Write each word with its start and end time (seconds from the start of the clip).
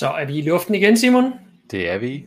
Så 0.00 0.08
er 0.08 0.24
vi 0.24 0.38
i 0.38 0.42
luften 0.42 0.74
igen, 0.74 0.96
Simon. 0.96 1.32
Det 1.70 1.88
er 1.90 1.98
vi. 1.98 2.26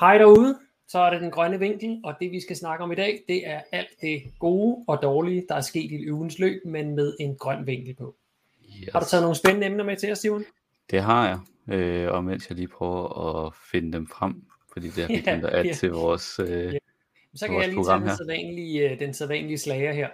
Hej 0.00 0.18
derude. 0.18 0.58
Så 0.88 0.98
er 0.98 1.10
det 1.10 1.20
den 1.20 1.30
grønne 1.30 1.58
vinkel, 1.58 2.00
og 2.04 2.14
det 2.20 2.30
vi 2.30 2.40
skal 2.40 2.56
snakke 2.56 2.84
om 2.84 2.92
i 2.92 2.94
dag, 2.94 3.22
det 3.28 3.46
er 3.48 3.60
alt 3.72 3.88
det 4.00 4.22
gode 4.38 4.84
og 4.88 4.98
dårlige, 5.02 5.44
der 5.48 5.54
er 5.54 5.60
sket 5.60 5.90
i 5.90 6.10
ugens 6.10 6.38
løb, 6.38 6.62
men 6.64 6.94
med 6.94 7.16
en 7.20 7.36
grøn 7.36 7.66
vinkel 7.66 7.94
på. 7.94 8.16
Yes. 8.80 8.88
Har 8.92 9.00
du 9.00 9.06
taget 9.06 9.22
nogle 9.22 9.36
spændende 9.36 9.66
emner 9.66 9.84
med 9.84 9.96
til 9.96 10.12
os, 10.12 10.18
Simon? 10.18 10.44
Det 10.90 11.02
har 11.02 11.28
jeg, 11.28 11.38
øh, 11.74 12.12
og 12.12 12.24
mens 12.24 12.48
jeg 12.48 12.56
lige 12.56 12.68
prøver 12.68 13.46
at 13.46 13.54
finde 13.70 13.92
dem 13.92 14.06
frem, 14.06 14.42
fordi 14.72 14.88
det 14.88 15.02
er 15.04 15.08
begyndt 15.08 15.44
at 15.44 15.66
ja. 15.66 15.72
til 15.72 15.90
vores, 15.90 16.38
øh, 16.38 16.48
ja. 16.48 16.78
Så 17.34 17.46
kan 17.46 17.60
jeg 17.60 17.68
lige 17.68 17.84
tage 17.84 18.00
den 18.00 18.16
sædvanlige, 18.16 18.90
øh, 18.90 18.98
den 18.98 19.14
sædvanlige 19.14 19.58
slager 19.58 19.92
her. 19.92 20.08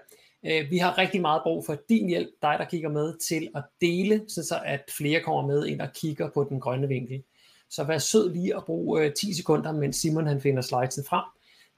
Øh, 0.47 0.71
vi 0.71 0.79
har 0.79 0.99
rigtig 0.99 1.21
meget 1.21 1.43
brug 1.43 1.67
for 1.67 1.77
din 1.89 2.09
hjælp, 2.09 2.29
dig 2.43 2.57
der 2.59 2.65
kigger 2.65 2.89
med, 2.89 3.19
til 3.29 3.49
at 3.55 3.65
dele, 3.81 4.25
så 4.29 4.61
at 4.65 4.91
flere 4.99 5.21
kommer 5.21 5.47
med 5.47 5.67
ind 5.67 5.81
og 5.81 5.89
kigger 5.95 6.31
på 6.31 6.47
den 6.51 6.61
grønne 6.61 6.89
vinkel. 6.89 7.23
Så 7.71 7.85
vær 7.85 7.99
sød 7.99 8.33
lige 8.33 8.57
at 8.57 8.65
bruge 8.65 9.05
øh, 9.05 9.15
10 9.15 9.35
sekunder, 9.35 9.73
mens 9.73 9.97
Simon 9.97 10.27
han 10.27 10.41
finder 10.41 10.63
slidesen 10.63 11.05
frem, 11.05 11.25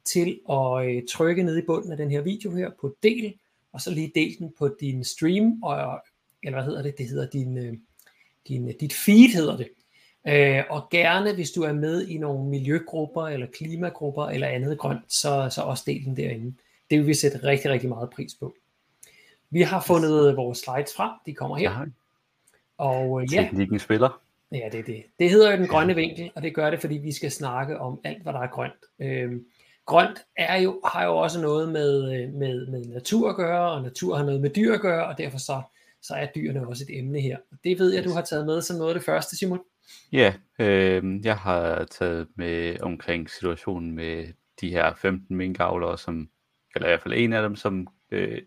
til 0.05 0.41
at 0.51 0.87
øh, 0.87 1.03
trykke 1.11 1.43
ned 1.43 1.59
i 1.59 1.67
bunden 1.67 1.91
af 1.93 1.97
den 1.97 2.11
her 2.11 2.21
video 2.21 2.55
her 2.55 2.71
på 2.81 2.97
del, 3.03 3.35
og 3.73 3.81
så 3.81 3.91
lige 3.91 4.13
del 4.15 4.39
den 4.39 4.53
på 4.59 4.77
din 4.81 5.05
stream, 5.05 5.63
og, 5.63 6.01
eller 6.43 6.59
hvad 6.59 6.65
hedder 6.65 6.83
det, 6.83 6.99
det 6.99 7.09
hedder 7.09 7.27
din, 7.31 7.59
øh, 7.59 7.75
din, 8.49 8.69
øh, 8.69 8.75
dit 8.81 8.93
feed 8.93 9.35
hedder 9.35 9.57
det. 9.57 9.69
og 10.71 10.89
gerne, 10.91 11.35
hvis 11.35 11.51
du 11.51 11.63
er 11.63 11.73
med 11.73 12.09
i 12.09 12.19
nogle 12.19 12.51
miljøgrupper, 12.51 13.27
eller 13.27 13.47
klimagrupper, 13.47 14.27
eller 14.27 14.47
andet 14.47 14.79
grønt, 14.79 15.13
så, 15.13 15.49
så 15.55 15.63
også 15.63 15.85
del 15.87 16.05
den 16.05 16.17
derinde. 16.17 16.55
Det 16.91 16.99
vil 16.99 17.07
vi 17.07 17.15
sætte 17.15 17.45
rigtig, 17.45 17.71
rigtig 17.71 17.89
meget 17.89 18.11
pris 18.11 18.35
på. 18.35 18.55
Vi 19.51 19.63
har 19.63 19.81
fundet 19.87 20.37
vores 20.37 20.59
slides 20.59 20.95
frem, 20.97 21.11
de 21.27 21.35
kommer 21.35 21.57
her. 21.57 21.71
Ja. 21.71 21.85
Og 22.79 23.23
øh, 23.23 23.35
ja, 23.35 23.43
Teknikken 23.43 23.79
spiller. 23.79 24.21
Ja, 24.53 24.69
det 24.73 24.81
er 24.81 24.85
det. 24.85 25.03
Det 25.19 25.31
hedder 25.31 25.51
jo 25.51 25.57
den 25.57 25.67
grønne 25.67 25.95
vinkel, 25.95 26.31
og 26.35 26.43
det 26.43 26.55
gør 26.55 26.71
det, 26.71 26.81
fordi 26.81 26.95
vi 26.95 27.13
skal 27.13 27.31
snakke 27.31 27.79
om 27.79 28.01
alt, 28.05 28.23
hvad 28.23 28.33
der 28.33 28.41
er 28.41 28.47
grønt. 28.47 28.85
Øhm, 29.01 29.45
grønt 29.87 30.27
er 30.37 30.57
jo, 30.61 30.81
har 30.85 31.05
jo 31.05 31.17
også 31.17 31.41
noget 31.41 31.73
med, 31.73 32.15
øh, 32.15 32.33
med, 32.35 32.67
med 32.67 32.85
natur 32.85 33.31
at 33.31 33.37
gøre, 33.37 33.71
og 33.71 33.83
natur 33.83 34.17
har 34.17 34.25
noget 34.25 34.41
med 34.41 34.51
dyr 34.51 34.75
at 34.75 34.81
gøre, 34.81 35.07
og 35.07 35.19
derfor 35.19 35.39
så, 35.39 35.63
så 36.03 36.15
er 36.15 36.27
dyrene 36.35 36.69
også 36.69 36.85
et 36.89 36.99
emne 36.99 37.21
her. 37.21 37.37
Det 37.65 37.79
ved 37.79 37.95
jeg, 37.95 38.05
du 38.05 38.11
har 38.11 38.23
taget 38.23 38.47
med 38.47 38.61
som 38.63 38.77
noget 38.77 38.91
af 38.91 38.95
det 38.95 39.05
første, 39.05 39.37
Simon. 39.37 39.61
Ja, 40.13 40.35
øh, 40.59 41.25
jeg 41.25 41.37
har 41.37 41.85
taget 41.85 42.29
med 42.35 42.81
omkring 42.81 43.31
situationen 43.31 43.93
med 43.93 44.27
de 44.61 44.71
her 44.71 44.95
15 44.95 45.37
minkavlere, 45.37 45.99
som 45.99 46.29
eller 46.75 46.89
i 46.89 46.91
hvert 46.91 47.03
fald 47.03 47.15
en 47.15 47.33
af 47.33 47.43
dem, 47.43 47.57
som, 47.57 47.87
øh, 48.11 48.43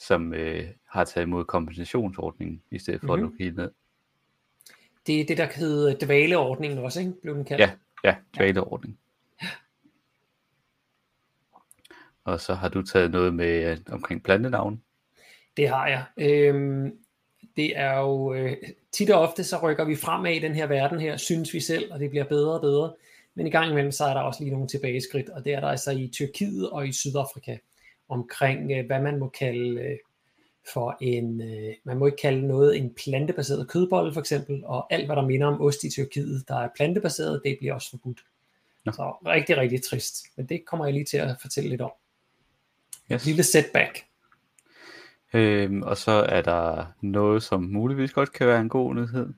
som 0.00 0.34
øh, 0.34 0.68
har 0.84 1.04
taget 1.04 1.26
imod 1.26 1.44
kompensationsordningen, 1.44 2.62
i 2.70 2.78
stedet 2.78 3.00
for 3.00 3.06
mm-hmm. 3.06 3.14
at 3.14 3.18
mhm. 3.18 3.30
lukke 3.30 3.44
helt 3.44 3.56
ned. 3.56 3.70
Det 5.06 5.20
er 5.20 5.24
det, 5.24 5.38
der 5.38 5.48
hedder 5.56 6.06
dvaleordningen 6.06 6.78
også, 6.78 7.00
ikke? 7.00 7.12
Blev 7.22 7.34
den 7.34 7.44
kaldt? 7.44 7.60
Ja, 7.60 7.70
ja 8.04 8.16
dvaleordning. 8.36 8.98
Ja. 9.42 9.48
Og 12.24 12.40
så 12.40 12.54
har 12.54 12.68
du 12.68 12.82
taget 12.82 13.10
noget 13.10 13.34
med 13.34 13.70
øh, 13.70 13.78
omkring 13.90 14.22
plantenavn. 14.22 14.82
Det 15.56 15.68
har 15.68 15.86
jeg. 15.86 16.04
Øhm, 16.16 16.98
det 17.56 17.78
er 17.78 17.98
jo 17.98 18.34
øh, 18.34 18.56
tit 18.92 19.10
og 19.10 19.20
ofte, 19.20 19.44
så 19.44 19.58
rykker 19.62 19.84
vi 19.84 19.96
fremad 19.96 20.32
i 20.32 20.38
den 20.38 20.54
her 20.54 20.66
verden 20.66 21.00
her, 21.00 21.16
synes 21.16 21.54
vi 21.54 21.60
selv, 21.60 21.92
og 21.92 22.00
det 22.00 22.10
bliver 22.10 22.24
bedre 22.24 22.52
og 22.52 22.60
bedre. 22.60 22.92
Men 23.34 23.46
i 23.46 23.50
gang 23.50 23.70
imellem, 23.70 23.92
så 23.92 24.04
er 24.04 24.14
der 24.14 24.20
også 24.20 24.42
lige 24.42 24.52
nogle 24.52 24.68
tilbageskridt, 24.68 25.28
og 25.28 25.44
det 25.44 25.54
er 25.54 25.60
der 25.60 25.68
altså 25.68 25.90
i 25.90 26.08
Tyrkiet 26.12 26.70
og 26.70 26.88
i 26.88 26.92
Sydafrika, 26.92 27.56
omkring 28.10 28.72
øh, 28.72 28.86
hvad 28.86 29.02
man 29.02 29.18
må 29.18 29.28
kalde 29.28 29.80
øh, 29.80 29.98
for 30.72 30.96
en, 31.00 31.42
øh, 31.42 31.74
man 31.84 31.98
må 31.98 32.06
ikke 32.06 32.18
kalde 32.22 32.48
noget 32.48 32.76
en 32.76 32.94
plantebaseret 33.04 33.68
kødbolle 33.68 34.12
for 34.12 34.20
eksempel, 34.20 34.62
og 34.64 34.92
alt 34.92 35.06
hvad 35.06 35.16
der 35.16 35.26
minder 35.26 35.46
om 35.46 35.60
ost 35.60 35.84
i 35.84 35.90
Tyrkiet, 35.90 36.44
der 36.48 36.56
er 36.56 36.68
plantebaseret, 36.76 37.42
det 37.44 37.56
bliver 37.60 37.74
også 37.74 37.90
forbudt. 37.90 38.20
Ja. 38.86 38.92
Så 38.92 39.16
rigtig, 39.26 39.56
rigtig 39.56 39.82
trist. 39.82 40.24
Men 40.36 40.46
det 40.46 40.64
kommer 40.66 40.86
jeg 40.86 40.94
lige 40.94 41.04
til 41.04 41.16
at 41.16 41.36
fortælle 41.40 41.70
lidt 41.70 41.80
om. 41.80 41.90
Yes. 43.12 43.26
lille 43.26 43.42
setback. 43.42 44.04
Øhm, 45.34 45.82
og 45.82 45.96
så 45.96 46.10
er 46.12 46.42
der 46.42 46.86
noget, 47.00 47.42
som 47.42 47.62
muligvis 47.62 48.12
godt 48.12 48.32
kan 48.32 48.46
være 48.46 48.60
en 48.60 48.68
god 48.68 48.94
nyhed. 48.94 49.32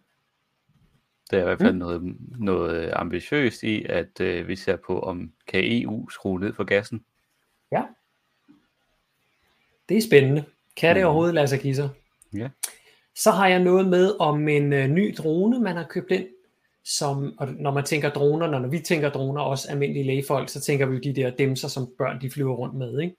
Det 1.30 1.38
er 1.38 1.42
i 1.42 1.44
hvert 1.44 1.58
fald 1.58 1.72
mm. 1.72 1.78
noget, 1.78 2.16
noget 2.38 2.92
ambitiøst 2.92 3.62
i, 3.62 3.84
at 3.84 4.20
øh, 4.20 4.48
vi 4.48 4.56
ser 4.56 4.76
på, 4.76 5.00
om 5.00 5.32
kan 5.46 5.60
EU 5.64 6.08
skrue 6.08 6.40
ned 6.40 6.52
for 6.54 6.64
gassen. 6.64 7.04
Ja. 7.72 7.82
Det 9.92 9.98
er 9.98 10.02
spændende. 10.02 10.44
Kan 10.76 10.94
det 10.94 11.02
mm. 11.02 11.06
overhovedet 11.06 11.34
lade 11.34 11.48
sig 11.48 11.60
give 11.60 11.74
sig? 11.74 11.88
Ja. 12.36 12.48
Så 13.16 13.30
har 13.30 13.48
jeg 13.48 13.58
noget 13.58 13.88
med 13.88 14.14
om 14.20 14.48
en 14.48 14.72
øh, 14.72 14.88
ny 14.88 15.14
drone, 15.18 15.60
man 15.60 15.76
har 15.76 15.86
købt 15.90 16.10
ind. 16.10 16.26
Som, 16.84 17.34
og 17.38 17.48
når 17.48 17.70
man 17.70 17.84
tænker 17.84 18.10
droner, 18.10 18.46
når 18.46 18.68
vi 18.68 18.78
tænker 18.78 19.10
droner, 19.10 19.40
også 19.40 19.70
almindelige 19.70 20.04
lægefolk, 20.04 20.48
så 20.48 20.60
tænker 20.60 20.86
vi 20.86 20.94
jo 20.94 21.00
de 21.00 21.12
der 21.12 21.30
demser, 21.30 21.68
som 21.68 21.94
børn 21.98 22.20
de 22.20 22.30
flyver 22.30 22.54
rundt 22.54 22.74
med. 22.74 23.00
Ikke? 23.00 23.16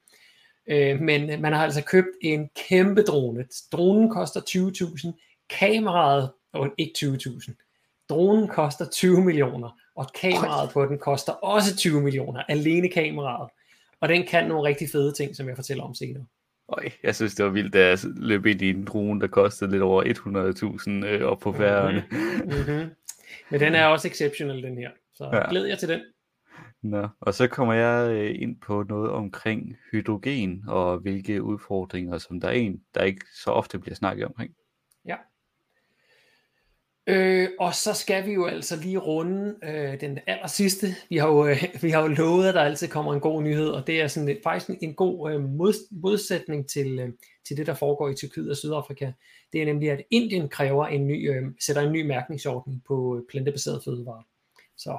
Øh, 0.92 1.02
men 1.02 1.42
man 1.42 1.54
har 1.54 1.64
altså 1.64 1.84
købt 1.84 2.10
en 2.22 2.50
kæmpe 2.70 3.02
drone. 3.02 3.46
Dronen 3.72 4.10
koster 4.10 4.42
20.000, 4.42 5.48
kameraet, 5.60 6.32
og 6.54 6.68
ikke 6.78 6.94
20.000, 6.98 8.06
Dronen 8.10 8.48
koster 8.48 8.86
20 8.90 9.22
millioner, 9.22 9.80
og 9.96 10.08
kameraet 10.22 10.70
på 10.70 10.86
den 10.86 11.00
koster 11.00 11.34
også 11.34 11.76
20 11.76 12.02
millioner, 12.02 12.44
alene 12.50 12.90
kameraet. 12.90 13.50
Og 14.02 14.10
den 14.10 14.28
kan 14.28 14.48
nogle 14.48 14.70
rigtig 14.70 14.90
fede 14.90 15.14
ting, 15.14 15.36
som 15.36 15.48
jeg 15.48 15.56
fortæller 15.56 15.84
om 15.84 15.94
senere. 15.94 16.26
Øj, 16.70 16.90
jeg 17.04 17.16
synes, 17.16 17.36
det 17.36 17.46
var 17.46 17.52
vildt, 17.52 17.74
da 17.74 17.88
jeg 17.88 17.98
løb 18.04 18.46
ind 18.46 18.62
i 18.62 18.70
en 18.70 18.86
drone, 18.86 19.22
der 19.22 19.28
kostede 19.28 19.72
lidt 19.72 19.82
over 19.82 20.04
100.000 20.04 21.06
øh, 21.06 21.22
op 21.22 21.40
på 21.40 21.54
færgerne. 21.54 22.04
Mm-hmm. 22.12 22.58
mm-hmm. 22.58 22.90
Men 23.50 23.60
den 23.60 23.76
er 23.76 23.86
også 23.86 24.08
exceptional, 24.08 24.64
den 24.64 24.78
her. 24.78 24.90
Så 25.14 25.30
ja. 25.34 25.50
glæder 25.50 25.68
jeg 25.68 25.80
til 25.80 25.90
den. 25.90 26.02
Nå, 26.84 27.08
og 27.20 27.34
så 27.34 27.48
kommer 27.48 27.74
jeg 27.74 28.12
øh, 28.12 28.42
ind 28.42 28.62
på 28.62 28.84
noget 28.90 29.12
omkring 29.12 29.78
hydrogen, 29.92 30.64
og 30.68 30.98
hvilke 30.98 31.44
udfordringer, 31.44 32.18
som 32.18 32.40
der 32.40 32.48
er 32.48 32.52
en, 32.52 32.82
der 32.96 33.04
ikke 33.04 33.26
så 33.44 33.52
ofte 33.52 33.80
bliver 33.80 33.96
snakket 33.96 34.26
omkring. 34.26 34.54
Øh, 37.08 37.50
og 37.60 37.76
så 37.76 37.94
skal 37.94 38.26
vi 38.26 38.32
jo 38.32 38.46
altså 38.46 38.76
lige 38.76 38.98
runde 38.98 39.56
øh, 39.64 40.02
den 40.02 40.20
aller 40.28 40.48
sidste. 40.48 40.88
Vi 41.10 41.18
har, 41.18 41.28
jo, 41.28 41.48
øh, 41.48 41.64
vi 41.84 41.90
har 41.90 42.02
jo 42.02 42.08
lovet, 42.08 42.48
at 42.48 42.54
der 42.54 42.62
altid 42.62 42.88
kommer 42.88 43.14
en 43.14 43.20
god 43.20 43.44
nyhed, 43.44 43.70
og 43.70 43.88
det 43.88 44.02
er 44.02 44.08
sådan 44.08 44.30
et, 44.30 44.40
faktisk 44.44 44.70
en, 44.70 44.78
en 44.82 44.96
god 44.96 45.32
øh, 45.32 45.42
mod, 45.42 46.02
modsætning 46.02 46.70
til, 46.70 47.00
øh, 47.00 47.10
til 47.48 47.58
det, 47.58 47.68
der 47.68 47.74
foregår 47.74 48.10
i 48.10 48.16
Tyrkiet 48.16 48.50
og 48.50 48.58
Sydafrika. 48.58 49.12
Det 49.54 49.62
er 49.62 49.66
nemlig, 49.66 49.92
at 49.92 50.04
Indien 50.12 50.50
kræver 50.50 50.88
en 50.88 51.08
ny, 51.08 51.30
øh, 51.30 51.44
sætter 51.60 51.82
en 51.82 51.92
ny 51.92 52.08
mærkningsordning 52.08 52.84
på 52.88 53.18
øh, 53.18 53.24
plantebaserede 53.30 53.82
fødevarer. 53.86 54.24
Så 54.78 54.98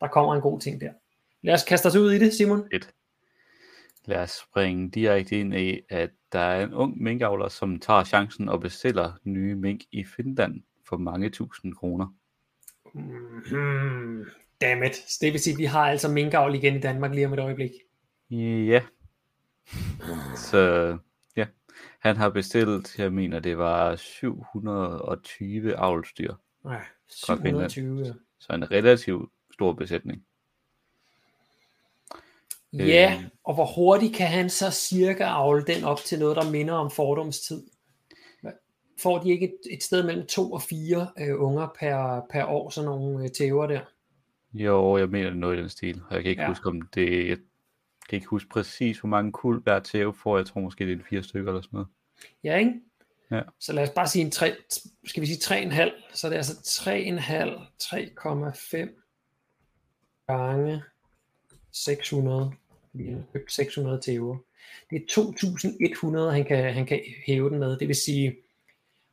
der 0.00 0.08
kommer 0.08 0.34
en 0.34 0.40
god 0.40 0.60
ting 0.60 0.80
der. 0.80 0.92
Lad 1.42 1.54
os 1.54 1.64
kaste 1.64 1.86
os 1.86 1.96
ud 1.96 2.12
i 2.12 2.18
det, 2.18 2.34
Simon. 2.34 2.68
Et. 2.72 2.90
Lad 4.04 4.18
os 4.18 4.30
springe 4.30 4.90
direkte 4.90 5.40
ind 5.40 5.54
i, 5.54 5.80
at 5.88 6.10
der 6.32 6.38
er 6.38 6.64
en 6.64 6.74
ung 6.74 7.02
minkavler, 7.02 7.48
som 7.48 7.80
tager 7.80 8.04
chancen 8.04 8.48
og 8.48 8.60
bestiller 8.60 9.12
nye 9.24 9.54
mink 9.54 9.80
i 9.92 10.04
Finland 10.04 10.62
for 10.88 10.96
mange 10.96 11.30
tusind 11.30 11.74
kroner. 11.74 12.06
Mm-hmm. 12.94 14.24
Dammit. 14.60 14.92
Det 15.20 15.32
vil 15.32 15.40
sige, 15.40 15.52
at 15.52 15.58
vi 15.58 15.64
har 15.64 15.90
altså 15.90 16.08
minkavl 16.08 16.54
igen 16.54 16.76
i 16.76 16.80
Danmark 16.80 17.14
lige 17.14 17.26
om 17.26 17.32
et 17.32 17.38
øjeblik. 17.38 17.70
Ja. 18.30 18.82
Så 20.36 20.96
ja, 21.36 21.46
han 21.98 22.16
har 22.16 22.30
bestilt, 22.30 22.98
jeg 22.98 23.12
mener 23.12 23.40
det 23.40 23.58
var 23.58 23.96
720 23.96 25.76
avlsdyr. 25.76 26.34
Ja, 26.64 26.78
720. 27.08 28.14
Så 28.38 28.52
en 28.52 28.70
relativt 28.70 29.30
stor 29.52 29.72
besætning. 29.72 30.24
Ja, 32.72 33.14
øh, 33.18 33.24
og 33.44 33.54
hvor 33.54 33.66
hurtigt 33.66 34.16
kan 34.16 34.26
han 34.26 34.50
så 34.50 34.70
cirka 34.70 35.24
avle 35.24 35.64
den 35.64 35.84
op 35.84 35.98
til 35.98 36.18
noget, 36.18 36.36
der 36.36 36.50
minder 36.50 36.74
om 36.74 36.90
fordomstid? 36.90 37.62
Får 39.02 39.18
de 39.18 39.30
ikke 39.30 39.46
et, 39.46 39.58
et 39.70 39.82
sted 39.82 40.02
mellem 40.02 40.26
to 40.26 40.52
og 40.52 40.62
fire 40.62 41.08
øh, 41.18 41.40
unger 41.40 41.68
per, 41.80 42.26
per 42.30 42.44
år, 42.44 42.70
sådan 42.70 42.90
nogle 42.90 43.24
øh, 43.24 43.30
tæver 43.30 43.66
der? 43.66 43.80
Jo, 44.54 44.98
jeg 44.98 45.08
mener 45.08 45.30
det 45.30 45.38
noget 45.38 45.56
i 45.56 45.60
den 45.60 45.68
stil. 45.68 46.02
Jeg 46.10 46.22
kan 46.22 46.30
ikke 46.30 46.42
ja. 46.42 46.48
huske, 46.48 46.68
om 46.68 46.82
det 46.82 47.28
jeg 47.28 47.38
kan 48.08 48.16
ikke 48.16 48.26
huske 48.26 48.48
præcis, 48.48 48.98
hvor 48.98 49.08
mange 49.08 49.32
kul 49.32 49.62
hver 49.62 49.80
tæve 49.80 50.14
får. 50.14 50.36
Jeg 50.36 50.46
tror 50.46 50.60
måske, 50.60 50.86
det 50.86 51.00
er 51.00 51.04
fire 51.10 51.22
stykker 51.22 51.50
eller 51.50 51.62
sådan 51.62 51.76
noget. 51.76 51.88
Ja, 52.44 52.56
ikke? 52.56 52.72
Ja. 53.30 53.40
Så 53.60 53.72
lad 53.72 53.82
os 53.82 53.90
bare 53.90 54.08
sige 54.08 54.24
en 54.24 54.30
3, 54.30 54.54
skal 55.04 55.20
vi 55.20 55.26
sige 55.26 55.72
3,5, 55.72 56.14
så 56.14 56.28
det 56.28 56.34
er 56.34 56.38
altså 56.38 56.52
3,5, 56.52 56.90
3,5 57.82 59.04
gange 60.26 60.82
600, 61.72 62.52
600 63.48 64.00
tæver. 64.00 64.36
Det 64.90 64.96
er 64.96 65.00
2.100, 66.28 66.32
han 66.32 66.44
kan, 66.44 66.74
han 66.74 66.86
kan 66.86 67.00
hæve 67.26 67.50
den 67.50 67.58
med. 67.58 67.78
Det 67.78 67.88
vil 67.88 67.96
sige, 67.96 68.36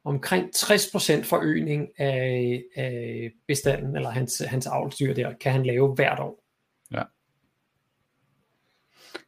omkring 0.04 0.50
60% 0.56 1.24
forøgning 1.24 2.00
af, 2.00 2.64
af 2.76 3.32
bestanden, 3.48 3.96
eller 3.96 4.10
hans, 4.10 4.42
hans 4.48 4.68
avlsdyr 4.68 5.14
der, 5.14 5.34
kan 5.34 5.52
han 5.52 5.66
lave 5.66 5.96
hvert 5.96 6.20
år. 6.20 6.44
Ja. 6.92 7.04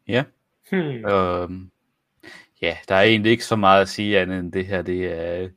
Ja. 0.08 0.24
Hmm. 0.72 1.06
Øhm, 1.06 1.72
ja, 2.62 2.78
der 2.90 2.96
er 2.96 3.02
egentlig 3.02 3.32
ikke 3.32 3.46
så 3.46 3.56
meget 3.56 3.82
at 3.82 3.90
sige 3.90 4.20
andet 4.20 4.40
end 4.40 4.52
det 4.52 4.66
her, 4.66 4.82
det 4.82 5.06
er, 5.06 5.50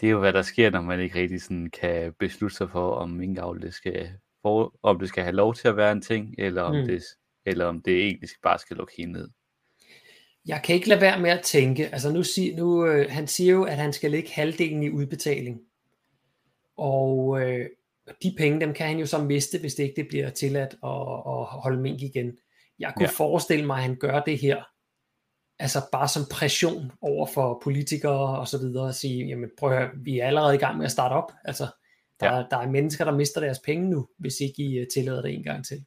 det 0.00 0.06
er 0.06 0.10
jo, 0.10 0.18
hvad 0.18 0.32
der 0.32 0.42
sker, 0.42 0.70
når 0.70 0.80
man 0.80 1.00
ikke 1.00 1.18
rigtig 1.18 1.42
sådan 1.42 1.70
kan 1.70 2.12
beslutte 2.18 2.56
sig 2.56 2.70
for, 2.70 2.94
om 2.94 3.10
minkavl 3.10 3.62
det 3.62 3.74
skal, 3.74 4.10
for, 4.42 4.74
om 4.82 4.98
det 4.98 5.08
skal 5.08 5.22
have 5.22 5.36
lov 5.36 5.54
til 5.54 5.68
at 5.68 5.76
være 5.76 5.92
en 5.92 6.02
ting, 6.02 6.34
eller 6.38 6.62
om, 6.62 6.76
mm. 6.76 6.86
det, 6.86 7.02
eller 7.44 7.66
om 7.66 7.82
det 7.82 8.04
egentlig 8.04 8.28
bare 8.42 8.58
skal 8.58 8.76
lukke 8.76 8.92
helt 8.98 9.12
ned. 9.12 9.28
Jeg 10.50 10.62
kan 10.64 10.74
ikke 10.74 10.88
lade 10.88 11.00
være 11.00 11.20
med 11.20 11.30
at 11.30 11.42
tænke, 11.42 11.86
altså 11.86 12.12
nu, 12.12 12.22
sig, 12.22 12.54
nu 12.56 12.86
øh, 12.86 13.10
han 13.10 13.26
siger 13.26 13.52
jo, 13.52 13.64
at 13.64 13.76
han 13.76 13.92
skal 13.92 14.10
lægge 14.10 14.30
halvdelen 14.30 14.82
i 14.82 14.90
udbetaling. 14.90 15.60
Og 16.76 17.40
øh, 17.40 17.66
de 18.22 18.34
penge, 18.38 18.60
dem 18.60 18.74
kan 18.74 18.86
han 18.86 18.98
jo 18.98 19.06
så 19.06 19.22
miste, 19.22 19.58
hvis 19.58 19.74
det 19.74 19.82
ikke 19.82 19.96
det 19.96 20.08
bliver 20.08 20.30
tilladt 20.30 20.74
at, 20.84 21.00
at 21.26 21.44
holde 21.44 21.80
mink 21.80 22.02
igen. 22.02 22.32
Jeg 22.78 22.92
kunne 22.96 23.08
ja. 23.08 23.24
forestille 23.24 23.66
mig, 23.66 23.76
at 23.76 23.82
han 23.82 23.96
gør 23.96 24.20
det 24.20 24.38
her, 24.38 24.62
altså 25.58 25.78
bare 25.92 26.08
som 26.08 26.22
pression 26.30 26.92
over 27.00 27.26
for 27.26 27.60
politikere 27.64 28.38
og 28.38 28.48
så 28.48 28.58
videre, 28.58 28.88
at 28.88 28.94
sige, 28.94 29.26
jamen 29.26 29.50
prøv 29.58 29.72
at 29.72 29.78
høre, 29.78 29.90
vi 30.04 30.18
er 30.18 30.26
allerede 30.26 30.54
i 30.54 30.58
gang 30.58 30.76
med 30.76 30.84
at 30.84 30.92
starte 30.92 31.12
op, 31.12 31.32
altså 31.44 31.66
der, 32.20 32.36
ja. 32.36 32.44
der 32.50 32.56
er 32.56 32.70
mennesker, 32.70 33.04
der 33.04 33.12
mister 33.12 33.40
deres 33.40 33.58
penge 33.58 33.90
nu, 33.90 34.08
hvis 34.18 34.40
ikke 34.40 34.62
I 34.62 34.78
øh, 34.78 34.86
tillader 34.94 35.22
det 35.22 35.34
en 35.34 35.44
gang 35.44 35.66
til. 35.66 35.84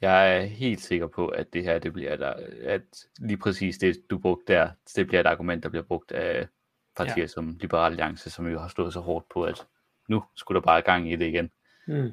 Jeg 0.00 0.36
er 0.36 0.40
helt 0.40 0.80
sikker 0.80 1.06
på, 1.06 1.28
at 1.28 1.52
det 1.52 1.62
her, 1.62 1.78
det 1.78 1.92
bliver 1.92 2.16
der, 2.16 2.34
at 2.62 2.82
lige 3.18 3.36
præcis 3.36 3.78
det, 3.78 3.96
du 4.10 4.18
brugte 4.18 4.52
der, 4.52 4.70
det 4.96 5.06
bliver 5.06 5.20
et 5.20 5.26
argument, 5.26 5.62
der 5.62 5.68
bliver 5.68 5.82
brugt 5.82 6.12
af 6.12 6.48
partier 6.96 7.22
ja. 7.22 7.26
som 7.26 7.56
Liberal 7.60 7.92
Alliance, 7.92 8.30
som 8.30 8.46
jo 8.46 8.58
har 8.58 8.68
stået 8.68 8.92
så 8.92 9.00
hårdt 9.00 9.28
på, 9.28 9.44
at 9.44 9.66
nu 10.08 10.22
skulle 10.34 10.56
der 10.56 10.64
bare 10.64 10.82
gang 10.82 11.12
i 11.12 11.16
det 11.16 11.26
igen. 11.26 11.50
Hmm. 11.86 12.10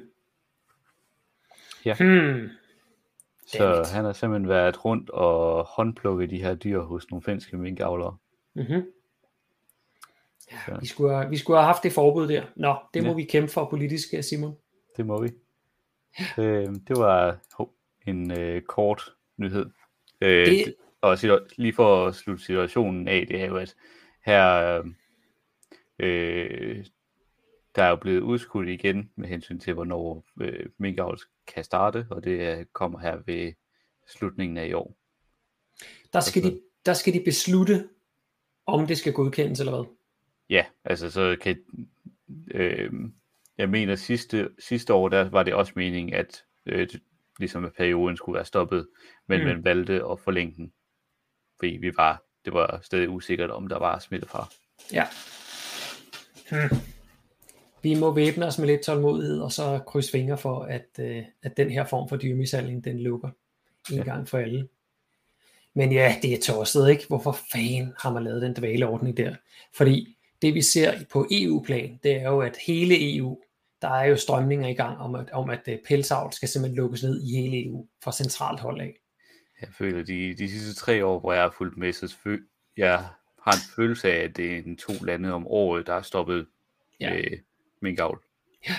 Ja. 1.84 1.94
Hmm. 2.00 2.48
Så 3.46 3.86
han 3.92 4.04
har 4.04 4.12
simpelthen 4.12 4.48
været 4.48 4.84
rundt 4.84 5.10
og 5.10 5.64
håndplukket 5.64 6.30
de 6.30 6.42
her 6.42 6.54
dyr 6.54 6.80
hos 6.80 7.10
nogle 7.10 7.22
finske 7.22 7.56
minkavlere. 7.56 8.16
Mm-hmm. 8.54 8.86
Ja, 10.52 10.78
vi, 10.80 10.86
skulle 10.86 11.14
have, 11.14 11.30
vi 11.30 11.36
skulle 11.36 11.56
have 11.56 11.66
haft 11.66 11.82
det 11.82 11.92
forbud 11.92 12.28
der. 12.28 12.44
Nå, 12.56 12.76
det 12.94 13.02
må 13.02 13.08
ja. 13.08 13.14
vi 13.14 13.24
kæmpe 13.24 13.52
for 13.52 13.68
politisk, 13.70 14.08
Simon. 14.22 14.56
Det 14.96 15.06
må 15.06 15.22
vi. 15.22 15.32
Ja. 16.36 16.42
Øh, 16.42 16.66
det 16.88 16.96
var 16.98 17.38
en 18.06 18.38
øh, 18.40 18.62
kort 18.62 19.02
nyhed. 19.36 19.66
Øh, 20.20 20.46
det... 20.46 20.74
Og 21.00 21.18
lige 21.56 21.72
for 21.72 22.06
at 22.06 22.14
slutte 22.14 22.44
situationen 22.44 23.08
af, 23.08 23.26
det 23.26 23.40
er 23.40 23.46
jo, 23.46 23.56
at 23.56 23.74
her 24.24 24.82
øh, 25.98 26.84
der 27.76 27.82
er 27.82 27.88
jo 27.88 27.96
blevet 27.96 28.20
udskudt 28.20 28.68
igen 28.68 29.10
med 29.16 29.28
hensyn 29.28 29.58
til, 29.58 29.74
hvornår 29.74 30.24
øh, 30.40 30.66
minkavl 30.78 31.18
kan 31.46 31.64
starte, 31.64 32.06
og 32.10 32.24
det 32.24 32.72
kommer 32.72 32.98
her 32.98 33.16
ved 33.26 33.52
slutningen 34.08 34.56
af 34.56 34.66
i 34.66 34.72
år. 34.72 34.96
Der 36.12 36.20
skal, 36.20 36.42
de, 36.42 36.60
der 36.86 36.94
skal 36.94 37.14
de 37.14 37.22
beslutte, 37.24 37.88
om 38.66 38.86
det 38.86 38.98
skal 38.98 39.12
godkendes 39.12 39.60
eller 39.60 39.72
hvad? 39.72 39.94
Ja, 40.50 40.64
altså 40.84 41.10
så 41.10 41.36
kan, 41.40 41.58
øh, 42.50 42.92
jeg 43.58 43.68
mener 43.68 43.96
sidste, 43.96 44.48
sidste 44.58 44.94
år, 44.94 45.08
der 45.08 45.30
var 45.30 45.42
det 45.42 45.54
også 45.54 45.72
meningen, 45.76 46.14
at 46.14 46.44
øh, 46.66 46.88
ligesom 47.38 47.64
at 47.64 47.72
perioden 47.76 48.16
skulle 48.16 48.36
være 48.36 48.44
stoppet, 48.44 48.86
men 49.26 49.40
mm. 49.40 49.46
man 49.46 49.64
valgte 49.64 49.94
at 49.94 50.20
forlænge 50.20 50.54
den, 50.56 50.72
fordi 51.58 51.78
vi 51.80 51.92
var, 51.96 52.22
det 52.44 52.52
var 52.52 52.80
stadig 52.82 53.08
usikkert, 53.08 53.50
om 53.50 53.68
der 53.68 53.78
var 53.78 53.98
smitte 53.98 54.28
fra. 54.28 54.48
Ja. 54.92 55.06
Hmm 56.50 56.78
vi 57.84 57.94
må 57.94 58.12
væbne 58.12 58.46
os 58.46 58.58
med 58.58 58.66
lidt 58.66 58.80
tålmodighed, 58.80 59.40
og 59.40 59.52
så 59.52 59.80
krydse 59.86 60.10
fingre 60.10 60.38
for, 60.38 60.62
at, 60.62 60.86
øh, 61.00 61.22
at 61.42 61.56
den 61.56 61.70
her 61.70 61.84
form 61.84 62.08
for 62.08 62.16
dyremishandling, 62.16 62.84
den 62.84 63.00
lukker 63.00 63.28
en 63.90 63.96
ja. 63.96 64.02
gang 64.02 64.28
for 64.28 64.38
alle. 64.38 64.68
Men 65.74 65.92
ja, 65.92 66.16
det 66.22 66.32
er 66.32 66.40
tosset, 66.40 66.90
ikke? 66.90 67.04
Hvorfor 67.08 67.36
fanden 67.52 67.92
har 67.98 68.12
man 68.12 68.24
lavet 68.24 68.42
den 68.42 68.54
dvaleordning 68.54 69.16
der? 69.16 69.34
Fordi 69.74 70.16
det 70.42 70.54
vi 70.54 70.62
ser 70.62 70.92
på 71.12 71.26
EU-plan, 71.30 72.00
det 72.02 72.16
er 72.16 72.30
jo, 72.30 72.40
at 72.40 72.56
hele 72.66 73.16
EU, 73.16 73.38
der 73.84 73.90
er 73.90 74.04
jo 74.04 74.16
strømninger 74.16 74.68
i 74.68 74.74
gang 74.74 74.98
om, 74.98 75.14
at, 75.14 75.30
om 75.30 75.50
at 75.50 75.60
øh, 75.68 75.78
pelsavl 75.88 76.32
skal 76.32 76.48
simpelthen 76.48 76.76
lukkes 76.76 77.02
ned 77.02 77.22
i 77.22 77.40
hele 77.40 77.66
EU 77.66 77.86
fra 78.04 78.12
centralt 78.12 78.60
hold 78.60 78.80
af. 78.80 78.94
Jeg 79.60 79.68
føler, 79.78 80.04
de, 80.04 80.34
de 80.34 80.50
sidste 80.50 80.74
tre 80.74 81.04
år, 81.04 81.20
hvor 81.20 81.32
jeg 81.32 81.42
har 81.42 81.54
fulgt 81.58 81.76
med, 81.76 81.92
så 81.92 82.38
jeg 82.76 83.04
har 83.42 83.52
en 83.52 83.74
følelse 83.76 84.12
af, 84.12 84.24
at 84.24 84.36
det 84.36 84.52
er 84.52 84.58
en 84.58 84.76
to 84.76 84.92
lande 85.04 85.32
om 85.32 85.46
året, 85.46 85.86
der 85.86 85.94
er 85.94 86.02
stoppet 86.02 86.46
ja. 87.00 87.16
øh, 87.16 87.38
minkavl. 87.82 88.22
Ja, 88.68 88.74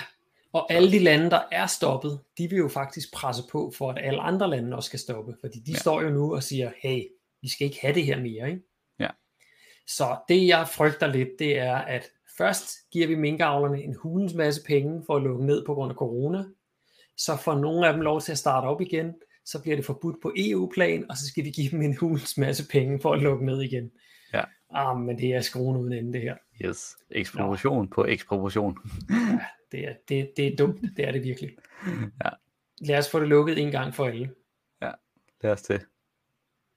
og 0.52 0.72
alle 0.72 0.92
de 0.92 0.98
lande, 0.98 1.30
der 1.30 1.42
er 1.52 1.66
stoppet, 1.66 2.20
de 2.38 2.48
vil 2.48 2.58
jo 2.58 2.68
faktisk 2.68 3.12
presse 3.12 3.42
på 3.52 3.72
for, 3.78 3.90
at 3.90 3.98
alle 4.06 4.20
andre 4.20 4.50
lande 4.50 4.76
også 4.76 4.86
skal 4.86 4.98
stoppe. 4.98 5.36
Fordi 5.40 5.58
de 5.58 5.72
ja. 5.72 5.78
står 5.78 6.02
jo 6.02 6.10
nu 6.10 6.34
og 6.34 6.42
siger, 6.42 6.70
hey, 6.82 7.02
vi 7.42 7.48
skal 7.48 7.64
ikke 7.64 7.80
have 7.80 7.94
det 7.94 8.04
her 8.04 8.20
mere. 8.20 8.50
Ikke? 8.50 8.62
Ja. 8.98 9.08
Så 9.86 10.16
det 10.28 10.46
jeg 10.46 10.68
frygter 10.68 11.06
lidt, 11.06 11.28
det 11.38 11.58
er, 11.58 11.76
at 11.76 12.10
først 12.38 12.90
giver 12.92 13.06
vi 13.06 13.14
minkavlerne 13.14 13.82
en 13.82 13.94
hulens 13.94 14.34
masse 14.34 14.64
penge 14.66 15.02
for 15.06 15.16
at 15.16 15.22
lukke 15.22 15.46
ned 15.46 15.66
på 15.66 15.74
grund 15.74 15.90
af 15.90 15.96
corona. 15.96 16.44
Så 17.16 17.36
får 17.36 17.54
nogle 17.54 17.86
af 17.86 17.92
dem 17.92 18.02
lov 18.02 18.20
til 18.20 18.32
at 18.32 18.38
starte 18.38 18.64
op 18.64 18.80
igen. 18.80 19.14
Så 19.44 19.62
bliver 19.62 19.76
det 19.76 19.84
forbudt 19.84 20.16
på 20.22 20.32
EU-plan, 20.36 21.10
og 21.10 21.16
så 21.16 21.26
skal 21.26 21.44
vi 21.44 21.50
give 21.50 21.70
dem 21.70 21.82
en 21.82 21.96
hulens 21.96 22.38
masse 22.38 22.68
penge 22.68 23.00
for 23.00 23.12
at 23.12 23.22
lukke 23.22 23.46
ned 23.46 23.62
igen. 23.62 23.90
Ja. 24.32 24.42
Ah, 24.70 24.98
men 24.98 25.18
det 25.18 25.34
er 25.34 25.40
skruen 25.40 25.76
uden 25.76 25.92
ende, 25.92 26.12
det 26.12 26.20
her. 26.20 26.36
Yes, 26.64 26.96
ekspropriation 27.10 27.84
Nå. 27.84 27.90
på 27.94 28.04
ekspropriation. 28.04 28.78
ja, 29.10 29.38
det 29.72 29.88
er, 29.88 29.94
det, 30.08 30.32
det 30.36 30.46
er 30.46 30.56
dumt, 30.56 30.80
det 30.96 31.08
er 31.08 31.12
det 31.12 31.22
virkelig. 31.22 31.50
Ja. 32.24 32.30
Lad 32.80 32.98
os 32.98 33.10
få 33.10 33.20
det 33.20 33.28
lukket 33.28 33.58
en 33.58 33.70
gang 33.70 33.94
for 33.94 34.06
alle. 34.06 34.30
Ja, 34.82 34.90
lad 35.42 35.52
os 35.52 35.62
det. 35.62 35.86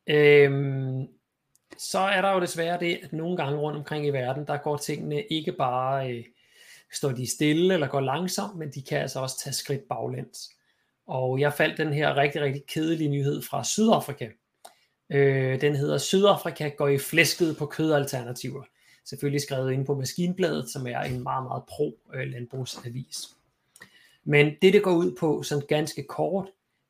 Øhm, 0.10 1.08
så 1.80 2.00
er 2.00 2.22
der 2.22 2.32
jo 2.32 2.42
desværre 2.42 2.80
det, 2.80 3.00
at 3.04 3.14
nogle 3.14 3.38
gange 3.38 3.60
rundt 3.60 3.78
omkring 3.78 4.06
i 4.06 4.10
verden, 4.10 4.48
der 4.48 4.58
går 4.58 4.78
tingene 4.78 5.24
ikke 5.24 5.52
bare, 5.52 6.12
øh, 6.12 6.24
står 6.92 7.12
de 7.12 7.28
stille 7.28 7.74
eller 7.74 7.88
går 7.88 8.00
langsomt, 8.00 8.56
men 8.56 8.72
de 8.72 8.82
kan 8.82 8.98
altså 8.98 9.20
også 9.20 9.40
tage 9.40 9.54
skridt 9.54 9.88
baglæns. 9.90 10.50
Og 11.08 11.40
jeg 11.40 11.54
faldt 11.54 11.78
den 11.78 11.94
her 11.94 12.16
rigtig, 12.16 12.42
rigtig 12.42 12.66
kedelige 12.66 13.10
nyhed 13.10 13.42
fra 13.42 13.64
Sydafrika. 13.64 14.28
Øh, 15.10 15.62
den 15.62 15.76
hedder 15.76 15.98
Sydafrika 15.98 16.70
går 16.70 16.88
i 16.88 16.98
flæsket 16.98 17.58
på 17.58 17.66
kødalternativer 17.66 18.64
selvfølgelig 19.10 19.42
skrevet 19.42 19.72
ind 19.72 19.86
på 19.86 19.96
Maskinbladet, 19.96 20.70
som 20.70 20.88
er 20.88 21.00
en 21.00 21.24
meget, 21.24 21.44
meget 21.44 21.64
pro-landbrugsavis. 21.64 23.30
Øh, 23.32 23.88
men 24.24 24.56
det, 24.62 24.74
det 24.74 24.84
går 24.84 24.92
ud 24.92 25.16
på, 25.20 25.44
sådan 25.44 25.66
ganske 25.68 26.04
kort, 26.04 26.48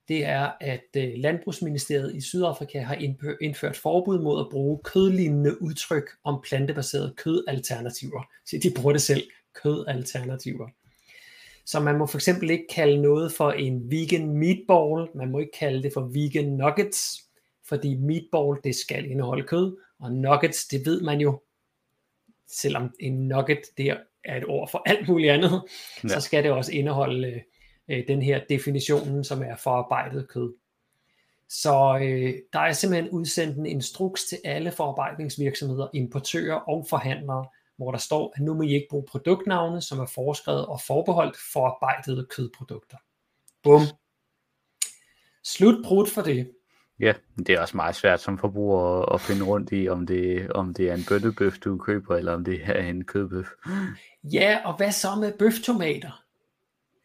det 0.10 0.26
er, 0.26 0.52
at 0.62 0.88
øh, 0.98 1.12
Landbrugsministeriet 1.16 2.16
i 2.16 2.22
Sydafrika 2.22 2.82
har 2.82 2.96
indført 3.42 3.78
forbud 3.78 4.20
mod 4.20 4.40
at 4.40 4.50
bruge 4.52 4.80
kødlignende 4.84 5.62
udtryk 5.62 6.10
om 6.24 6.42
plantebaserede 6.44 7.14
kødalternativer. 7.18 8.24
Så 8.46 8.60
de 8.64 8.72
bruger 8.76 8.92
det 8.92 9.02
selv, 9.02 9.24
kødalternativer. 9.64 10.68
Så 11.66 11.80
man 11.80 11.98
må 11.98 12.06
for 12.06 12.18
eksempel 12.18 12.50
ikke 12.50 12.68
kalde 12.70 13.02
noget 13.02 13.32
for 13.32 13.52
en 13.52 13.92
vegan 13.92 14.30
meatball, 14.30 15.08
man 15.16 15.32
må 15.32 15.40
ikke 15.40 15.58
kalde 15.60 15.84
det 15.84 15.94
for 15.94 16.02
vegan 16.02 16.54
nuggets, 16.54 17.24
fordi 17.68 17.96
meatball 17.96 18.60
det 18.64 18.76
skal 18.76 19.12
indeholde 19.12 19.44
kød, 19.44 19.78
og 20.00 20.12
nuggets 20.12 20.68
det 20.68 20.86
ved 20.86 21.02
man 21.02 21.22
jo, 21.22 21.42
selvom 22.48 22.94
en 23.00 23.28
nugget 23.28 23.62
det 23.78 23.90
er 24.26 24.38
et 24.38 24.46
ord 24.48 24.72
for 24.72 24.84
alt 24.86 25.08
muligt 25.08 25.32
andet, 25.32 25.62
ja. 26.04 26.08
så 26.08 26.22
skal 26.22 26.44
det 26.44 26.52
også 26.52 26.72
indeholde 26.72 27.42
øh, 27.90 28.08
den 28.08 28.22
her 28.22 28.42
definitionen, 28.50 29.24
som 29.24 29.44
er 29.44 29.56
forarbejdet 29.56 30.28
kød. 30.30 30.54
Så 31.50 32.00
øh, 32.02 32.34
der 32.54 32.60
er 32.60 32.72
simpelthen 32.72 33.10
udsendt 33.10 33.58
en 33.58 33.66
instruks 33.66 34.26
til 34.26 34.38
alle 34.46 34.72
forarbejdningsvirksomheder, 34.72 35.88
importører 35.94 36.56
og 36.56 36.86
forhandlere, 36.90 37.46
hvor 37.78 37.92
der 37.92 37.98
står, 37.98 38.34
at 38.36 38.42
nu 38.42 38.54
må 38.54 38.62
I 38.62 38.74
ikke 38.74 38.88
bruge 38.90 39.06
produktnavne, 39.10 39.82
som 39.82 40.00
er 40.00 40.06
foreskrevet 40.06 40.66
og 40.66 40.82
forbeholdt 40.88 41.38
forarbejdede 41.54 42.28
kødprodukter. 42.30 42.98
Bum. 43.64 43.82
Slut 45.44 46.08
for 46.10 46.22
det. 46.22 46.52
Ja, 47.00 47.14
det 47.38 47.50
er 47.50 47.62
også 47.62 47.78
meget 47.78 47.96
svært 47.96 48.22
som 48.22 48.38
forbruger 48.38 49.14
at 49.14 49.22
finde 49.22 49.46
rundt 49.46 49.70
i, 49.72 49.90
om 49.90 50.08
det, 50.08 50.52
om 50.52 50.74
det 50.74 50.90
er 50.90 50.94
en 50.94 51.06
bøttebøf, 51.10 51.60
du 51.60 51.78
køber, 51.78 52.16
eller 52.16 52.34
om 52.34 52.44
det 52.44 52.62
er 52.64 52.84
en 52.84 53.06
kødbøf. 53.06 53.48
Ja, 54.24 54.62
og 54.66 54.78
hvad 54.78 54.92
så 54.92 55.16
med 55.16 55.34
bøftomater? 55.40 56.24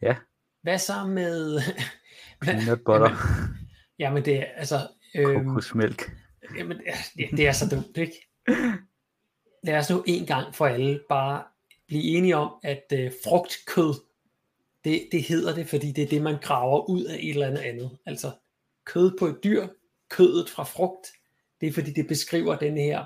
Ja. 0.01 0.15
Hvad 0.65 0.79
så 0.79 1.05
med... 1.07 1.61
Peanut 2.41 2.79
butter. 2.85 3.09
Jamen, 3.09 3.57
jamen 3.99 4.25
det 4.25 4.35
er 4.35 4.45
altså... 4.55 4.87
Øhm, 5.15 5.45
Kokosmælk. 5.45 6.11
Jamen, 6.57 6.77
det, 7.17 7.29
det 7.31 7.47
er 7.47 7.51
så 7.51 7.75
dumt, 7.75 7.97
ikke? 7.97 8.27
Lad 9.63 9.77
os 9.77 9.89
nu 9.89 10.03
en 10.07 10.25
gang 10.25 10.55
for 10.55 10.65
alle 10.65 10.99
bare 11.09 11.43
blive 11.87 12.03
enige 12.03 12.35
om, 12.35 12.51
at 12.63 12.83
øh, 12.93 13.11
frugtkød, 13.23 13.93
det, 14.83 15.07
det 15.11 15.23
hedder 15.23 15.55
det, 15.55 15.67
fordi 15.67 15.91
det 15.91 16.03
er 16.03 16.07
det, 16.07 16.21
man 16.21 16.37
graver 16.41 16.89
ud 16.89 17.03
af 17.03 17.15
et 17.15 17.29
eller 17.29 17.47
andet 17.47 17.61
andet. 17.61 17.97
Altså 18.05 18.31
kød 18.85 19.17
på 19.19 19.25
et 19.25 19.37
dyr, 19.43 19.67
kødet 20.09 20.49
fra 20.49 20.63
frugt, 20.63 21.07
det 21.61 21.69
er 21.69 21.73
fordi 21.73 21.91
det 21.91 22.07
beskriver 22.07 22.55
den 22.55 22.77
her, 22.77 23.05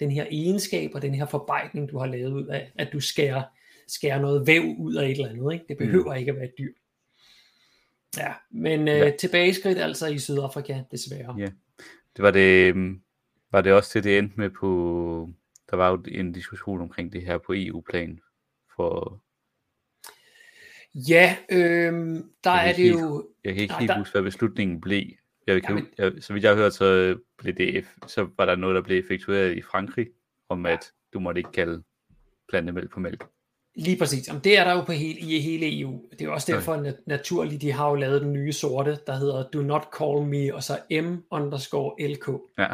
den 0.00 0.10
her 0.10 0.26
egenskab 0.30 0.90
og 0.94 1.02
den 1.02 1.14
her 1.14 1.26
forbejdning, 1.26 1.90
du 1.90 1.98
har 1.98 2.06
lavet 2.06 2.32
ud 2.32 2.46
af, 2.46 2.72
at 2.78 2.88
du 2.92 3.00
skærer, 3.00 3.42
skærer 3.88 4.20
noget 4.20 4.46
væv 4.46 4.62
ud 4.78 4.94
af 4.94 5.04
et 5.04 5.10
eller 5.10 5.28
andet. 5.28 5.52
Ikke? 5.52 5.64
Det 5.68 5.76
mm. 5.80 5.86
behøver 5.86 6.12
mm. 6.14 6.18
ikke 6.18 6.30
at 6.30 6.36
være 6.36 6.44
et 6.44 6.54
dyr. 6.58 6.72
Ja, 8.16 8.32
men 8.50 8.88
øh, 8.88 8.98
ja. 8.98 9.10
tilbageskridt 9.10 9.78
altså 9.78 10.06
i 10.06 10.18
Sydafrika, 10.18 10.82
desværre. 10.90 11.34
Ja, 11.38 11.48
det 12.16 12.22
var 12.22 12.30
det, 12.30 12.76
mm, 12.76 13.00
var 13.52 13.60
det 13.60 13.72
også 13.72 13.90
til 13.90 14.04
det 14.04 14.18
endte 14.18 14.34
med 14.36 14.50
på, 14.50 15.28
der 15.70 15.76
var 15.76 15.90
jo 15.90 16.02
en 16.08 16.32
diskussion 16.32 16.80
omkring 16.80 17.12
det 17.12 17.22
her 17.22 17.38
på 17.38 17.52
EU-plan 17.56 18.20
for 18.76 19.20
Ja, 20.94 21.36
øh, 21.50 21.92
der 22.44 22.50
er 22.50 22.72
det 22.72 22.84
helt, 22.84 23.00
jo... 23.00 23.28
Jeg 23.44 23.54
kan 23.54 23.62
ikke 23.62 23.74
helt 23.74 23.88
der... 23.88 23.98
huske, 23.98 24.12
hvad 24.12 24.22
beslutningen 24.22 24.80
blev. 24.80 25.04
Jeg 25.46 25.62
kan, 25.62 25.76
Jamen... 25.76 25.88
jeg, 25.98 26.12
så 26.20 26.32
vidt 26.32 26.44
jeg 26.44 26.50
har 26.50 26.56
hørt, 26.56 26.74
så, 26.74 27.18
blev 27.38 27.54
det, 27.54 27.84
så 28.06 28.28
var 28.36 28.44
der 28.46 28.56
noget, 28.56 28.74
der 28.74 28.82
blev 28.82 28.98
effektueret 28.98 29.56
i 29.56 29.62
Frankrig, 29.62 30.06
om 30.48 30.66
at 30.66 30.92
du 31.12 31.20
måtte 31.20 31.38
ikke 31.38 31.52
kalde 31.52 31.82
plantemælk 32.48 32.90
på 32.90 33.00
mælk. 33.00 33.24
Lige 33.74 33.96
præcis. 33.96 34.28
Jamen, 34.28 34.44
det 34.44 34.58
er 34.58 34.64
der 34.64 34.72
jo 34.72 34.84
på 34.84 34.92
hele, 34.92 35.20
i 35.20 35.40
hele 35.40 35.80
EU. 35.80 36.02
Det 36.10 36.20
er 36.20 36.24
jo 36.24 36.32
også 36.32 36.52
derfor 36.52 36.76
okay. 36.76 36.92
naturligt, 37.06 37.62
de 37.62 37.72
har 37.72 37.88
jo 37.88 37.94
lavet 37.94 38.22
den 38.22 38.32
nye 38.32 38.52
sorte, 38.52 38.98
der 39.06 39.16
hedder 39.16 39.48
Do 39.48 39.62
Not 39.62 39.88
Call 39.98 40.26
Me, 40.26 40.54
og 40.54 40.62
så 40.62 40.78
M 40.90 41.16
underscore 41.30 42.08
LK. 42.08 42.28
Ja. 42.58 42.72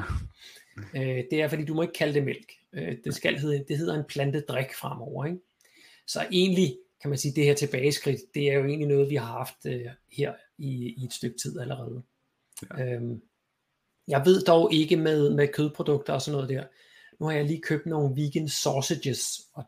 Øh, 0.95 1.25
det 1.31 1.43
er, 1.43 1.49
fordi 1.49 1.65
du 1.65 1.75
må 1.75 1.83
ikke 1.83 1.95
kalde 1.95 2.15
det 2.15 2.25
mælk. 2.25 2.53
Øh, 2.73 2.97
det, 3.05 3.15
skal 3.15 3.39
hedde, 3.39 3.65
det 3.69 3.79
hedder 3.79 3.95
en 3.95 4.05
plantedrik 4.09 4.75
fremover. 4.75 5.25
Ikke? 5.25 5.39
Så 6.07 6.27
egentlig 6.33 6.79
kan 7.01 7.11
man 7.11 7.19
sige, 7.19 7.35
det 7.35 7.45
her 7.45 7.55
tilbageskridt, 7.55 8.21
det 8.35 8.51
er 8.51 8.55
jo 8.55 8.65
egentlig 8.65 8.89
noget, 8.89 9.11
vi 9.11 9.15
har 9.15 9.27
haft 9.27 9.67
øh, 9.67 9.87
her 10.13 10.35
i, 10.59 10.95
i 10.99 11.05
et 11.05 11.13
stykke 11.13 11.39
tid 11.43 11.61
allerede. 11.61 12.03
Ja. 12.79 12.85
Øhm, 12.85 13.23
jeg 14.09 14.23
ved 14.25 14.43
dog 14.43 14.75
ikke 14.75 14.97
med, 14.97 15.31
med 15.31 15.49
kødprodukter 15.49 16.13
og 16.13 16.23
sådan 16.23 16.37
noget 16.37 16.49
der. 16.49 16.65
Nu 17.21 17.27
har 17.27 17.33
jeg 17.33 17.45
lige 17.45 17.63
købt 17.63 17.87
nogle 17.87 18.17
vegan 18.17 18.49
sausages, 18.49 19.23
og 19.55 19.65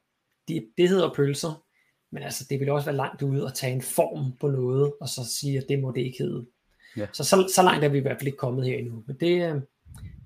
det, 0.48 0.68
det 0.78 0.88
hedder 0.88 1.14
pølser, 1.14 1.64
men 2.10 2.22
altså 2.22 2.46
det 2.50 2.60
vil 2.60 2.70
også 2.70 2.86
være 2.86 2.96
langt 2.96 3.22
ude 3.22 3.46
at 3.46 3.54
tage 3.54 3.72
en 3.72 3.82
form 3.82 4.32
på 4.40 4.48
noget, 4.48 4.92
og 5.00 5.08
så 5.08 5.20
sige, 5.40 5.58
at 5.58 5.64
det 5.68 5.78
må 5.80 5.92
det 5.92 6.00
ikke 6.00 6.18
hedde. 6.18 6.46
Ja. 6.96 7.06
Så, 7.12 7.24
så, 7.24 7.50
så 7.54 7.62
langt 7.62 7.84
er 7.84 7.88
vi 7.88 7.98
i 7.98 8.00
hvert 8.00 8.16
fald 8.18 8.26
ikke 8.26 8.38
kommet 8.38 8.66
her 8.66 8.78
endnu. 8.78 9.04
Men 9.06 9.16
det, 9.20 9.54
øh, 9.54 9.60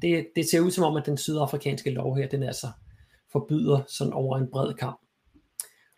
det, 0.03 0.29
det 0.37 0.51
ser 0.51 0.61
ud 0.61 0.71
som 0.71 0.85
om, 0.85 0.97
at 0.97 1.07
den 1.07 1.17
sydafrikanske 1.17 1.91
lov 1.91 2.17
her, 2.17 2.29
den 2.29 2.43
altså 2.43 2.67
forbyder 3.33 3.83
sådan 3.89 4.13
over 4.13 4.39
en 4.39 4.51
bred 4.51 4.75
kamp. 4.75 5.01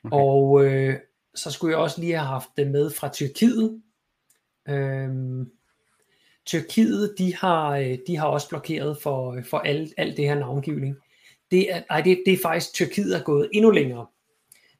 Okay. 0.05 0.17
Og 0.17 0.65
øh, 0.65 0.97
så 1.35 1.51
skulle 1.51 1.73
jeg 1.73 1.83
også 1.83 2.01
lige 2.01 2.13
have 2.13 2.27
haft 2.27 2.49
det 2.57 2.71
med 2.71 2.91
fra 2.91 3.09
Tyrkiet. 3.09 3.83
Øhm, 4.69 5.51
Tyrkiet, 6.47 7.15
de 7.19 7.35
har, 7.35 7.77
øh, 7.77 7.99
de 8.07 8.17
har 8.17 8.27
også 8.27 8.49
blokeret 8.49 8.99
for, 9.03 9.39
for 9.51 9.59
alt, 9.59 9.95
alt 9.97 10.17
det 10.17 10.25
her 10.25 10.35
navngivning. 10.35 10.97
Det 11.51 11.75
er, 11.75 11.83
ej, 11.91 12.01
det, 12.01 12.23
det 12.27 12.35
er 12.35 12.39
faktisk, 12.43 12.75
Tyrkiet 12.75 13.17
er 13.17 13.23
gået 13.23 13.49
endnu 13.53 13.71
længere. 13.71 14.07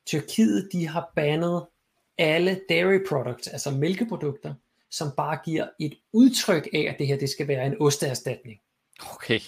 Tyrkiet, 0.07 0.69
de 0.73 0.87
har 0.87 1.13
bandet 1.17 1.67
alle 2.19 2.61
dairy 2.69 2.99
products, 3.09 3.49
altså 3.49 3.71
mælkeprodukter, 3.71 4.55
som 4.91 5.09
bare 5.17 5.39
giver 5.45 5.69
et 5.81 5.95
udtryk 6.13 6.69
af, 6.73 6.87
at 6.89 6.97
det 6.99 7.07
her 7.07 7.19
det 7.19 7.31
skal 7.31 7.49
være 7.49 7.67
en 7.67 7.77
osteerstatning. 7.81 8.61
Okay. 9.13 9.41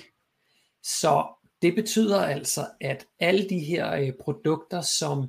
Så 0.83 1.27
det 1.63 1.75
betyder 1.75 2.21
altså, 2.23 2.67
at 2.81 3.07
alle 3.21 3.49
de 3.49 3.59
her 3.59 3.93
øh, 3.93 4.13
produkter, 4.21 4.81
som 4.81 5.27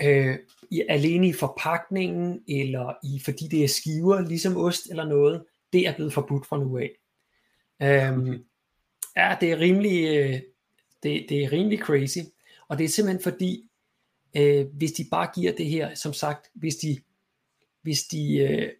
øh, 0.00 0.38
i, 0.70 0.82
alene 0.88 1.28
i 1.28 1.32
forpakningen, 1.32 2.42
eller 2.48 2.94
i, 3.04 3.20
fordi 3.24 3.48
det 3.48 3.64
er 3.64 3.68
skiver, 3.68 4.20
ligesom 4.20 4.56
ost 4.56 4.86
eller 4.90 5.04
noget, 5.04 5.44
det 5.72 5.86
er 5.88 5.94
blevet 5.94 6.12
forbudt 6.12 6.46
fra 6.46 6.58
nu 6.58 6.78
af. 6.78 6.90
Øhm, 7.82 8.44
ja, 9.16 9.36
det 9.40 9.52
er 9.52 9.58
rimelig, 9.58 10.16
øh, 10.16 10.40
det, 11.02 11.26
det 11.28 11.44
er 11.44 11.52
rimelig 11.52 11.78
crazy, 11.78 12.18
og 12.68 12.78
det 12.78 12.84
er 12.84 12.88
simpelthen 12.88 13.22
fordi, 13.22 13.68
øh, 14.36 14.66
hvis 14.66 14.92
de 14.92 15.06
bare 15.10 15.30
giver 15.34 15.52
det 15.52 15.66
her, 15.66 15.94
som 15.94 16.12
sagt, 16.12 16.50
hvis 16.54 16.76
de, 16.76 16.98
hvis 17.82 18.02
de, 18.02 18.38
øh, 18.38 18.72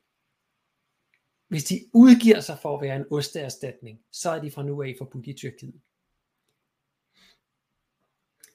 hvis 1.49 1.65
de 1.65 1.81
udgiver 1.93 2.41
sig 2.41 2.59
for 2.63 2.77
at 2.77 2.83
være 2.83 2.97
en 2.97 3.05
osteerstatning, 3.11 4.01
så 4.13 4.31
er 4.31 4.41
de 4.43 4.51
fra 4.51 4.63
nu 4.63 4.83
af 4.83 4.95
forbudt 4.99 5.27
i 5.27 5.33
Tyrkiet. 5.33 5.81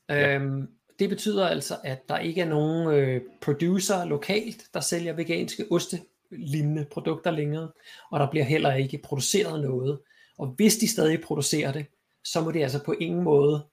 Ja. 0.09 0.35
Øhm, 0.35 0.67
det 0.99 1.09
betyder 1.09 1.47
altså, 1.47 1.77
at 1.83 2.09
der 2.09 2.17
ikke 2.17 2.41
er 2.41 2.49
nogen 2.49 2.87
øh, 2.93 3.21
producer 3.41 4.05
lokalt, 4.05 4.63
der 4.73 4.79
sælger 4.79 5.13
veganske 5.13 5.65
oste 5.71 6.01
lignende 6.31 6.85
produkter 6.85 7.31
længere, 7.31 7.71
og 8.11 8.19
der 8.19 8.29
bliver 8.31 8.45
heller 8.45 8.73
ikke 8.73 8.97
produceret 8.97 9.61
noget. 9.61 9.99
Og 10.37 10.47
hvis 10.47 10.77
de 10.77 10.87
stadig 10.87 11.21
producerer 11.21 11.71
det, 11.71 11.85
så 12.23 12.41
må 12.41 12.51
det 12.51 12.63
altså 12.63 12.83
på 12.83 12.91
ingen 12.91 13.23
måde, 13.23 13.67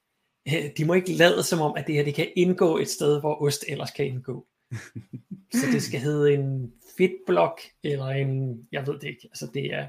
de 0.77 0.85
må 0.85 0.93
ikke 0.93 1.13
lade 1.13 1.43
som 1.43 1.61
om, 1.61 1.73
at 1.77 1.87
det 1.87 1.95
her 1.95 2.03
det 2.03 2.15
kan 2.15 2.27
indgå 2.35 2.77
et 2.77 2.89
sted, 2.89 3.19
hvor 3.19 3.41
ost 3.41 3.65
ellers 3.67 3.91
kan 3.91 4.05
indgå. 4.05 4.45
så 5.59 5.65
det 5.71 5.83
skal 5.83 5.99
hedde 5.99 6.33
en 6.33 6.73
fedtblok, 6.97 7.61
eller 7.83 8.05
en, 8.05 8.59
jeg 8.71 8.87
ved 8.87 8.93
det 8.93 9.07
ikke, 9.07 9.21
altså 9.23 9.49
det 9.53 9.73
er, 9.73 9.87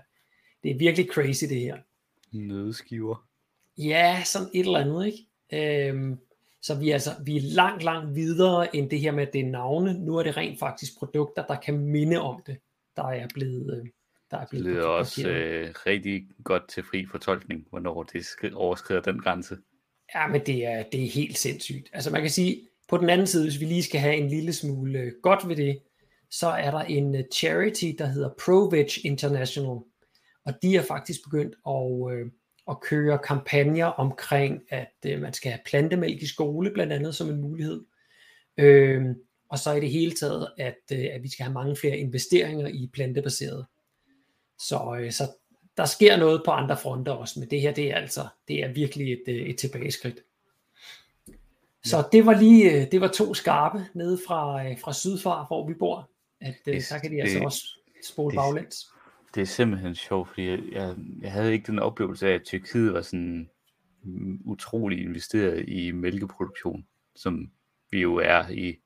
det 0.63 0.71
er 0.71 0.79
virkelig 0.79 1.09
crazy 1.09 1.45
det 1.45 1.61
her. 1.61 1.77
Nødskiver. 2.33 3.27
Ja, 3.79 4.23
sådan 4.25 4.49
et 4.55 4.67
eller 4.67 4.79
andet, 4.79 5.07
ikke? 5.07 5.89
Øhm, 5.89 6.19
så 6.63 6.75
vi 6.75 6.91
er, 6.91 6.93
altså, 6.93 7.11
vi 7.25 7.37
er 7.37 7.41
langt, 7.41 7.83
langt 7.83 8.15
videre 8.15 8.77
end 8.77 8.91
det 8.91 9.01
her 9.01 9.13
med, 9.13 9.27
at 9.27 9.33
det 9.33 9.41
er 9.41 9.51
navne. 9.51 10.05
Nu 10.05 10.17
er 10.17 10.23
det 10.23 10.37
rent 10.37 10.59
faktisk 10.59 10.99
produkter, 10.99 11.47
der 11.47 11.61
kan 11.61 11.79
minde 11.79 12.21
om 12.21 12.43
det, 12.47 12.59
der 12.97 13.09
er 13.09 13.29
blevet, 13.35 13.81
øh, 13.81 13.89
der 14.31 14.37
er 14.37 14.47
blevet 14.51 14.67
Det 14.67 14.77
er 14.77 14.87
også 14.87 15.29
øh, 15.29 15.75
rigtig 15.87 16.29
godt 16.45 16.69
til 16.69 16.83
fri 16.83 17.07
fortolkning, 17.11 17.67
hvornår 17.71 18.03
det 18.03 18.27
overskrider 18.55 19.01
den 19.01 19.21
grænse. 19.21 19.57
Ja, 20.15 20.27
men 20.27 20.41
det 20.47 20.67
er, 20.67 20.83
det 20.93 21.05
er 21.05 21.09
helt 21.09 21.39
sindssygt. 21.39 21.89
Altså 21.93 22.11
man 22.11 22.21
kan 22.21 22.31
sige, 22.31 22.69
på 22.89 22.97
den 22.97 23.11
anden 23.11 23.27
side, 23.27 23.45
hvis 23.45 23.61
vi 23.61 23.65
lige 23.65 23.83
skal 23.83 24.01
have 24.01 24.17
en 24.17 24.29
lille 24.29 24.53
smule 24.53 24.99
øh, 24.99 25.13
godt 25.23 25.49
ved 25.49 25.57
det, 25.57 25.79
så 26.31 26.47
er 26.47 26.71
der 26.71 26.81
en 26.81 27.15
øh, 27.15 27.25
charity, 27.35 27.93
der 27.99 28.07
hedder 28.07 28.31
ProVeg 28.45 29.05
International, 29.05 29.79
og 30.45 30.55
de 30.63 30.77
er 30.77 30.83
faktisk 30.83 31.21
begyndt 31.25 31.55
at, 31.69 32.17
øh, 32.17 32.27
at 32.71 32.81
køre 32.81 33.19
kampagner 33.19 33.87
omkring, 33.87 34.63
at 34.69 34.95
øh, 35.07 35.21
man 35.21 35.33
skal 35.33 35.51
have 35.51 35.61
plantemælk 35.67 36.23
i 36.23 36.27
skole, 36.27 36.71
blandt 36.75 36.93
andet 36.93 37.15
som 37.15 37.29
en 37.29 37.41
mulighed. 37.41 37.85
Øh, 38.59 39.05
og 39.49 39.59
så 39.59 39.73
i 39.73 39.81
det 39.81 39.91
hele 39.91 40.13
taget, 40.13 40.49
at, 40.59 40.79
øh, 40.93 41.07
at 41.13 41.23
vi 41.23 41.31
skal 41.31 41.45
have 41.45 41.55
mange 41.55 41.77
flere 41.77 41.99
investeringer 41.99 42.67
i 42.67 42.91
plantebaseret. 42.93 43.67
Så, 44.59 44.99
øh, 45.01 45.13
så 45.13 45.25
der 45.77 45.85
sker 45.85 46.17
noget 46.17 46.43
på 46.45 46.51
andre 46.51 46.77
fronter 46.77 47.13
også, 47.13 47.41
men 47.41 47.51
det 47.51 47.61
her, 47.61 47.73
det 47.73 47.91
er 47.91 47.97
altså, 47.97 48.27
det 48.49 48.65
er 48.65 48.73
virkelig 48.73 49.13
et, 49.13 49.23
øh, 49.29 49.35
et 49.35 49.59
tilbageskridt. 49.59 50.19
Så 51.85 52.09
det 52.13 52.27
var 52.27 52.35
lige, 52.35 52.73
øh, 52.73 52.91
det 52.93 53.01
var 53.01 53.09
to 53.09 53.35
skarpe 53.35 53.87
nede 53.95 54.19
fra, 54.27 54.67
øh, 54.67 54.79
fra 54.81 54.93
sydfar, 54.93 55.47
hvor 55.47 55.69
vi 55.69 55.75
bor, 55.75 56.11
at 56.41 56.55
det, 56.65 56.87
der 56.91 56.99
kan 56.99 57.11
de 57.11 57.21
altså 57.21 57.39
det, 57.39 57.47
også 57.47 57.67
spole 58.03 58.31
det, 58.31 58.37
baglæns 58.39 58.87
det 59.37 59.43
er 59.43 59.47
simpelthen 59.47 59.95
sjovt, 59.95 60.29
fordi 60.29 60.49
jeg, 60.49 60.59
jeg, 60.73 60.95
jeg 61.21 61.33
havde 61.33 61.53
ikke 61.53 61.67
den 61.67 61.79
oplevelse 61.79 62.29
af, 62.29 62.35
at 62.35 62.43
Tyrkiet 62.43 62.93
var 62.93 63.03
sådan 63.03 63.51
utrolig 64.45 65.03
investeret 65.03 65.69
i 65.69 65.91
mælkeproduktion, 65.91 66.87
som 67.17 67.51
vi 67.91 68.01
jo 68.01 68.17
er 68.17 68.49
i 68.49 68.79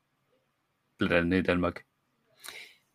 blandt 0.98 1.14
andet 1.14 1.38
i 1.38 1.42
Danmark. 1.42 1.84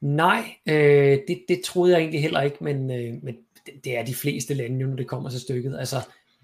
Nej, 0.02 0.56
øh, 0.70 1.20
det, 1.28 1.46
det 1.48 1.62
troede 1.64 1.94
jeg 1.94 2.00
egentlig 2.00 2.22
heller 2.22 2.42
ikke, 2.42 2.58
men, 2.62 2.92
øh, 2.92 3.24
men 3.24 3.38
det 3.84 3.98
er 3.98 4.06
de 4.06 4.16
fleste 4.16 4.54
lande 4.54 4.82
jo, 4.82 4.88
når 4.88 4.96
det 4.96 5.08
kommer 5.08 5.30
til 5.30 5.42
stykket. 5.42 5.78
Altså, 5.78 5.96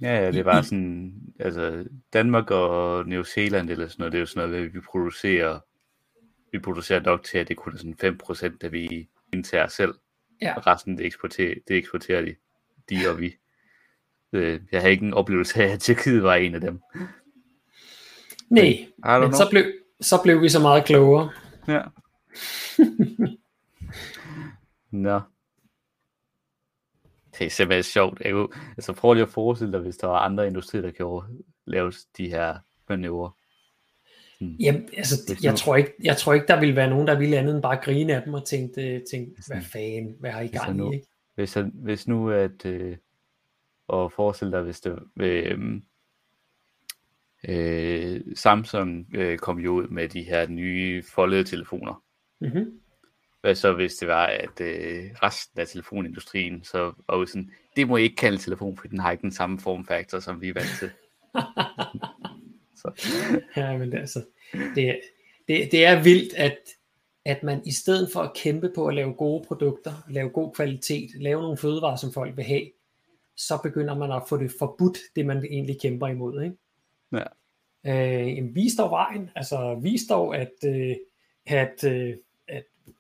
ja, 0.02 0.24
ja, 0.24 0.32
det 0.32 0.46
var 0.46 0.62
sådan, 0.62 1.14
altså 1.40 1.86
Danmark 2.14 2.52
og 2.52 3.08
New 3.08 3.24
Zealand 3.24 3.70
eller 3.70 3.88
sådan 3.88 3.96
noget, 4.00 4.12
det 4.12 4.18
er 4.18 4.22
jo 4.22 4.26
sådan 4.26 4.50
noget, 4.50 4.74
vi 4.74 4.80
producerer, 4.80 5.60
vi 6.52 6.60
producerer 6.60 7.00
nok 7.00 7.24
til, 7.24 7.38
at 7.38 7.48
det 7.48 7.58
kun 7.58 7.74
er 7.74 7.78
sådan 7.78 8.20
5%, 8.24 8.58
der 8.62 8.70
vi 8.70 9.10
indtager 9.34 9.68
selv. 9.68 9.94
Ja. 10.42 10.56
Og 10.56 10.68
resten, 10.68 10.98
det 10.98 11.06
eksporterer, 11.06 11.56
det 11.68 11.78
eksporterer 11.78 12.22
de, 12.22 12.36
de 12.90 13.10
og 13.10 13.20
vi. 13.20 13.36
Øh, 14.34 14.60
jeg 14.72 14.82
har 14.82 14.90
ikke 14.90 15.06
en 15.06 15.14
oplevelse 15.14 15.64
af, 15.64 15.68
at 15.68 15.80
Tyrkiet 15.80 16.24
var 16.24 16.36
en 16.36 16.56
af 16.56 16.62
dem. 16.62 16.80
Nej, 18.50 18.88
men 19.20 19.34
så 19.34 19.48
blev, 19.50 19.64
så 20.02 20.20
blev 20.24 20.42
vi 20.42 20.50
så 20.50 20.60
meget 20.60 20.86
klogere. 20.86 21.30
Ja. 21.68 21.82
Nå. 24.92 25.22
Det 27.40 27.46
er 27.46 27.50
simpelthen 27.50 27.84
sjovt. 27.84 28.22
Jeg, 28.22 28.48
altså 28.78 28.94
prøv 28.94 29.14
lige 29.14 29.24
at 29.24 29.30
forestille 29.30 29.74
dig, 29.74 29.82
hvis 29.82 29.98
der 29.98 30.08
var 30.08 30.20
andre 30.20 30.48
industrier, 30.48 30.82
der 30.82 30.92
kan 30.92 31.38
lave 31.68 31.94
de 32.18 32.30
her 32.30 32.58
manøvrer. 32.90 33.30
Hmm. 34.40 34.56
Jamen, 34.60 34.90
altså, 34.98 35.38
jeg, 35.44 35.56
tror 35.56 35.76
ikke, 35.76 35.94
jeg 36.04 36.18
tror 36.18 36.34
ikke, 36.34 36.48
der 36.48 36.60
ville 36.60 36.76
være 36.76 36.90
nogen, 36.90 37.08
der 37.08 37.20
ville 37.20 37.38
andet 37.38 37.54
end 37.54 37.62
bare 37.62 37.78
grine 37.84 38.16
af 38.16 38.22
dem 38.22 38.34
og 38.34 38.46
tænke, 38.46 39.04
tænke 39.12 39.42
hvad 39.48 39.62
fanden, 39.62 40.16
hvad 40.20 40.32
har 40.32 40.42
I 40.42 40.48
gang 40.48 40.76
nu, 40.76 40.92
i? 40.92 40.96
Ikke? 40.96 41.08
Hvis, 41.36 41.58
hvis 41.74 42.08
nu, 42.08 42.30
at, 42.30 42.66
øh, 42.66 42.98
og 43.88 44.12
forestil 44.12 44.52
dig, 44.52 44.62
hvis 44.62 44.80
det, 44.80 45.00
øh, 45.20 45.82
øh, 47.48 48.22
Samsung 48.36 49.06
øh, 49.16 49.38
kom 49.38 49.60
jo 49.60 49.72
ud 49.74 49.88
med 49.88 50.10
de 50.10 50.24
her 50.24 50.48
nye 50.48 51.04
foldede 51.04 51.44
telefoner. 51.44 52.04
Mm-hmm. 52.42 52.81
Hvad 53.42 53.56
så 53.56 53.74
hvis 53.74 53.96
det 53.96 54.08
var, 54.08 54.26
at 54.26 54.62
øh, 54.62 55.12
resten 55.24 55.60
af 55.60 55.68
telefonindustrien 55.68 56.64
så 56.64 56.94
var 57.10 57.26
sådan, 57.26 57.52
det 57.76 57.88
må 57.88 57.98
I 57.98 58.04
ikke 58.04 58.16
kalde 58.16 58.38
telefon, 58.38 58.78
for 58.78 58.88
den 58.88 59.00
har 59.00 59.12
ikke 59.12 59.22
den 59.22 59.32
samme 59.32 59.60
formfaktor, 59.60 60.20
som 60.20 60.42
vi 60.42 60.50
er 60.50 60.54
vant 60.54 60.80
til. 60.80 60.90
Så. 62.82 62.92
ja, 63.56 63.78
men 63.78 63.94
altså, 63.94 64.24
det, 64.76 65.00
det, 65.48 65.72
det 65.72 65.86
er 65.86 66.04
vildt, 66.04 66.34
at, 66.34 66.58
at 67.26 67.44
man 67.44 67.62
i 67.66 67.72
stedet 67.72 68.10
for 68.14 68.20
at 68.20 68.34
kæmpe 68.36 68.72
på 68.76 68.88
at 68.88 68.96
lave 68.96 69.14
gode 69.14 69.44
produkter, 69.48 69.92
lave 70.10 70.30
god 70.30 70.54
kvalitet, 70.54 71.10
lave 71.16 71.42
nogle 71.42 71.58
fødevarer, 71.58 71.96
som 71.96 72.14
folk 72.14 72.38
vil 72.38 72.46
have, 72.46 72.66
så 73.38 73.60
begynder 73.64 73.96
man 73.96 74.12
at 74.12 74.24
få 74.30 74.38
det 74.38 74.52
forbudt, 74.60 74.98
det 75.16 75.26
man 75.26 75.46
egentlig 75.46 75.82
kæmper 75.82 76.08
imod. 76.08 76.44
Ikke? 76.44 76.56
Ja. 77.12 77.24
Øh, 77.86 78.56
vis 78.56 78.76
dog 78.78 78.92
vejen, 78.92 79.30
altså 79.36 79.80
vis 79.82 80.02
dog, 80.10 80.36
at, 80.38 80.52
øh, 80.66 80.96
at, 81.46 81.84
øh, 81.84 82.10
at 82.10 82.16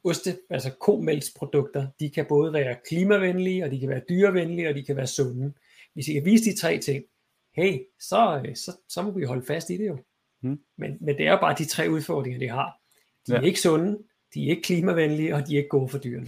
oste, 0.03 0.37
altså 0.49 0.71
komælksprodukter, 0.79 1.87
de 1.99 2.09
kan 2.09 2.25
både 2.29 2.53
være 2.53 2.75
klimavenlige, 2.87 3.63
og 3.63 3.71
de 3.71 3.79
kan 3.79 3.89
være 3.89 4.01
dyrevenlige, 4.09 4.69
og 4.69 4.75
de 4.75 4.83
kan 4.83 4.95
være 4.95 5.07
sunde. 5.07 5.53
Hvis 5.93 6.07
I 6.07 6.13
kan 6.13 6.25
vise 6.25 6.51
de 6.51 6.57
tre 6.57 6.77
ting, 6.77 7.05
hey, 7.51 7.79
så, 7.99 8.41
øh, 8.45 8.55
så, 8.55 8.77
så 8.87 9.01
må 9.01 9.11
vi 9.11 9.23
holde 9.23 9.45
fast 9.45 9.69
i 9.69 9.77
det 9.77 9.87
jo. 9.87 9.97
Hmm. 10.39 10.59
Men, 10.77 10.97
men 11.01 11.17
det 11.17 11.27
er 11.27 11.31
jo 11.31 11.37
bare 11.37 11.55
de 11.57 11.65
tre 11.65 11.89
udfordringer, 11.89 12.39
de 12.39 12.47
har. 12.47 12.79
De 13.27 13.33
er 13.33 13.39
ja. 13.39 13.45
ikke 13.45 13.59
sunde, 13.59 13.99
de 14.33 14.45
er 14.45 14.49
ikke 14.49 14.61
klimavenlige, 14.61 15.35
og 15.35 15.47
de 15.47 15.53
er 15.53 15.57
ikke 15.57 15.69
gode 15.69 15.89
for 15.89 15.97
dyrene. 15.97 16.27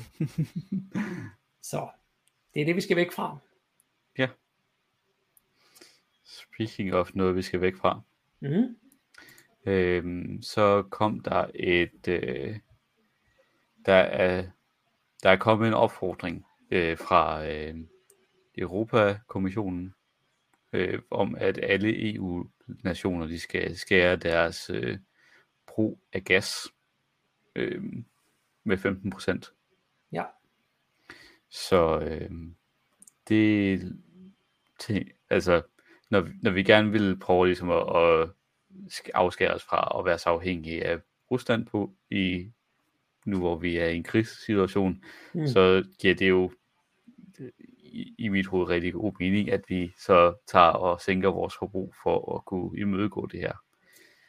så 1.72 1.89
det 2.53 2.62
er 2.62 2.65
det, 2.65 2.75
vi 2.75 2.82
skal 2.82 2.98
væk 2.98 3.12
fra. 3.12 3.38
Ja. 4.17 4.27
Speaking 6.25 6.93
of 6.93 7.13
noget, 7.13 7.36
vi 7.36 7.41
skal 7.41 7.62
væk 7.62 7.75
fra. 7.75 8.01
Mm. 8.39 8.75
Øhm, 9.65 10.41
så 10.41 10.84
kom 10.89 11.20
der 11.20 11.46
et, 11.55 12.08
øh, 12.08 12.58
der 13.86 13.94
er, 13.94 14.46
der 15.24 15.30
er 15.30 15.36
kommet 15.36 15.68
en 15.68 15.74
opfordring 15.74 16.46
øh, 16.72 16.98
fra 16.98 17.46
øh, 17.48 17.75
Europakommissionen 18.58 19.94
øh, 20.74 21.02
om, 21.12 21.36
at 21.36 21.60
alle 21.63 22.13
EU-nationer 22.13 23.28
de 23.28 23.40
skal 23.40 23.78
skære 23.78 24.16
deres 24.16 24.70
øh, 24.70 24.98
brug 25.68 26.00
af 26.13 26.24
gas 26.24 26.68
øh, 27.56 27.84
med 28.63 28.78
15 28.78 29.10
procent. 29.10 29.54
Ja. 30.12 30.24
Så 31.50 32.00
øh, 32.00 32.32
det, 33.28 33.82
det, 34.88 35.12
altså, 35.30 35.62
når, 36.10 36.30
når 36.42 36.52
vi 36.52 36.63
gerne 36.63 36.92
vil 36.92 37.20
prøve 37.20 37.46
ligesom 37.46 37.72
at, 37.72 37.98
at 37.98 38.30
afskære 39.13 39.54
os 39.54 39.63
fra 39.63 40.00
at 40.00 40.06
være 40.06 40.18
så 40.18 40.30
afhængige 40.30 40.86
af 40.86 41.00
Rusland 41.32 41.66
på 41.66 41.94
i 42.10 42.52
nu 43.25 43.39
hvor 43.39 43.56
vi 43.56 43.77
er 43.77 43.88
i 43.88 43.96
en 43.96 44.03
krigssituation, 44.03 45.03
mm. 45.34 45.48
så 45.48 45.84
giver 46.00 46.15
det 46.15 46.30
jo 46.30 46.51
i, 47.94 48.15
i 48.18 48.30
mit 48.30 48.48
hoved 48.48 48.70
rigtig 48.70 48.94
god 48.94 49.13
mening, 49.20 49.51
at 49.51 49.62
vi 49.68 49.92
så 50.00 50.34
tager 50.48 50.65
og 50.65 51.01
sænker 51.01 51.30
vores 51.30 51.53
forbrug 51.60 51.94
for 52.03 52.36
at 52.36 52.46
kunne 52.46 52.80
imødegå 52.80 53.25
det 53.25 53.39
her. 53.39 53.53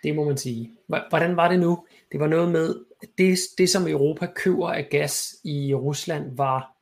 Det 0.03 0.15
må 0.15 0.25
man 0.25 0.37
sige. 0.37 0.71
Hvordan 0.87 1.37
var 1.37 1.49
det 1.49 1.61
nu? 1.61 1.87
Det 2.13 2.21
var 2.21 2.27
noget 2.27 2.53
med, 2.53 2.85
det, 3.19 3.39
det 3.59 3.71
som 3.71 3.89
Europa 3.89 4.27
køber 4.35 4.69
af 4.69 4.89
gas 4.91 5.37
i 5.45 5.75
Rusland 5.75 6.37
var, 6.37 6.77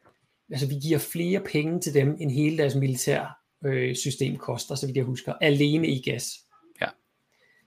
altså 0.50 0.68
vi 0.68 0.74
giver 0.74 0.98
flere 0.98 1.40
penge 1.40 1.80
til 1.80 1.94
dem, 1.94 2.16
end 2.20 2.30
hele 2.30 2.58
deres 2.58 2.74
militær 2.74 3.38
øh, 3.64 3.94
system 3.96 4.36
koster, 4.36 4.74
så 4.74 4.86
vidt 4.86 4.96
jeg 4.96 5.04
husker, 5.04 5.32
alene 5.40 5.88
i 5.88 6.02
gas. 6.02 6.24
Ja. 6.80 6.86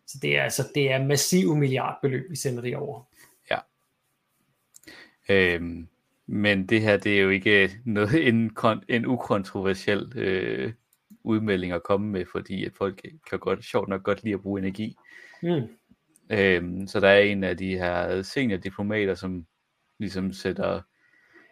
Så 0.07 0.17
det 0.21 0.37
er 0.37 0.43
altså, 0.43 0.67
det 0.75 0.91
er 0.91 1.05
massive 1.05 1.55
milliardbeløb, 1.55 2.29
vi 2.29 2.35
sender 2.35 2.61
det 2.61 2.75
over. 2.75 3.03
Øhm, 5.29 5.87
men 6.27 6.65
det 6.65 6.81
her, 6.81 6.97
det 6.97 7.17
er 7.17 7.21
jo 7.21 7.29
ikke 7.29 7.71
noget, 7.85 8.27
en, 8.29 8.51
en 8.87 9.05
ukontroversiel 9.05 10.11
øh, 10.15 10.73
udmelding 11.23 11.73
at 11.73 11.83
komme 11.83 12.07
med, 12.07 12.25
fordi 12.31 12.65
at 12.65 12.73
folk 12.73 13.01
kan 13.29 13.39
godt, 13.39 13.65
sjovt 13.65 13.89
nok 13.89 14.03
godt 14.03 14.23
lide 14.23 14.33
at 14.33 14.41
bruge 14.41 14.59
energi. 14.59 14.95
Mm. 15.43 15.61
Øhm, 16.29 16.87
så 16.87 16.99
der 16.99 17.07
er 17.07 17.19
en 17.19 17.43
af 17.43 17.57
de 17.57 17.77
her 17.77 18.21
seniordiplomater, 18.21 19.15
som 19.15 19.45
ligesom 19.99 20.33
sætter 20.33 20.81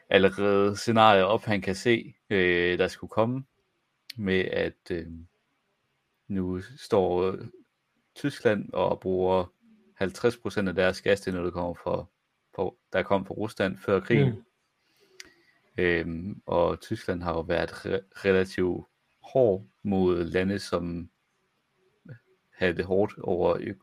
allerede 0.09 0.75
scenarier 0.75 1.23
op, 1.23 1.43
han 1.43 1.61
kan 1.61 1.75
se, 1.75 2.15
øh, 2.29 2.77
der 2.77 2.87
skulle 2.87 3.11
komme, 3.11 3.43
med 4.17 4.39
at 4.39 4.91
øh, 4.91 5.07
nu 6.27 6.61
står 6.77 7.35
Tyskland 8.15 8.73
og 8.73 8.99
bruger 8.99 9.45
50% 10.01 10.67
af 10.67 10.75
deres 10.75 11.01
gas, 11.01 11.21
det 11.21 11.33
når 11.33 11.43
det 11.43 11.53
kommer 11.53 11.73
fra, 11.73 12.05
der 12.93 13.03
kom 13.03 13.25
fra 13.25 13.33
Rusland 13.33 13.77
før 13.77 13.99
krigen. 13.99 14.29
Mm. 14.29 14.43
Øhm, 15.77 16.41
og 16.45 16.81
Tyskland 16.81 17.23
har 17.23 17.33
jo 17.33 17.41
været 17.41 17.71
re- 17.71 18.25
relativt 18.25 18.85
hård 19.21 19.65
mod 19.83 20.23
lande, 20.23 20.59
som 20.59 21.09
havde 22.51 22.77
det 22.77 22.85
hårdt 22.85 23.17
over 23.17 23.57
ø- 23.59 23.73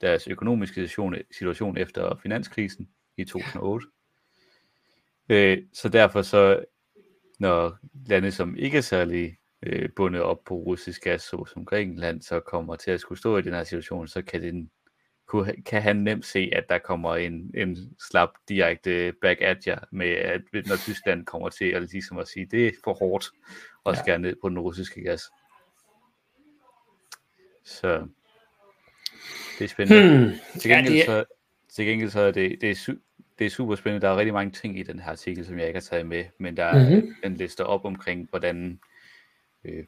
deres 0.00 0.28
økonomiske 0.28 0.74
situation, 0.74 1.14
situation 1.30 1.76
efter 1.76 2.16
finanskrisen 2.22 2.88
i 3.16 3.24
2008. 3.24 3.86
Øh, 5.28 5.62
så 5.72 5.88
derfor 5.88 6.22
så, 6.22 6.64
når 7.38 7.78
lande, 8.06 8.32
som 8.32 8.56
ikke 8.56 8.78
er 8.78 8.82
særlig 8.82 9.38
øh, 9.62 9.88
bundet 9.96 10.22
op 10.22 10.44
på 10.44 10.54
russisk 10.54 11.02
gas, 11.02 11.22
så 11.22 11.44
som 11.44 11.64
Grækenland, 11.64 12.22
så 12.22 12.40
kommer 12.40 12.76
til 12.76 12.90
at 12.90 13.00
skulle 13.00 13.18
stå 13.18 13.36
i 13.36 13.42
den 13.42 13.52
her 13.54 13.64
situation, 13.64 14.08
så 14.08 14.22
kan 14.22 14.42
den 14.42 14.70
kan 15.66 15.82
han 15.82 15.96
nemt 15.96 16.26
se, 16.26 16.50
at 16.52 16.64
der 16.68 16.78
kommer 16.78 17.16
en, 17.16 17.50
en 17.54 17.96
slap 18.10 18.28
direkte 18.48 19.12
back 19.22 19.40
at 19.40 19.66
jer, 19.66 19.78
med 19.90 20.10
at 20.10 20.42
når 20.52 20.76
Tyskland 20.76 21.26
kommer 21.26 21.48
til 21.48 21.64
at, 21.64 21.82
ligesom 21.82 22.18
at 22.18 22.28
sige, 22.28 22.46
det 22.46 22.66
er 22.66 22.70
for 22.84 22.94
hårdt 22.94 23.30
at 23.86 23.98
skære 23.98 24.12
ja. 24.12 24.18
ned 24.18 24.36
på 24.42 24.48
den 24.48 24.58
russiske 24.58 25.02
gas. 25.02 25.22
Så 27.64 28.06
det 29.58 29.64
er 29.64 29.68
spændende. 29.68 30.18
Hmm. 30.18 30.60
Til, 30.60 30.70
gengæld, 30.70 30.94
ja, 30.94 31.00
det... 31.00 31.06
så, 31.06 31.24
til 31.68 31.86
gengæld 31.86 32.10
så 32.10 32.20
er 32.20 32.30
det, 32.30 32.60
det, 32.60 32.70
er 32.70 32.74
su- 32.74 33.34
det 33.38 33.46
er 33.46 33.50
super 33.50 33.76
spændende. 33.76 34.06
Der 34.06 34.12
er 34.12 34.16
rigtig 34.16 34.34
mange 34.34 34.52
ting 34.52 34.78
i 34.78 34.82
den 34.82 34.98
her 34.98 35.10
artikel, 35.10 35.46
som 35.46 35.58
jeg 35.58 35.66
ikke 35.66 35.76
har 35.76 35.82
taget 35.82 36.06
med, 36.06 36.24
men 36.38 36.56
der 36.56 36.64
er 36.64 36.88
mm-hmm. 36.88 37.14
en 37.24 37.34
liste 37.34 37.66
op 37.66 37.84
omkring, 37.84 38.28
hvordan 38.30 38.80
øh, 39.64 39.84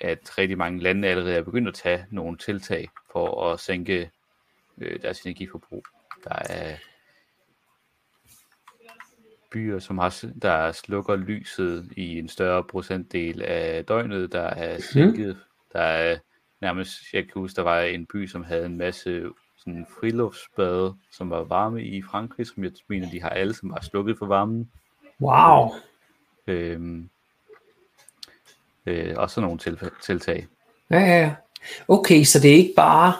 at 0.00 0.38
rigtig 0.38 0.58
mange 0.58 0.80
lande 0.80 1.08
allerede 1.08 1.34
er 1.34 1.42
begyndt 1.42 1.68
at 1.68 1.74
tage 1.74 2.06
nogle 2.10 2.38
tiltag 2.38 2.88
for 3.12 3.52
at 3.52 3.60
sænke 3.60 4.10
øh, 4.78 5.02
deres 5.02 5.20
energiforbrug. 5.20 5.84
Der 6.24 6.34
er 6.50 6.76
byer, 9.52 9.78
som 9.78 9.98
har, 9.98 10.24
der 10.42 10.72
slukker 10.72 11.16
lyset 11.16 11.92
i 11.96 12.18
en 12.18 12.28
større 12.28 12.64
procentdel 12.64 13.42
af 13.42 13.84
døgnet, 13.84 14.32
der 14.32 14.42
er 14.42 14.72
mhm. 14.72 14.82
sænket. 14.82 15.34
Mm. 15.34 15.42
Der 15.72 15.80
er 15.80 16.18
nærmest, 16.60 16.92
jeg 17.12 17.22
kan 17.24 17.32
huske, 17.34 17.56
der 17.56 17.62
var 17.62 17.80
en 17.80 18.06
by, 18.06 18.26
som 18.26 18.44
havde 18.44 18.66
en 18.66 18.78
masse 18.78 19.30
sådan 19.58 19.86
friluftsbade, 20.00 20.94
som 21.12 21.30
var 21.30 21.44
varme 21.44 21.84
i 21.84 22.02
Frankrig, 22.02 22.46
som 22.46 22.64
jeg 22.64 22.72
mener, 22.88 23.10
de 23.10 23.22
har 23.22 23.28
alle, 23.28 23.54
som 23.54 23.70
var 23.70 23.80
slukket 23.80 24.18
for 24.18 24.26
varmen. 24.26 24.70
Wow. 25.20 25.70
Øhm, 26.46 27.10
øh, 28.86 29.14
og 29.16 29.30
sådan 29.30 29.46
nogle 29.46 29.86
tiltag. 30.02 30.46
Ja, 30.90 30.98
ja, 30.98 31.20
ja. 31.20 31.34
Okay, 31.88 32.24
så 32.24 32.40
det 32.40 32.50
er 32.50 32.56
ikke 32.56 32.74
bare 32.76 33.14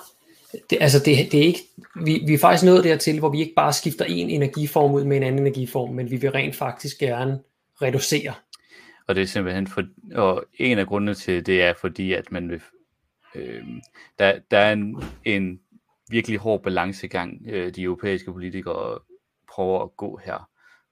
det, 0.70 0.78
altså 0.80 0.98
det, 0.98 1.32
det 1.32 1.40
er 1.40 1.44
ikke, 1.44 1.60
vi, 2.04 2.22
vi 2.26 2.34
er 2.34 2.38
faktisk 2.38 2.64
nået 2.64 2.84
dertil, 2.84 3.18
hvor 3.18 3.28
vi 3.28 3.40
ikke 3.40 3.54
bare 3.56 3.72
skifter 3.72 4.04
en 4.04 4.30
energiform 4.30 4.92
ud 4.92 5.04
med 5.04 5.16
en 5.16 5.22
anden 5.22 5.40
energiform, 5.40 5.94
men 5.94 6.10
vi 6.10 6.16
vil 6.16 6.30
rent 6.30 6.56
faktisk 6.56 6.98
gerne 6.98 7.40
reducere. 7.82 8.34
Og 9.06 9.14
det 9.14 9.22
er 9.22 9.26
simpelthen 9.26 9.66
for, 9.66 9.82
og 10.14 10.44
en 10.58 10.78
af 10.78 10.86
grundene 10.86 11.14
til 11.14 11.46
det 11.46 11.62
er 11.62 11.74
fordi, 11.80 12.12
at 12.12 12.32
man 12.32 12.50
vil, 12.50 12.62
øh, 13.34 13.64
der, 14.18 14.38
der 14.50 14.58
er 14.58 14.72
en, 14.72 15.02
en 15.24 15.60
virkelig 16.10 16.38
hård 16.38 16.62
balancegang, 16.62 17.46
øh, 17.46 17.74
de 17.74 17.82
europæiske 17.82 18.32
politikere 18.32 18.98
prøver 19.52 19.82
at 19.82 19.96
gå 19.96 20.20
her. 20.24 20.48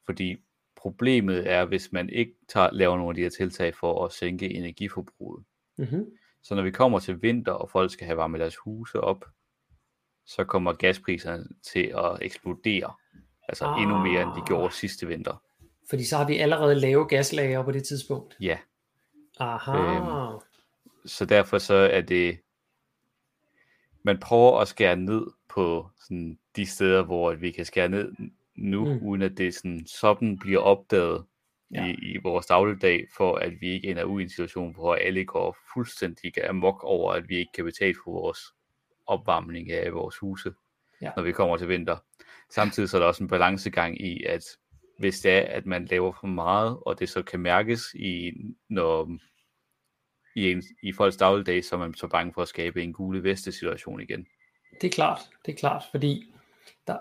Fordi 0.06 0.36
problemet 0.76 1.50
er, 1.50 1.64
hvis 1.64 1.92
man 1.92 2.08
ikke 2.10 2.32
tager, 2.48 2.68
laver 2.72 2.96
nogle 2.96 3.10
af 3.10 3.14
de 3.14 3.22
her 3.22 3.28
tiltag 3.28 3.74
for 3.74 4.04
at 4.04 4.12
sænke 4.12 4.54
energiforbruget. 4.54 5.44
Mm-hmm. 5.78 6.06
Så 6.42 6.54
når 6.54 6.62
vi 6.62 6.70
kommer 6.70 6.98
til 6.98 7.22
vinter, 7.22 7.52
og 7.52 7.70
folk 7.70 7.92
skal 7.92 8.06
have 8.06 8.16
varmet 8.16 8.40
deres 8.40 8.56
huse 8.56 9.00
op, 9.00 9.24
så 10.26 10.44
kommer 10.44 10.72
gaspriserne 10.72 11.46
til 11.72 11.92
at 11.96 12.18
eksplodere. 12.22 12.92
Altså 13.48 13.64
ah. 13.64 13.82
endnu 13.82 13.98
mere, 13.98 14.22
end 14.22 14.30
de 14.30 14.46
gjorde 14.46 14.74
sidste 14.74 15.06
vinter. 15.06 15.42
Fordi 15.90 16.04
så 16.04 16.16
har 16.16 16.26
vi 16.26 16.36
allerede 16.36 16.74
lave 16.74 17.08
gaslager 17.08 17.62
på 17.62 17.72
det 17.72 17.84
tidspunkt. 17.84 18.36
Ja. 18.40 18.58
Aha. 19.38 19.78
Øhm, 19.78 20.40
så 21.06 21.24
derfor 21.24 21.58
så 21.58 21.74
er 21.74 22.00
det, 22.00 22.38
man 24.02 24.18
prøver 24.18 24.60
at 24.60 24.68
skære 24.68 24.96
ned 24.96 25.26
på 25.48 25.88
sådan 26.08 26.38
de 26.56 26.66
steder, 26.66 27.02
hvor 27.02 27.34
vi 27.34 27.50
kan 27.50 27.64
skære 27.64 27.88
ned 27.88 28.12
nu, 28.56 28.84
mm. 28.84 29.06
uden 29.06 29.22
at 29.22 29.38
det 29.38 29.54
sådan, 29.54 29.86
sådan 29.86 30.38
bliver 30.38 30.60
opdaget 30.60 31.24
ja. 31.74 31.86
i, 31.86 31.90
i 31.90 32.18
vores 32.22 32.46
dagligdag, 32.46 33.06
for 33.16 33.36
at 33.36 33.52
vi 33.60 33.72
ikke 33.72 33.88
ender 33.88 34.04
ud 34.04 34.20
i 34.20 34.22
en 34.22 34.30
situation, 34.30 34.74
hvor 34.74 34.94
alle 34.94 35.24
går 35.24 35.56
fuldstændig 35.74 36.48
amok 36.48 36.84
over, 36.84 37.12
at 37.12 37.28
vi 37.28 37.36
ikke 37.36 37.52
kan 37.54 37.64
betale 37.64 37.94
for 38.04 38.12
vores 38.12 38.38
opvarmning 39.10 39.70
af 39.70 39.92
vores 39.92 40.18
huse, 40.18 40.52
ja. 41.02 41.10
når 41.16 41.22
vi 41.22 41.32
kommer 41.32 41.56
til 41.56 41.68
vinter. 41.68 41.96
Samtidig 42.50 42.88
så 42.88 42.96
er 42.96 43.00
der 43.00 43.08
også 43.08 43.22
en 43.24 43.28
balancegang 43.28 44.00
i, 44.00 44.24
at 44.24 44.44
hvis 44.98 45.20
det 45.20 45.32
er, 45.32 45.40
at 45.40 45.66
man 45.66 45.84
laver 45.84 46.12
for 46.20 46.26
meget, 46.26 46.78
og 46.86 46.98
det 46.98 47.08
så 47.08 47.22
kan 47.22 47.40
mærkes 47.40 47.82
i, 47.94 48.32
når, 48.68 49.10
i, 50.36 50.50
en, 50.52 50.62
i 50.82 50.92
folks 50.92 51.16
dagligdag, 51.16 51.64
så 51.64 51.74
er 51.74 51.78
man 51.78 51.94
så 51.94 52.06
bange 52.06 52.32
for 52.32 52.42
at 52.42 52.48
skabe 52.48 52.82
en 52.82 52.92
gule 52.92 53.22
veste 53.22 53.52
situation 53.52 54.00
igen. 54.00 54.26
Det 54.80 54.86
er 54.86 54.92
klart, 54.92 55.20
det 55.46 55.52
er 55.52 55.56
klart, 55.56 55.82
fordi 55.90 56.34
der, 56.86 56.96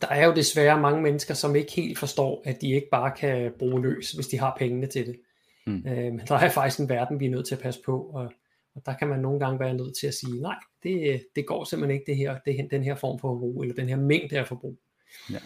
der 0.00 0.08
er 0.08 0.26
jo 0.26 0.34
desværre 0.34 0.80
mange 0.80 1.02
mennesker, 1.02 1.34
som 1.34 1.56
ikke 1.56 1.72
helt 1.72 1.98
forstår, 1.98 2.42
at 2.44 2.60
de 2.60 2.72
ikke 2.74 2.88
bare 2.90 3.12
kan 3.16 3.52
bruge 3.58 3.82
løs, 3.82 4.12
hvis 4.12 4.26
de 4.26 4.38
har 4.38 4.56
pengene 4.58 4.86
til 4.86 5.06
det. 5.06 5.20
Mm. 5.66 5.76
Øh, 5.86 6.12
men 6.12 6.20
der 6.28 6.34
er 6.34 6.50
faktisk 6.50 6.80
en 6.80 6.88
verden, 6.88 7.20
vi 7.20 7.26
er 7.26 7.30
nødt 7.30 7.46
til 7.46 7.54
at 7.54 7.62
passe 7.62 7.80
på, 7.84 8.00
og 8.00 8.32
Og 8.78 8.86
der 8.86 8.94
kan 8.94 9.08
man 9.08 9.20
nogle 9.20 9.40
gange 9.40 9.60
være 9.60 9.74
nødt 9.74 9.98
til 10.00 10.06
at 10.06 10.14
sige, 10.14 10.40
nej, 10.40 10.56
det, 10.82 11.24
det 11.36 11.46
går 11.46 11.64
simpelthen 11.64 12.00
ikke 12.00 12.10
det 12.10 12.16
her, 12.16 12.38
det, 12.46 12.68
den 12.70 12.82
her 12.82 12.94
form 12.94 13.18
for 13.18 13.28
forbrug, 13.28 13.62
eller 13.62 13.74
den 13.74 13.88
her 13.88 13.96
mængde 13.96 14.38
af 14.38 14.46
forbrug. 14.46 14.78
Ja. 15.30 15.38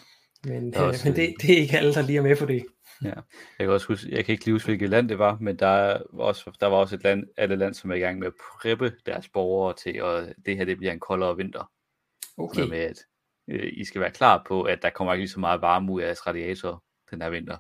Men, 0.45 0.75
øh, 0.77 0.83
også, 0.83 1.09
men 1.09 1.17
det, 1.17 1.35
det 1.43 1.53
er 1.53 1.61
ikke 1.61 1.79
alle, 1.79 1.95
der 1.95 2.03
lige 2.03 2.19
er 2.19 2.23
med 2.23 2.37
på 2.37 2.47
det. 2.47 2.67
Ja. 3.05 3.09
Jeg 3.09 3.25
kan 3.59 3.71
også 3.71 3.87
huske, 3.87 4.17
jeg 4.17 4.25
kan 4.25 4.33
ikke 4.33 4.45
lige 4.45 4.55
huske, 4.55 4.67
hvilket 4.67 4.91
land 4.91 5.09
det 5.09 5.19
var, 5.19 5.39
men 5.41 5.57
der, 5.59 6.03
var 6.13 6.25
også, 6.25 6.57
der 6.61 6.67
var 6.67 6.77
også 6.77 6.95
et 6.97 7.05
land, 7.05 7.25
alle 7.37 7.57
land, 7.57 7.75
som 7.75 7.91
er 7.91 7.95
i 7.95 7.99
gang 8.01 8.19
med 8.19 8.27
at 8.27 8.33
preppe 8.61 8.93
deres 9.07 9.29
borgere 9.29 9.75
til, 9.77 10.03
og 10.03 10.29
det 10.47 10.57
her 10.57 10.65
det 10.65 10.79
bliver 10.79 10.93
en 10.93 11.01
koldere 11.01 11.37
vinter. 11.37 11.71
Okay. 12.39 12.69
Med 12.69 12.79
at 12.79 12.99
øh, 13.49 13.73
I 13.73 13.85
skal 13.85 14.01
være 14.01 14.11
klar 14.11 14.45
på, 14.49 14.63
at 14.63 14.83
der 14.83 14.91
kommer 14.91 15.13
ikke 15.13 15.23
lige 15.23 15.31
så 15.31 15.41
meget 15.41 15.61
varme 15.61 15.93
ud 15.93 16.01
af 16.01 16.07
jeres 16.07 16.27
radiator 16.27 16.83
den 17.11 17.23
her 17.23 17.31
vinter. 17.31 17.57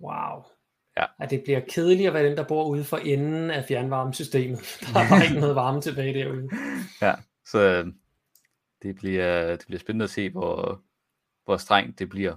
Wow. 0.00 0.42
Ja. 0.98 1.04
At 1.18 1.30
det 1.30 1.42
bliver 1.44 1.60
kedeligt 1.60 2.08
at 2.08 2.14
være 2.14 2.26
den, 2.26 2.36
der 2.36 2.44
bor 2.44 2.68
ude 2.68 2.84
for 2.84 2.96
enden 2.96 3.50
af 3.50 3.64
fjernvarmesystemet. 3.64 4.58
Der 4.94 5.00
er 5.00 5.08
bare 5.08 5.24
ikke 5.24 5.40
noget 5.40 5.54
varme 5.54 5.80
tilbage 5.80 6.14
derude. 6.14 6.50
Ja, 7.02 7.14
så 7.46 7.58
øh, 7.58 7.86
det 8.82 8.96
bliver, 8.96 9.56
det 9.56 9.66
bliver 9.66 9.80
spændende 9.80 10.04
at 10.04 10.10
se, 10.10 10.30
hvor, 10.30 10.82
hvor 11.44 11.56
strengt 11.56 11.98
det 11.98 12.08
bliver. 12.08 12.34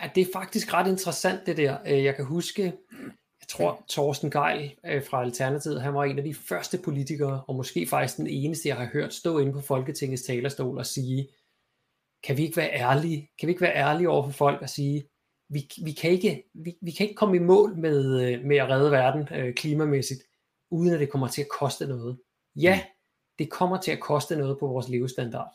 Ja, 0.00 0.10
det 0.14 0.20
er 0.20 0.32
faktisk 0.32 0.74
ret 0.74 0.90
interessant 0.90 1.46
det 1.46 1.56
der. 1.56 1.76
Øh, 1.86 2.04
jeg 2.04 2.16
kan 2.16 2.24
huske, 2.24 2.62
jeg 3.40 3.48
tror 3.48 3.84
Thorsten 3.90 4.30
Geil 4.30 4.74
øh, 4.86 5.02
fra 5.10 5.22
Alternativet, 5.22 5.82
han 5.82 5.94
var 5.94 6.04
en 6.04 6.18
af 6.18 6.24
de 6.24 6.34
første 6.34 6.78
politikere, 6.84 7.42
og 7.48 7.54
måske 7.54 7.86
faktisk 7.86 8.16
den 8.16 8.26
eneste, 8.26 8.68
jeg 8.68 8.76
har 8.76 8.88
hørt 8.92 9.14
stå 9.14 9.38
inde 9.38 9.52
på 9.52 9.60
Folketingets 9.60 10.22
talerstol 10.22 10.78
og 10.78 10.86
sige, 10.86 11.28
kan 12.24 12.36
vi 12.36 12.42
ikke 12.42 12.56
være 12.56 12.72
ærlige? 12.72 13.30
Kan 13.38 13.46
vi 13.46 13.50
ikke 13.50 13.62
være 13.62 13.76
ærlige 13.76 14.08
over 14.08 14.24
for 14.24 14.32
folk 14.32 14.62
og 14.62 14.68
sige, 14.68 15.04
vi, 15.52 15.68
vi, 15.84 15.92
kan, 15.92 16.10
ikke, 16.10 16.50
vi, 16.54 16.76
vi 16.82 16.90
kan 16.90 17.06
ikke 17.06 17.16
komme 17.16 17.36
i 17.36 17.40
mål 17.40 17.76
med, 17.76 18.22
øh, 18.22 18.44
med 18.44 18.56
at 18.56 18.68
redde 18.68 18.90
verden 18.90 19.28
øh, 19.34 19.54
klimamæssigt, 19.54 20.20
uden 20.70 20.94
at 20.94 21.00
det 21.00 21.10
kommer 21.10 21.28
til 21.28 21.42
at 21.42 21.48
koste 21.48 21.86
noget. 21.86 22.18
Ja, 22.56 22.76
mm. 22.76 22.88
det 23.38 23.50
kommer 23.50 23.80
til 23.80 23.90
at 23.92 24.00
koste 24.00 24.36
noget 24.36 24.58
på 24.58 24.66
vores 24.66 24.88
levestandard. 24.88 25.54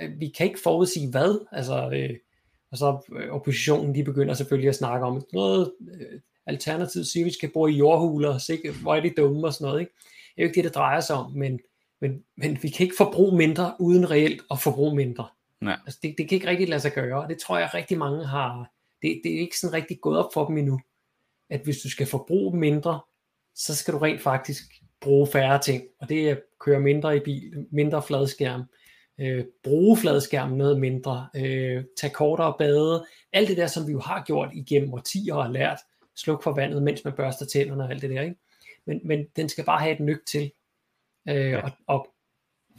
Øh, 0.00 0.20
vi 0.20 0.28
kan 0.28 0.46
ikke 0.46 0.60
forudsige 0.62 1.10
hvad, 1.10 1.46
altså, 1.52 1.90
øh, 1.90 2.16
og 2.70 2.78
så 2.78 2.98
øh, 3.12 3.30
oppositionen, 3.30 3.94
de 3.94 4.04
begynder 4.04 4.34
selvfølgelig 4.34 4.68
at 4.68 4.74
snakke 4.74 5.06
om 5.06 5.26
noget, 5.32 5.72
øh, 6.00 6.20
at 6.46 6.68
vi 7.14 7.30
skal 7.30 7.50
bo 7.54 7.66
i 7.66 7.72
jordhuler, 7.72 8.38
sikke, 8.38 8.72
hvor 8.82 8.94
er 8.94 9.00
de 9.00 9.14
dumme 9.16 9.46
og 9.46 9.52
sådan 9.52 9.66
noget. 9.66 9.80
Ikke? 9.80 9.92
Det 10.36 10.42
er 10.42 10.42
jo 10.42 10.48
ikke 10.48 10.56
det, 10.56 10.64
det 10.64 10.74
drejer 10.74 11.00
sig 11.00 11.16
om, 11.16 11.32
men, 11.32 11.60
men, 12.00 12.24
men 12.36 12.58
vi 12.62 12.68
kan 12.68 12.84
ikke 12.84 12.96
forbruge 12.98 13.36
mindre, 13.36 13.74
uden 13.80 14.10
reelt 14.10 14.42
at 14.50 14.58
forbruge 14.60 14.96
mindre. 14.96 15.28
Nej. 15.60 15.78
Altså, 15.86 15.98
det, 16.02 16.14
det 16.18 16.28
kan 16.28 16.36
ikke 16.36 16.46
rigtig 16.46 16.68
lade 16.68 16.80
sig 16.80 16.92
gøre, 16.92 17.22
og 17.22 17.28
det 17.28 17.38
tror 17.38 17.58
jeg 17.58 17.70
rigtig 17.74 17.98
mange 17.98 18.26
har, 18.26 18.70
det, 19.02 19.20
det 19.24 19.34
er 19.34 19.40
ikke 19.40 19.58
sådan 19.58 19.74
rigtig 19.74 20.00
gået 20.00 20.18
op 20.18 20.30
for 20.34 20.46
dem 20.46 20.58
endnu, 20.58 20.80
at 21.50 21.60
hvis 21.64 21.78
du 21.78 21.90
skal 21.90 22.06
forbruge 22.06 22.56
mindre, 22.56 23.00
så 23.54 23.74
skal 23.74 23.94
du 23.94 23.98
rent 23.98 24.20
faktisk 24.20 24.62
bruge 25.00 25.26
færre 25.26 25.58
ting, 25.62 25.84
og 26.00 26.08
det 26.08 26.28
er 26.28 26.30
at 26.30 26.42
køre 26.60 26.80
mindre 26.80 27.16
i 27.16 27.20
bil, 27.20 27.66
mindre 27.70 28.02
fladskærm, 28.02 28.62
øh, 29.20 29.44
bruge 29.64 29.96
fladskærmen 29.96 30.58
noget 30.58 30.80
mindre, 30.80 31.28
øh, 31.36 31.84
tage 31.96 32.12
kortere 32.14 32.54
bade, 32.58 33.06
alt 33.32 33.48
det 33.48 33.56
der, 33.56 33.66
som 33.66 33.86
vi 33.86 33.92
jo 33.92 34.00
har 34.00 34.24
gjort 34.26 34.50
igennem 34.52 34.94
årtier 34.94 35.34
og 35.34 35.44
har 35.44 35.52
lært, 35.52 35.78
sluk 36.16 36.42
for 36.42 36.52
vandet, 36.52 36.82
mens 36.82 37.04
man 37.04 37.12
børster 37.12 37.46
tænderne 37.46 37.84
og 37.84 37.90
alt 37.90 38.02
det 38.02 38.10
der, 38.10 38.22
ikke? 38.22 38.36
Men, 38.86 39.00
men 39.04 39.26
den 39.36 39.48
skal 39.48 39.64
bare 39.64 39.80
have 39.80 39.94
et 39.94 40.00
nyk 40.00 40.26
til, 40.26 40.52
øh, 41.28 41.50
ja. 41.50 41.60
og, 41.62 41.70
og, 41.86 42.08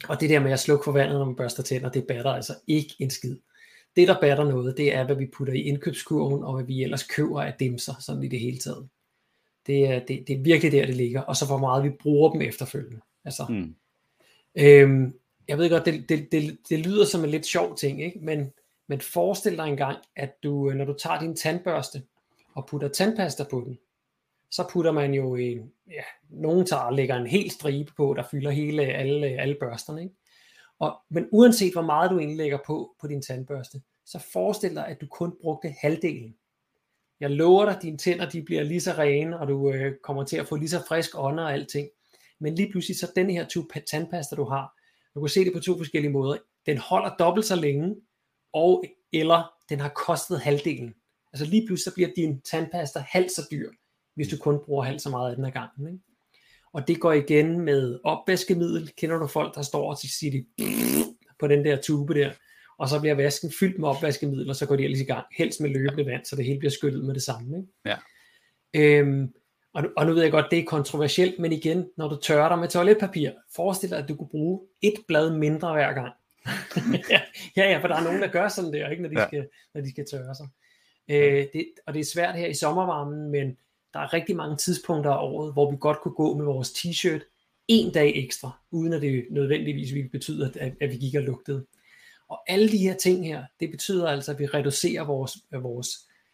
og 0.08 0.20
det 0.20 0.30
der 0.30 0.40
med 0.40 0.52
at 0.52 0.60
slukke 0.60 0.84
for 0.84 0.92
vandet, 0.92 1.18
når 1.18 1.24
man 1.24 1.36
børster 1.36 1.62
tænder, 1.62 1.88
det 1.88 2.06
batter 2.06 2.30
altså 2.30 2.54
ikke 2.66 2.94
en 2.98 3.10
skid. 3.10 3.36
Det, 3.96 4.08
der 4.08 4.20
batter 4.20 4.44
noget, 4.44 4.76
det 4.76 4.94
er, 4.94 5.06
hvad 5.06 5.16
vi 5.16 5.26
putter 5.26 5.54
i 5.54 5.60
indkøbskurven, 5.60 6.44
og 6.44 6.54
hvad 6.54 6.64
vi 6.64 6.82
ellers 6.82 7.02
køber 7.02 7.42
af 7.42 7.54
dimser, 7.60 7.94
sådan 8.00 8.22
i 8.22 8.28
det 8.28 8.40
hele 8.40 8.58
taget. 8.58 8.88
Det 9.66 9.86
er, 9.86 9.98
det, 9.98 10.24
det 10.28 10.36
er 10.36 10.42
virkelig 10.42 10.72
der, 10.72 10.86
det 10.86 10.96
ligger, 10.96 11.20
og 11.20 11.36
så 11.36 11.46
hvor 11.46 11.58
meget 11.58 11.84
vi 11.84 11.90
bruger 11.90 12.32
dem 12.32 12.40
efterfølgende. 12.40 13.00
Altså, 13.24 13.46
mm. 13.48 13.74
øhm, 14.58 15.14
jeg 15.48 15.58
ved 15.58 15.70
godt, 15.70 15.84
det, 15.86 16.08
det, 16.08 16.32
det, 16.32 16.58
det 16.68 16.78
lyder 16.78 17.04
som 17.04 17.24
en 17.24 17.30
lidt 17.30 17.46
sjov 17.46 17.76
ting, 17.76 18.02
ikke? 18.02 18.18
Men, 18.22 18.52
men 18.88 19.00
forestil 19.00 19.56
dig 19.56 19.68
engang, 19.68 19.98
at 20.16 20.34
du, 20.42 20.70
når 20.70 20.84
du 20.84 20.94
tager 21.02 21.20
din 21.20 21.36
tandbørste 21.36 22.02
og 22.54 22.66
putter 22.66 22.88
tandpasta 22.88 23.44
på 23.50 23.62
den, 23.66 23.78
så 24.50 24.68
putter 24.72 24.92
man 24.92 25.14
jo 25.14 25.34
en, 25.34 25.72
ja, 25.90 26.02
nogen 26.30 26.66
tager 26.66 26.82
og 26.82 26.92
lægger 26.92 27.16
en 27.16 27.26
hel 27.26 27.50
stribe 27.50 27.92
på, 27.96 28.14
der 28.16 28.22
fylder 28.30 28.50
hele, 28.50 28.82
alle, 28.82 29.26
alle 29.26 29.56
børsterne, 29.60 30.02
ikke? 30.02 30.14
Og, 30.80 30.96
men 31.10 31.28
uanset 31.32 31.72
hvor 31.72 31.82
meget 31.82 32.10
du 32.10 32.18
indlægger 32.18 32.58
på, 32.66 32.96
på 33.00 33.06
din 33.06 33.22
tandbørste, 33.22 33.80
så 34.06 34.18
forestil 34.32 34.74
dig, 34.74 34.86
at 34.86 35.00
du 35.00 35.06
kun 35.06 35.36
brugte 35.42 35.74
halvdelen. 35.80 36.34
Jeg 37.20 37.30
lover 37.30 37.64
dig, 37.64 37.76
at 37.76 37.82
dine 37.82 37.98
tænder 37.98 38.28
de 38.28 38.42
bliver 38.42 38.62
lige 38.62 38.80
så 38.80 38.92
rene, 38.92 39.40
og 39.40 39.48
du 39.48 39.72
øh, 39.72 39.96
kommer 40.02 40.24
til 40.24 40.36
at 40.36 40.48
få 40.48 40.56
lige 40.56 40.68
så 40.68 40.82
frisk 40.88 41.10
ånder 41.14 41.44
og 41.44 41.52
alting. 41.52 41.88
Men 42.38 42.54
lige 42.54 42.70
pludselig 42.70 42.98
så 42.98 43.12
den 43.16 43.30
her 43.30 43.46
tube 43.46 43.80
tandpasta, 43.90 44.36
du 44.36 44.44
har, 44.44 44.78
du 45.14 45.20
kan 45.20 45.28
se 45.28 45.44
det 45.44 45.52
på 45.52 45.60
to 45.60 45.78
forskellige 45.78 46.12
måder. 46.12 46.36
Den 46.66 46.78
holder 46.78 47.16
dobbelt 47.16 47.46
så 47.46 47.56
længe, 47.56 47.96
og 48.52 48.84
eller 49.12 49.52
den 49.68 49.80
har 49.80 49.88
kostet 49.88 50.40
halvdelen. 50.40 50.94
Altså 51.32 51.46
lige 51.46 51.66
pludselig 51.66 51.92
så 51.92 51.94
bliver 51.94 52.10
din 52.16 52.40
tandpasta 52.40 53.04
halvt 53.08 53.32
så 53.32 53.42
dyr, 53.50 53.70
hvis 54.14 54.28
du 54.28 54.36
kun 54.36 54.58
bruger 54.64 54.84
halvt 54.84 55.02
så 55.02 55.10
meget 55.10 55.30
af 55.30 55.36
den 55.36 55.44
ad 55.44 55.50
gangen. 55.50 55.86
Ikke? 55.86 56.09
Og 56.72 56.88
det 56.88 57.00
går 57.00 57.12
igen 57.12 57.60
med 57.60 58.00
opvaskemiddel. 58.04 58.92
Kender 58.96 59.18
du 59.18 59.26
folk, 59.26 59.54
der 59.54 59.62
står 59.62 59.90
og 59.90 59.98
siger 59.98 60.32
de 60.32 60.44
på 61.40 61.46
den 61.46 61.64
der 61.64 61.76
tube 61.76 62.14
der, 62.14 62.30
og 62.78 62.88
så 62.88 63.00
bliver 63.00 63.14
vasken 63.14 63.52
fyldt 63.60 63.78
med 63.78 63.88
opvaskemiddel, 63.88 64.50
og 64.50 64.56
så 64.56 64.66
går 64.66 64.76
de 64.76 64.84
ellers 64.84 65.00
i 65.00 65.04
gang, 65.04 65.26
helst 65.38 65.60
med 65.60 65.70
løbende 65.70 66.06
vand, 66.06 66.24
så 66.24 66.36
det 66.36 66.44
hele 66.44 66.58
bliver 66.58 66.70
skyllet 66.70 67.04
med 67.04 67.14
det 67.14 67.22
samme. 67.22 67.56
Ikke? 67.56 67.68
Ja. 67.84 67.96
Øhm, 68.74 69.32
og, 69.72 69.84
og 69.96 70.06
nu 70.06 70.12
ved 70.12 70.22
jeg 70.22 70.30
godt, 70.30 70.46
det 70.50 70.58
er 70.58 70.64
kontroversielt, 70.64 71.38
men 71.38 71.52
igen, 71.52 71.88
når 71.96 72.08
du 72.08 72.16
tørrer 72.16 72.48
dig 72.48 72.58
med 72.58 72.68
toiletpapir, 72.68 73.30
forestil 73.56 73.90
dig, 73.90 73.98
at 73.98 74.08
du 74.08 74.16
kunne 74.16 74.28
bruge 74.28 74.60
et 74.82 74.94
blad 75.08 75.30
mindre 75.30 75.72
hver 75.72 75.92
gang. 75.92 76.12
ja, 77.56 77.70
ja, 77.70 77.78
for 77.78 77.88
der 77.88 77.96
er 77.96 78.04
nogen, 78.04 78.22
der 78.22 78.28
gør 78.28 78.48
sådan 78.48 78.72
der, 78.72 78.88
ikke, 78.88 79.02
når, 79.02 79.10
de 79.10 79.20
ja. 79.20 79.26
skal, 79.26 79.48
når 79.74 79.80
de 79.80 79.90
skal 79.90 80.06
tørre 80.10 80.34
sig. 80.34 80.48
Øh, 81.10 81.46
det, 81.52 81.66
og 81.86 81.94
det 81.94 82.00
er 82.00 82.04
svært 82.04 82.38
her 82.38 82.46
i 82.46 82.54
sommervarmen, 82.54 83.30
men 83.30 83.56
der 83.94 84.00
er 84.00 84.12
rigtig 84.12 84.36
mange 84.36 84.56
tidspunkter 84.56 85.10
af 85.10 85.24
året, 85.24 85.52
hvor 85.52 85.70
vi 85.70 85.76
godt 85.80 86.00
kunne 86.00 86.14
gå 86.14 86.36
med 86.36 86.44
vores 86.44 86.70
t-shirt 86.70 87.20
en 87.68 87.92
dag 87.92 88.12
ekstra, 88.24 88.58
uden 88.70 88.92
at 88.92 89.02
det 89.02 89.26
nødvendigvis 89.30 89.94
ville 89.94 90.08
betyde, 90.08 90.52
at, 90.60 90.74
at 90.80 90.90
vi 90.90 90.96
gik 90.96 91.14
og 91.14 91.22
lugtede. 91.22 91.66
Og 92.28 92.42
alle 92.46 92.68
de 92.68 92.78
her 92.78 92.96
ting 92.96 93.26
her, 93.26 93.44
det 93.60 93.70
betyder 93.70 94.08
altså, 94.08 94.32
at 94.32 94.38
vi 94.38 94.46
reducerer 94.46 95.04
vores, 95.04 95.38
vores 95.52 95.88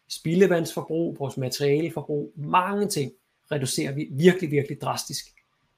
spildevandsforbrug, 0.09 1.19
vores 1.19 1.37
materialeforbrug, 1.37 2.33
mange 2.35 2.87
ting 2.87 3.11
reducerer 3.51 3.91
vi 3.91 4.07
virkelig, 4.11 4.51
virkelig 4.51 4.81
drastisk 4.81 5.25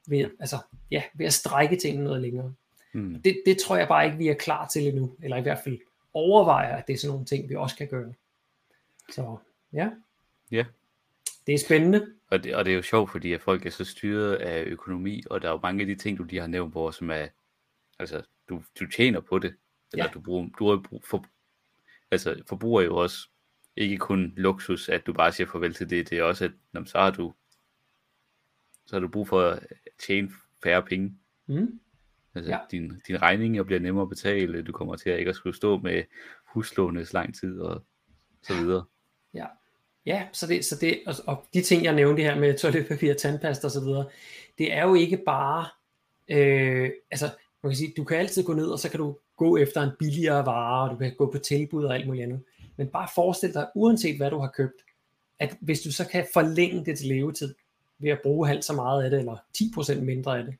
ved, 0.07 0.29
altså, 0.39 0.57
ja, 0.91 1.03
ved 1.13 1.25
at 1.25 1.33
strække 1.33 1.75
tingene 1.75 2.03
noget 2.03 2.21
længere. 2.21 2.53
Mm. 2.93 3.21
Det, 3.21 3.41
det 3.45 3.57
tror 3.57 3.77
jeg 3.77 3.87
bare 3.87 4.05
ikke, 4.05 4.17
vi 4.17 4.27
er 4.27 4.33
klar 4.33 4.67
til 4.67 4.87
endnu, 4.87 5.15
eller 5.23 5.37
i 5.37 5.41
hvert 5.41 5.59
fald 5.63 5.79
overvejer, 6.13 6.75
at 6.75 6.87
det 6.87 6.93
er 6.93 6.97
sådan 6.97 7.11
nogle 7.11 7.25
ting, 7.25 7.49
vi 7.49 7.55
også 7.55 7.75
kan 7.75 7.87
gøre. 7.87 8.13
Så 9.11 9.37
ja. 9.73 9.89
Ja. 10.51 10.65
Det 11.49 11.55
er 11.55 11.65
spændende. 11.65 12.13
Og 12.27 12.43
det, 12.43 12.55
og 12.55 12.65
det 12.65 12.71
er 12.71 12.75
jo 12.75 12.81
sjovt, 12.81 13.11
fordi 13.11 13.33
at 13.33 13.41
folk 13.41 13.65
er 13.65 13.69
så 13.69 13.85
styret 13.85 14.35
af 14.35 14.63
økonomi, 14.63 15.23
og 15.29 15.41
der 15.41 15.47
er 15.47 15.51
jo 15.51 15.59
mange 15.63 15.81
af 15.81 15.87
de 15.87 15.95
ting, 15.95 16.17
du 16.17 16.23
lige 16.23 16.39
har 16.39 16.47
nævnt, 16.47 16.71
hvor 16.71 16.91
som 16.91 17.09
er, 17.09 17.27
altså, 17.99 18.21
du, 18.49 18.63
du 18.79 18.87
tjener 18.87 19.19
på 19.19 19.39
det, 19.39 19.55
eller 19.93 20.05
ja. 20.05 20.11
du 20.11 20.21
bruger, 20.21 20.49
du 20.59 20.81
brug 20.89 21.03
for, 21.03 21.25
altså, 22.11 22.43
forbruger 22.49 22.81
jo 22.81 22.95
også 22.95 23.29
ikke 23.75 23.97
kun 23.97 24.33
luksus, 24.37 24.89
at 24.89 25.05
du 25.05 25.13
bare 25.13 25.31
siger 25.31 25.47
farvel 25.47 25.73
til 25.73 25.89
det, 25.89 26.09
det 26.09 26.17
er 26.17 26.23
også, 26.23 26.45
at 26.45 26.51
når, 26.71 26.83
så 26.83 26.97
har 26.97 27.11
du 27.11 27.33
så 28.85 28.95
har 28.95 28.99
du 28.99 29.07
brug 29.07 29.27
for 29.27 29.41
at 29.41 29.67
tjene 30.07 30.31
færre 30.63 30.83
penge. 30.83 31.17
Mm. 31.47 31.79
Altså, 32.35 32.51
ja. 32.51 32.59
din, 32.71 33.01
din 33.07 33.21
regninger 33.21 33.63
bliver 33.63 33.79
nemmere 33.79 34.01
at 34.01 34.09
betale, 34.09 34.61
du 34.61 34.71
kommer 34.71 34.95
til 34.95 35.09
at 35.09 35.19
ikke 35.19 35.29
at 35.29 35.35
skulle 35.35 35.55
stå 35.55 35.77
med 35.77 36.03
huslånet 36.45 37.13
lang 37.13 37.35
tid, 37.35 37.59
og 37.59 37.83
så 38.41 38.53
videre. 38.53 38.85
Ja, 39.33 39.45
ja 40.05 40.23
så, 40.31 40.47
det, 40.47 40.65
så 40.65 40.75
det, 40.81 40.99
og, 41.07 41.13
og 41.27 41.45
de 41.53 41.61
ting, 41.61 41.83
jeg 41.83 41.95
nævnte 41.95 42.23
her 42.23 42.39
med 42.39 42.57
toiletpapir, 42.59 43.13
tandpasta 43.13 43.67
og 43.67 43.71
så 43.71 43.79
videre, 43.79 44.05
det 44.57 44.73
er 44.73 44.87
jo 44.87 44.93
ikke 44.93 45.17
bare, 45.25 45.65
øh, 46.29 46.89
altså, 47.11 47.29
man 47.63 47.71
kan 47.71 47.77
sige, 47.77 47.93
du 47.97 48.03
kan 48.03 48.17
altid 48.17 48.43
gå 48.43 48.53
ned, 48.53 48.67
og 48.67 48.79
så 48.79 48.89
kan 48.89 48.99
du 48.99 49.17
gå 49.37 49.57
efter 49.57 49.81
en 49.81 49.91
billigere 49.99 50.45
vare, 50.45 50.89
og 50.89 50.95
du 50.95 50.97
kan 50.99 51.15
gå 51.17 51.31
på 51.31 51.37
tilbud 51.37 51.83
og 51.83 51.95
alt 51.95 52.07
muligt 52.07 52.23
andet. 52.23 52.43
Men 52.77 52.87
bare 52.87 53.07
forestil 53.15 53.53
dig, 53.53 53.67
uanset 53.75 54.17
hvad 54.17 54.29
du 54.29 54.39
har 54.39 54.51
købt, 54.55 54.81
at 55.39 55.57
hvis 55.61 55.81
du 55.81 55.91
så 55.91 56.07
kan 56.07 56.27
forlænge 56.33 56.85
det 56.85 56.97
til 56.97 57.07
levetid, 57.07 57.55
ved 57.99 58.09
at 58.09 58.19
bruge 58.23 58.47
halvt 58.47 58.65
så 58.65 58.73
meget 58.73 59.03
af 59.03 59.09
det, 59.09 59.19
eller 59.19 59.35
10% 59.57 59.99
mindre 59.99 60.39
af 60.39 60.45
det. 60.45 60.55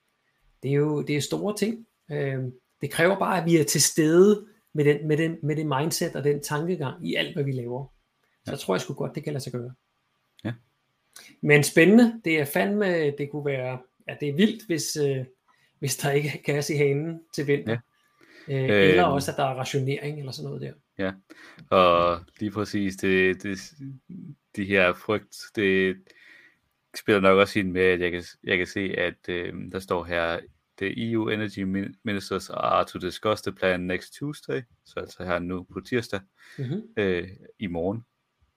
Det 0.63 0.71
er 0.71 0.75
jo 0.75 1.02
det 1.02 1.17
er 1.17 1.21
store 1.21 1.56
ting. 1.58 1.86
Øh, 2.12 2.43
det 2.82 2.91
kræver 2.91 3.19
bare, 3.19 3.39
at 3.39 3.45
vi 3.45 3.58
er 3.58 3.63
til 3.63 3.82
stede 3.82 4.45
med, 4.73 4.86
den, 4.86 5.08
med, 5.08 5.17
den, 5.17 5.38
med 5.43 5.56
det 5.56 5.65
mindset 5.65 6.15
og 6.15 6.23
den 6.23 6.41
tankegang 6.41 7.08
i 7.08 7.15
alt, 7.15 7.36
hvad 7.36 7.43
vi 7.43 7.52
laver. 7.52 7.86
Så 8.50 8.54
jeg 8.54 8.60
tror 8.60 8.76
jeg 8.76 8.82
sgu 8.82 8.94
godt, 8.94 9.16
det 9.16 9.24
kan 9.24 9.34
lade 9.34 9.44
sig 9.44 9.54
gøre. 9.54 9.74
Ja. 10.44 10.54
Men 11.42 11.64
spændende, 11.64 12.22
det 12.26 12.40
er 12.40 12.46
fandme, 12.46 13.12
det 13.12 13.30
kunne 13.32 13.46
være, 13.46 13.80
ja, 14.08 14.16
det 14.20 14.30
er 14.30 14.34
vildt, 14.34 14.66
hvis, 14.66 14.96
øh, 14.96 15.26
hvis 15.80 15.98
der 15.98 16.12
ikke 16.12 16.30
er 16.30 16.54
gas 16.54 16.70
i 16.70 16.76
hanen 16.76 17.22
til 17.36 17.48
vinter. 17.48 17.78
Ja. 18.48 18.54
Øh, 18.54 18.90
eller 18.90 19.08
øh, 19.08 19.14
også, 19.14 19.32
at 19.32 19.38
der 19.38 19.44
er 19.44 19.54
rationering 19.54 20.20
eller 20.20 20.32
sådan 20.32 20.50
noget 20.50 20.62
der. 20.62 20.74
Ja, 20.98 21.12
og 21.70 22.20
lige 22.40 22.52
præcis, 22.52 22.96
det, 22.96 23.44
det, 23.44 23.60
de 24.56 24.66
her 24.66 24.94
frygt, 24.94 25.38
det, 25.56 25.98
spiller 26.96 27.22
nok 27.22 27.38
også 27.38 27.60
ind 27.60 27.72
med, 27.72 27.82
at 27.82 28.00
jeg 28.00 28.12
kan, 28.12 28.24
jeg 28.44 28.58
kan 28.58 28.68
se, 28.68 28.80
at 28.80 29.30
øh, 29.30 29.54
der 29.72 29.80
står 29.80 30.04
her, 30.04 30.40
the 30.78 31.12
EU 31.12 31.30
energy 31.30 31.64
ministers 32.04 32.50
are 32.50 32.86
to 32.86 33.00
discuss 33.00 33.42
the 33.42 33.52
plan 33.52 33.80
next 33.80 34.14
Tuesday, 34.14 34.62
så 34.86 35.00
altså 35.00 35.24
her 35.24 35.40
nu 35.40 35.64
på 35.64 35.82
tirsdag 35.82 36.20
mm-hmm. 36.58 36.82
øh, 36.98 37.28
i 37.60 37.68
morgen. 37.68 38.06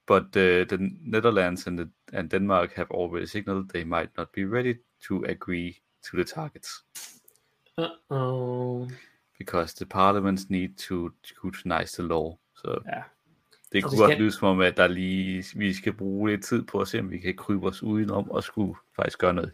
But 0.06 0.36
uh, 0.36 0.64
the 0.68 0.78
Netherlands 1.00 1.66
and, 1.66 1.78
the, 1.78 1.88
and 2.12 2.30
Denmark 2.30 2.72
have 2.74 2.90
already 2.90 3.26
signaled 3.26 3.68
they 3.68 3.84
might 3.84 4.10
not 4.18 4.32
be 4.32 4.44
ready 4.44 4.74
to 5.08 5.24
agree 5.24 5.82
to 6.10 6.16
the 6.16 6.24
targets. 6.24 6.68
Uh-oh. 7.78 8.88
Because 9.38 9.74
the 9.74 9.86
parliaments 9.86 10.50
need 10.50 10.76
to 10.88 11.10
scrutinize 11.24 11.96
the 11.96 12.02
law. 12.02 12.36
Så 12.56 12.80
ja. 12.86 13.02
det 13.72 13.84
kunne 13.84 13.98
godt 13.98 14.18
lyde 14.18 14.32
som 14.32 14.48
om, 14.48 14.60
at 14.60 14.76
der 14.76 14.86
lige, 14.86 15.44
vi 15.56 15.72
skal 15.72 15.92
bruge 15.92 16.30
lidt 16.30 16.44
tid 16.44 16.62
på 16.62 16.78
at 16.78 16.88
se, 16.88 17.00
om 17.00 17.10
vi 17.10 17.18
kan 17.18 17.36
krybe 17.36 17.66
os 17.66 17.82
udenom 17.82 18.30
og 18.30 18.42
skulle 18.42 18.74
faktisk 18.96 19.18
gøre 19.18 19.34
noget. 19.34 19.52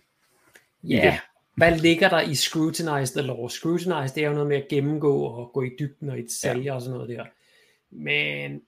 Ja, 0.83 1.21
hvad 1.57 1.79
ligger 1.79 2.09
der 2.09 2.21
i 2.21 2.35
scrutinize 2.35 3.21
the 3.21 3.27
law? 3.27 3.49
Scrutinize, 3.49 4.15
det 4.15 4.25
er 4.25 4.29
jo 4.29 4.33
noget 4.33 4.49
med 4.49 4.57
at 4.57 4.69
gennemgå 4.69 5.23
og 5.23 5.51
gå 5.55 5.63
i 5.63 5.71
dybden 5.79 6.11
og 6.11 6.19
i 6.19 6.23
detaljer 6.23 6.63
ja. 6.63 6.75
og 6.75 6.83
sådan 6.83 6.95
noget 6.95 7.09
der. 7.09 7.25
Men 7.91 8.63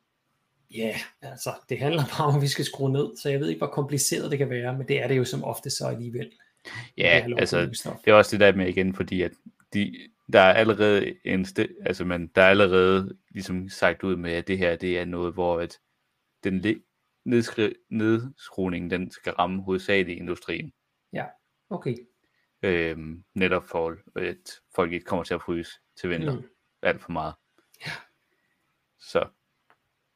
ja, 0.75 0.79
yeah, 0.79 1.01
altså, 1.23 1.55
det 1.69 1.79
handler 1.79 2.03
bare 2.19 2.27
om, 2.27 2.37
at 2.37 2.43
vi 2.43 2.47
skal 2.47 2.65
skrue 2.65 2.93
ned, 2.93 3.17
så 3.17 3.31
jeg 3.31 3.41
ved 3.41 3.49
ikke, 3.49 3.59
hvor 3.59 3.67
kompliceret 3.67 4.31
det 4.31 4.39
kan 4.39 4.51
være, 4.51 4.79
men 4.79 4.89
det 4.89 5.03
er 5.03 5.09
det 5.09 5.17
jo 5.17 5.25
som 5.25 5.45
ofte 5.45 5.71
så 5.71 5.87
alligevel. 5.87 6.33
Ja, 6.97 7.25
det 7.27 7.41
altså, 7.41 7.61
det 8.05 8.11
er 8.11 8.15
også 8.15 8.31
det 8.31 8.41
der 8.41 8.57
med 8.57 8.69
igen, 8.69 8.95
fordi 8.95 9.23
at 9.23 9.33
de, 9.75 10.09
der 10.33 10.41
er 10.41 10.53
allerede 10.53 11.15
en 11.25 11.45
st- 11.45 11.83
altså 11.87 12.05
man, 12.05 12.27
der 12.35 12.43
er 12.43 12.51
allerede 12.51 13.17
ligesom 13.31 13.69
sagt 13.69 14.03
ud 14.03 14.17
med, 14.17 14.33
at 14.33 14.49
det 14.49 14.59
her, 14.59 14.77
det 14.77 14.99
er 14.99 15.05
noget, 15.05 15.35
hvor 15.35 15.61
at 15.61 15.79
den 16.45 16.83
nedskri- 17.29 17.87
nedskruning, 17.91 18.91
den 18.91 19.11
skal 19.11 19.33
ramme 19.33 19.63
hovedsageligt 19.63 20.19
industrien. 20.19 20.73
Ja, 21.13 21.25
okay. 21.71 21.97
Øhm, 22.63 23.25
netop 23.35 23.65
for, 23.65 23.97
at 24.17 24.61
folk 24.75 24.93
ikke 24.93 25.05
kommer 25.05 25.25
til 25.25 25.35
at 25.35 25.43
fryse 25.43 25.73
til 26.01 26.11
vinter 26.11 26.35
mm. 26.35 26.45
alt 26.83 27.03
for 27.03 27.13
meget. 27.13 27.35
Ja. 27.87 27.93
Så 28.99 29.29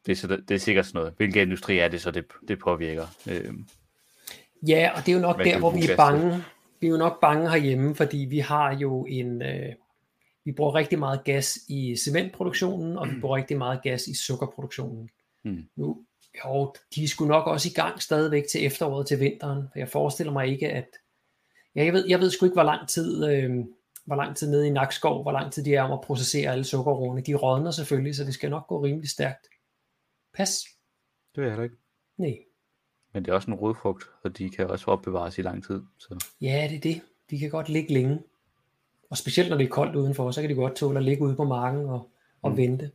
det 0.07 0.12
er, 0.12 0.17
så, 0.17 0.27
det 0.27 0.51
er 0.51 0.59
sikkert 0.59 0.87
sådan 0.87 0.99
noget. 0.99 1.14
Hvilken 1.17 1.43
industri 1.43 1.79
er 1.79 1.88
det 1.88 2.01
så, 2.01 2.11
det, 2.11 2.25
det 2.49 2.59
påvirker? 2.59 3.07
Øhm, 3.31 3.67
ja, 4.69 4.90
og 4.97 5.07
det 5.07 5.12
er 5.12 5.17
jo 5.17 5.23
nok 5.23 5.38
der, 5.38 5.59
hvor 5.59 5.71
vi 5.71 5.90
er 5.90 5.97
bange. 5.97 6.45
Vi 6.81 6.87
er 6.87 6.90
jo 6.90 6.97
nok 6.97 7.21
bange 7.21 7.51
herhjemme, 7.51 7.95
fordi 7.95 8.19
vi 8.19 8.38
har 8.38 8.77
jo 8.77 9.07
en... 9.09 9.43
Øh, 9.43 9.73
vi 10.45 10.53
bruger 10.53 10.75
rigtig 10.75 10.99
meget 10.99 11.25
gas 11.25 11.59
i 11.69 11.97
cementproduktionen, 11.97 12.99
og 12.99 13.09
vi 13.09 13.21
bruger 13.21 13.37
rigtig 13.37 13.59
meget 13.59 13.83
gas 13.83 14.07
i 14.07 14.14
sukkerproduktionen. 14.14 15.09
Mm. 15.45 15.64
Nu, 15.77 15.99
jo, 16.45 16.75
de 16.95 17.09
skulle 17.09 17.29
nok 17.29 17.47
også 17.47 17.69
i 17.69 17.73
gang 17.73 18.03
stadigvæk 18.03 18.45
til 18.51 18.67
efteråret, 18.67 19.07
til 19.07 19.21
vinteren. 19.21 19.62
Jeg 19.77 19.88
forestiller 19.88 20.33
mig 20.33 20.49
ikke, 20.49 20.69
at... 20.71 20.87
Ja, 21.77 21.85
jeg 21.85 21.93
ved, 21.93 22.05
jeg 22.09 22.21
ved 22.21 22.31
sgu 22.31 22.47
ikke, 22.47 22.55
hvor 22.55 22.62
lang 22.62 22.88
tid... 22.88 23.27
Øh, 23.27 23.51
hvor 24.07 24.17
lang 24.17 24.37
tid 24.37 24.51
nede 24.51 24.67
i 24.67 24.71
Nakskov, 24.71 25.23
hvor 25.23 25.33
lang 25.33 25.53
tid 25.53 25.64
de 25.64 25.75
er 25.75 25.83
om 25.83 25.93
at 25.93 26.01
processere 26.01 26.53
alle 26.53 26.64
sukkerroerne. 26.64 27.21
De 27.21 27.35
rådner 27.35 27.71
selvfølgelig, 27.71 28.17
så 28.17 28.25
det 28.25 28.35
skal 28.35 28.51
nok 28.51 28.67
gå 28.67 28.85
rimelig 28.85 29.11
stærkt. 29.11 29.47
Pas. 30.35 30.64
Det 31.35 31.42
ved 31.42 31.44
jeg 31.44 31.53
heller 31.53 31.64
ikke. 31.64 31.77
Nej. 32.16 32.38
Men 33.12 33.25
det 33.25 33.31
er 33.31 33.35
også 33.35 33.51
en 33.51 33.57
rodfrugt, 33.57 34.05
og 34.23 34.38
de 34.38 34.51
kan 34.51 34.66
også 34.66 34.87
opbevares 34.87 35.38
i 35.38 35.42
lang 35.42 35.64
tid. 35.64 35.83
Så. 35.99 36.27
Ja, 36.40 36.66
det 36.70 36.77
er 36.77 36.81
det. 36.81 37.01
De 37.31 37.38
kan 37.38 37.51
godt 37.51 37.68
ligge 37.68 37.92
længe. 37.92 38.18
Og 39.11 39.16
specielt 39.16 39.51
når 39.51 39.57
det 39.57 39.64
er 39.64 39.68
koldt 39.68 39.97
udenfor, 39.97 40.31
så 40.31 40.40
kan 40.40 40.51
de 40.51 40.55
godt 40.55 40.77
tåle 40.77 40.99
at 40.99 41.05
ligge 41.05 41.25
ude 41.25 41.37
på 41.37 41.44
marken 41.44 41.87
og, 41.87 42.11
og 42.42 42.51
mm. 42.51 42.57
vente. 42.57 42.90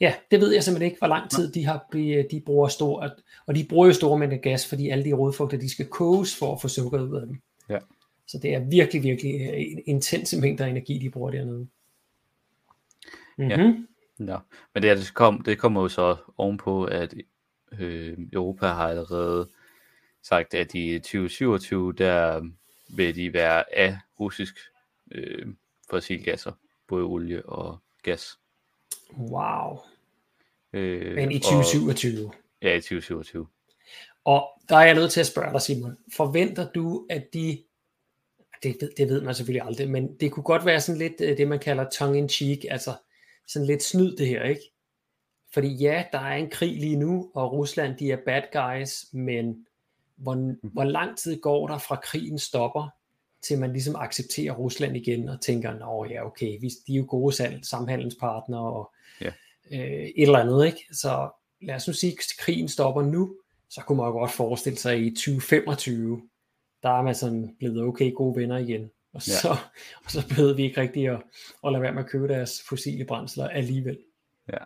Ja, 0.00 0.14
det 0.30 0.40
ved 0.40 0.52
jeg 0.52 0.64
simpelthen 0.64 0.86
ikke, 0.86 0.98
hvor 0.98 1.08
lang 1.08 1.30
tid 1.30 1.52
de 1.52 1.64
har 1.64 1.86
de 2.30 2.42
bruger 2.46 2.68
stor, 2.68 3.10
og 3.46 3.54
de 3.54 3.66
bruger 3.68 3.86
jo 3.86 3.92
store 3.92 4.18
mængder 4.18 4.36
gas, 4.36 4.68
fordi 4.68 4.88
alle 4.88 5.04
de 5.04 5.12
rodfrugter, 5.12 5.58
de 5.58 5.70
skal 5.70 5.86
koges 5.86 6.36
for 6.36 6.54
at 6.54 6.60
få 6.60 6.68
sukker 6.68 7.02
ud 7.02 7.16
af 7.16 7.26
dem. 7.26 7.40
Ja. 7.68 7.78
Så 8.26 8.38
det 8.38 8.54
er 8.54 8.58
virkelig, 8.58 9.02
virkelig 9.02 9.40
øh, 9.40 9.82
intense 9.86 10.40
mængder 10.40 10.66
energi, 10.66 10.98
de 10.98 11.10
bruger 11.10 11.30
dernede. 11.30 11.68
Mm-hmm. 13.38 13.50
Ja. 13.50 13.74
Ja, 14.20 14.36
men 14.74 14.82
det, 14.82 14.98
det, 14.98 15.14
kom, 15.14 15.42
det 15.42 15.58
kommer 15.58 15.82
jo 15.82 15.88
så 15.88 16.16
ovenpå, 16.36 16.84
at 16.84 17.14
øh, 17.78 18.18
Europa 18.32 18.66
har 18.66 18.88
allerede 18.88 19.48
sagt, 20.22 20.54
at 20.54 20.74
i 20.74 20.98
2027, 20.98 21.92
der 21.92 22.48
vil 22.96 23.16
de 23.16 23.32
være 23.32 23.74
af 23.78 23.98
russisk 24.20 24.54
øh, 25.10 25.46
fossilgasser, 25.90 26.52
både 26.88 27.04
olie 27.04 27.46
og 27.46 27.78
gas. 28.02 28.38
Wow. 29.18 29.78
Øh, 30.72 31.14
Men 31.14 31.32
i 31.32 31.38
2027? 31.38 32.26
Og, 32.26 32.34
ja, 32.62 32.74
i 32.74 32.80
2027. 32.80 33.46
Og 34.24 34.48
der 34.68 34.76
er 34.76 34.84
jeg 34.84 34.94
nødt 34.94 35.12
til 35.12 35.20
at 35.20 35.26
spørge 35.26 35.52
dig, 35.52 35.62
Simon. 35.62 35.96
Forventer 36.16 36.70
du, 36.72 37.06
at 37.10 37.24
de 37.34 37.62
det, 38.62 38.90
det 38.96 39.08
ved 39.08 39.20
man 39.20 39.34
selvfølgelig 39.34 39.66
aldrig, 39.66 39.90
men 39.90 40.16
det 40.20 40.32
kunne 40.32 40.44
godt 40.44 40.66
være 40.66 40.80
sådan 40.80 40.98
lidt 40.98 41.20
øh, 41.20 41.36
det, 41.36 41.48
man 41.48 41.58
kalder 41.58 41.90
tongue 41.90 42.18
in 42.18 42.28
cheek, 42.28 42.64
altså 42.70 42.92
sådan 43.48 43.66
lidt 43.66 43.82
snyd 43.82 44.16
det 44.16 44.26
her, 44.26 44.42
ikke? 44.42 44.72
Fordi 45.52 45.68
ja, 45.68 46.04
der 46.12 46.18
er 46.18 46.36
en 46.36 46.50
krig 46.50 46.80
lige 46.80 46.96
nu, 46.96 47.30
og 47.34 47.52
Rusland, 47.52 47.96
de 47.96 48.12
er 48.12 48.18
bad 48.26 48.42
guys, 48.52 49.06
men 49.12 49.66
hvor, 50.16 50.34
mhm. 50.34 50.58
hvor 50.62 50.84
lang 50.84 51.18
tid 51.18 51.40
går 51.40 51.66
der 51.66 51.78
fra 51.78 51.96
krigen 51.96 52.38
stopper, 52.38 52.88
til 53.42 53.58
man 53.58 53.72
ligesom 53.72 53.96
accepterer 53.96 54.52
Rusland 54.52 54.96
igen, 54.96 55.28
og 55.28 55.40
tænker, 55.40 55.78
nå 55.78 56.06
ja, 56.10 56.26
okay, 56.26 56.60
vi, 56.60 56.70
de 56.86 56.92
er 56.92 56.96
jo 56.96 57.04
gode 57.08 57.34
salg, 57.34 57.66
samhandelspartnere, 57.66 58.72
og 58.72 58.92
ja. 59.20 59.32
øh, 59.72 60.04
et 60.04 60.22
eller 60.22 60.38
andet, 60.38 60.66
ikke? 60.66 60.86
Så 60.92 61.30
lad 61.62 61.74
os 61.74 61.86
nu 61.86 61.92
sige, 61.92 62.12
at 62.12 62.18
krigen 62.38 62.68
stopper 62.68 63.02
nu, 63.02 63.36
så 63.70 63.82
kunne 63.86 63.96
man 63.96 64.06
jo 64.06 64.12
godt 64.12 64.30
forestille 64.30 64.78
sig 64.78 65.06
i 65.06 65.10
2025, 65.10 66.22
der 66.82 66.88
er 66.88 67.02
man 67.02 67.14
sådan 67.14 67.56
blevet 67.58 67.82
okay 67.82 68.14
gode 68.14 68.40
venner 68.40 68.58
igen. 68.58 68.90
Og 69.12 69.22
så, 69.22 69.48
ja. 69.48 69.54
og 70.04 70.10
så 70.10 70.28
behøvede 70.28 70.56
vi 70.56 70.62
ikke 70.62 70.80
rigtig 70.80 71.08
at, 71.08 71.22
at 71.64 71.72
lade 71.72 71.82
være 71.82 71.92
med 71.92 72.04
at 72.04 72.10
købe 72.10 72.28
deres 72.28 72.62
fossile 72.68 73.04
brændsler 73.04 73.48
alligevel. 73.48 73.98
Ja. 74.52 74.58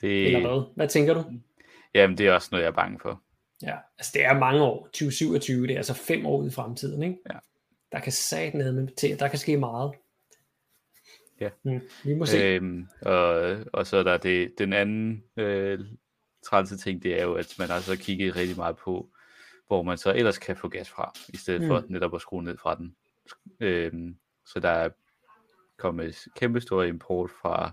Det... 0.00 0.26
Eller 0.26 0.40
hvad? 0.40 0.72
Hvad 0.76 0.88
tænker 0.88 1.14
du? 1.14 1.24
Jamen, 1.94 2.18
det 2.18 2.26
er 2.26 2.32
også 2.32 2.48
noget, 2.52 2.64
jeg 2.64 2.70
er 2.70 2.74
bange 2.74 2.98
for. 3.02 3.22
Ja, 3.62 3.76
altså 3.98 4.10
det 4.14 4.24
er 4.24 4.38
mange 4.38 4.62
år. 4.62 4.84
2027, 4.84 5.66
det 5.66 5.72
er 5.72 5.76
altså 5.76 5.94
fem 5.94 6.26
år 6.26 6.46
i 6.46 6.50
fremtiden, 6.50 7.02
ikke? 7.02 7.18
Ja. 7.30 7.38
Der 7.92 8.00
kan 8.00 8.12
sat 8.12 8.54
med 8.54 8.96
til, 8.96 9.18
der 9.18 9.28
kan 9.28 9.38
ske 9.38 9.56
meget. 9.56 9.92
Ja. 11.40 11.48
Mm, 11.62 11.80
vi 12.04 12.14
må 12.14 12.26
se. 12.26 12.38
Øhm, 12.38 12.88
og, 13.02 13.56
og 13.72 13.86
så 13.86 13.96
er 13.96 14.02
der 14.02 14.16
det, 14.16 14.52
den 14.58 14.72
anden 14.72 15.24
øh, 15.36 15.80
trælse 16.46 16.76
ting, 16.76 17.02
det 17.02 17.20
er 17.20 17.22
jo, 17.22 17.34
at 17.34 17.54
man 17.58 17.70
altså 17.70 17.96
kigget 17.96 18.36
rigtig 18.36 18.56
meget 18.56 18.76
på, 18.76 19.08
hvor 19.70 19.82
man 19.82 19.98
så 19.98 20.12
ellers 20.12 20.38
kan 20.38 20.56
få 20.56 20.68
gas 20.68 20.90
fra, 20.90 21.12
i 21.28 21.36
stedet 21.36 21.60
mm. 21.60 21.66
for 21.66 21.84
netop 21.88 22.14
at 22.14 22.20
skrue 22.20 22.42
ned 22.42 22.56
fra 22.58 22.74
den. 22.74 22.96
Øhm, 23.60 24.16
så 24.46 24.60
der 24.60 24.68
er 24.68 24.90
kommet 25.78 26.24
kæmpe 26.36 26.60
stor 26.60 26.82
import 26.82 27.30
fra 27.42 27.72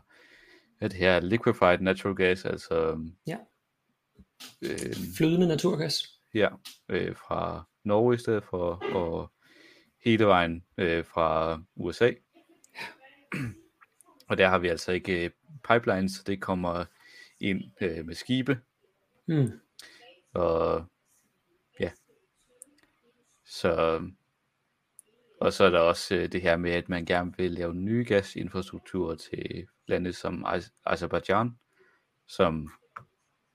det 0.82 0.94
her 0.94 1.20
liquefied 1.20 1.80
natural 1.80 2.16
gas, 2.16 2.46
altså 2.46 3.00
ja. 3.28 3.38
øh, 4.62 4.96
flydende 5.18 5.48
naturgas. 5.48 5.94
Ja, 6.34 6.50
øh, 6.90 7.16
fra 7.16 7.64
Norge 7.84 8.16
i 8.16 8.18
stedet 8.18 8.44
for, 8.44 8.84
og 8.94 9.32
hele 10.06 10.26
vejen 10.26 10.64
øh, 10.78 11.06
fra 11.06 11.62
USA. 11.76 12.12
og 14.30 14.38
der 14.38 14.48
har 14.48 14.58
vi 14.58 14.68
altså 14.68 14.92
ikke 14.92 15.26
øh, 15.26 15.32
pipelines, 15.70 16.12
så 16.12 16.24
det 16.28 16.42
kommer 16.42 16.86
ind 17.40 17.64
øh, 17.82 18.06
med 18.06 18.16
skibe. 18.16 18.60
Mm. 19.28 19.52
Og 20.34 20.86
så, 23.48 24.02
og 25.42 25.54
så 25.54 25.64
er 25.64 25.70
der 25.70 25.80
også 25.80 26.16
øh, 26.16 26.32
det 26.32 26.42
her 26.42 26.58
med, 26.58 26.72
at 26.72 26.90
man 26.90 27.06
gerne 27.06 27.34
vil 27.38 27.52
lave 27.52 27.76
nye 27.76 28.06
gasinfrastrukturer 28.08 29.16
til 29.16 29.68
lande 29.88 30.14
som 30.14 30.46
Azerbaijan, 30.86 31.52
som 32.28 32.72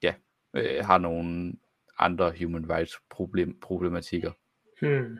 ja, 0.02 0.14
øh, 0.54 0.84
har 0.84 0.98
nogle 0.98 1.52
andre 1.98 2.32
human 2.38 2.70
rights 2.70 2.96
problem, 3.10 3.60
problematikker. 3.60 4.32
Hmm. 4.80 5.18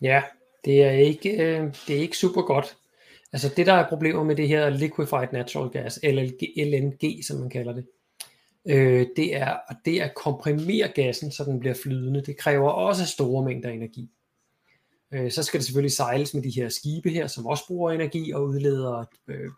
Ja, 0.00 0.22
det 0.64 0.82
er 0.82 0.90
ikke 0.90 1.30
øh, 1.30 1.74
det 1.86 1.96
er 1.96 2.00
ikke 2.00 2.16
super 2.16 2.42
godt. 2.42 2.76
Altså 3.32 3.52
det 3.56 3.66
der 3.66 3.72
er 3.72 3.88
problemer 3.88 4.24
med 4.24 4.36
det 4.36 4.48
her 4.48 4.70
liquefied 4.70 5.28
natural 5.32 5.70
gas, 5.70 6.00
LNG, 6.02 6.40
LNG 6.56 7.24
som 7.24 7.40
man 7.40 7.50
kalder 7.50 7.72
det, 7.72 7.86
øh, 8.66 9.06
det, 9.16 9.36
er, 9.36 9.56
det 9.84 10.00
er 10.00 10.04
at 10.04 10.14
komprimere 10.14 10.88
gassen, 10.88 11.30
så 11.30 11.44
den 11.44 11.60
bliver 11.60 11.74
flydende. 11.74 12.22
Det 12.22 12.36
kræver 12.36 12.70
også 12.70 13.06
store 13.06 13.44
mængder 13.44 13.70
energi. 13.70 14.10
Øh, 15.12 15.30
så 15.30 15.42
skal 15.42 15.58
det 15.58 15.64
selvfølgelig 15.66 15.92
sejles 15.92 16.34
med 16.34 16.42
de 16.42 16.50
her 16.50 16.68
skibe 16.68 17.10
her, 17.10 17.26
som 17.26 17.46
også 17.46 17.64
bruger 17.66 17.92
energi 17.92 18.30
og 18.32 18.44
udleder 18.44 19.04
øh, 19.28 19.50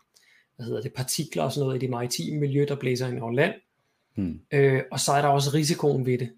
hvad 0.55 0.65
hedder 0.65 0.81
det, 0.81 0.93
partikler 0.93 1.43
og 1.43 1.51
sådan 1.51 1.65
noget 1.65 1.77
i 1.77 1.81
det 1.81 1.89
maritime 1.89 2.39
miljø, 2.39 2.65
der 2.67 2.75
blæser 2.75 3.07
ind 3.07 3.19
over 3.19 3.31
land. 3.31 3.53
Hmm. 4.15 4.39
Øh, 4.51 4.83
og 4.91 4.99
så 4.99 5.11
er 5.11 5.21
der 5.21 5.29
også 5.29 5.51
risikoen 5.53 6.05
ved 6.05 6.17
det. 6.17 6.31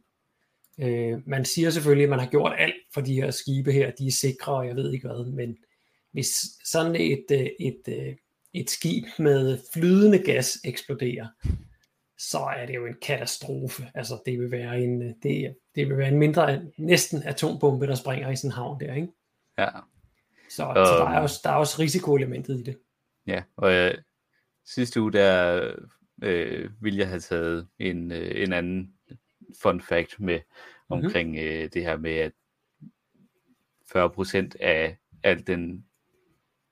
Øh, 0.80 1.28
man 1.28 1.46
siger 1.46 1.70
selvfølgelig, 1.70 2.04
at 2.04 2.10
man 2.10 2.20
har 2.20 2.30
gjort 2.30 2.54
alt 2.58 2.76
for 2.94 3.02
de 3.02 3.14
her 3.14 3.32
skibe 3.32 3.72
her, 3.72 3.92
de 3.92 4.08
er 4.08 4.12
sikre, 4.12 4.54
og 4.54 4.68
jeg 4.68 4.76
ved 4.76 4.94
ikke 4.94 5.08
hvad, 5.08 5.32
men 5.32 5.58
hvis 6.12 6.28
sådan 6.66 6.96
et, 6.96 7.26
øh, 7.32 7.40
et, 7.40 7.56
et, 7.60 8.08
øh, 8.08 8.16
et 8.54 8.70
skib 8.70 9.04
med 9.20 9.58
flydende 9.74 10.20
gas 10.20 10.58
eksploderer, 10.64 11.28
så 12.30 12.40
er 12.40 12.66
det 12.66 12.76
jo 12.76 12.86
en 12.86 12.96
katastrofe. 13.02 13.92
Altså 13.94 14.22
det 14.26 14.40
vil 14.40 14.52
være 14.52 14.80
en, 14.80 15.02
det, 15.02 15.56
det 15.76 15.90
vil 15.90 15.98
være 15.98 16.08
en 16.08 16.20
mindre, 16.20 16.62
næsten 16.78 17.24
atombombe, 17.24 17.88
der 17.88 17.96
springer 17.96 18.30
i 18.30 18.36
sådan 18.36 18.48
en 18.48 18.52
havn 18.52 18.80
der, 18.80 18.94
ikke? 18.94 19.08
Ja. 19.58 19.70
Så, 20.50 20.68
um, 20.68 20.76
så 20.76 20.96
der, 20.98 21.10
er 21.10 21.20
også, 21.20 21.40
der 21.44 21.50
er 21.50 21.56
også 21.56 21.82
risikoelementet 21.82 22.60
i 22.60 22.64
det. 22.64 22.78
Ja, 23.28 23.44
og 23.56 23.74
øh, 23.74 23.98
sidste 24.66 25.02
uge 25.02 25.12
der 25.12 25.72
øh, 26.24 26.70
ville 26.82 27.00
jeg 27.00 27.08
have 27.08 27.20
taget 27.20 27.68
en, 27.80 28.12
øh, 28.12 28.44
en 28.44 28.54
anden 28.54 28.94
fun 29.62 29.82
fact 29.82 30.20
med 30.20 30.40
mhm. 30.40 30.44
omkring 30.90 31.30
mm-hmm. 31.30 31.46
øh, 31.46 31.70
det 31.74 31.82
her 31.82 31.98
med, 31.98 32.12
at 32.12 32.32
40% 33.96 34.52
af 34.60 34.98
al 35.24 35.48
den 35.48 35.86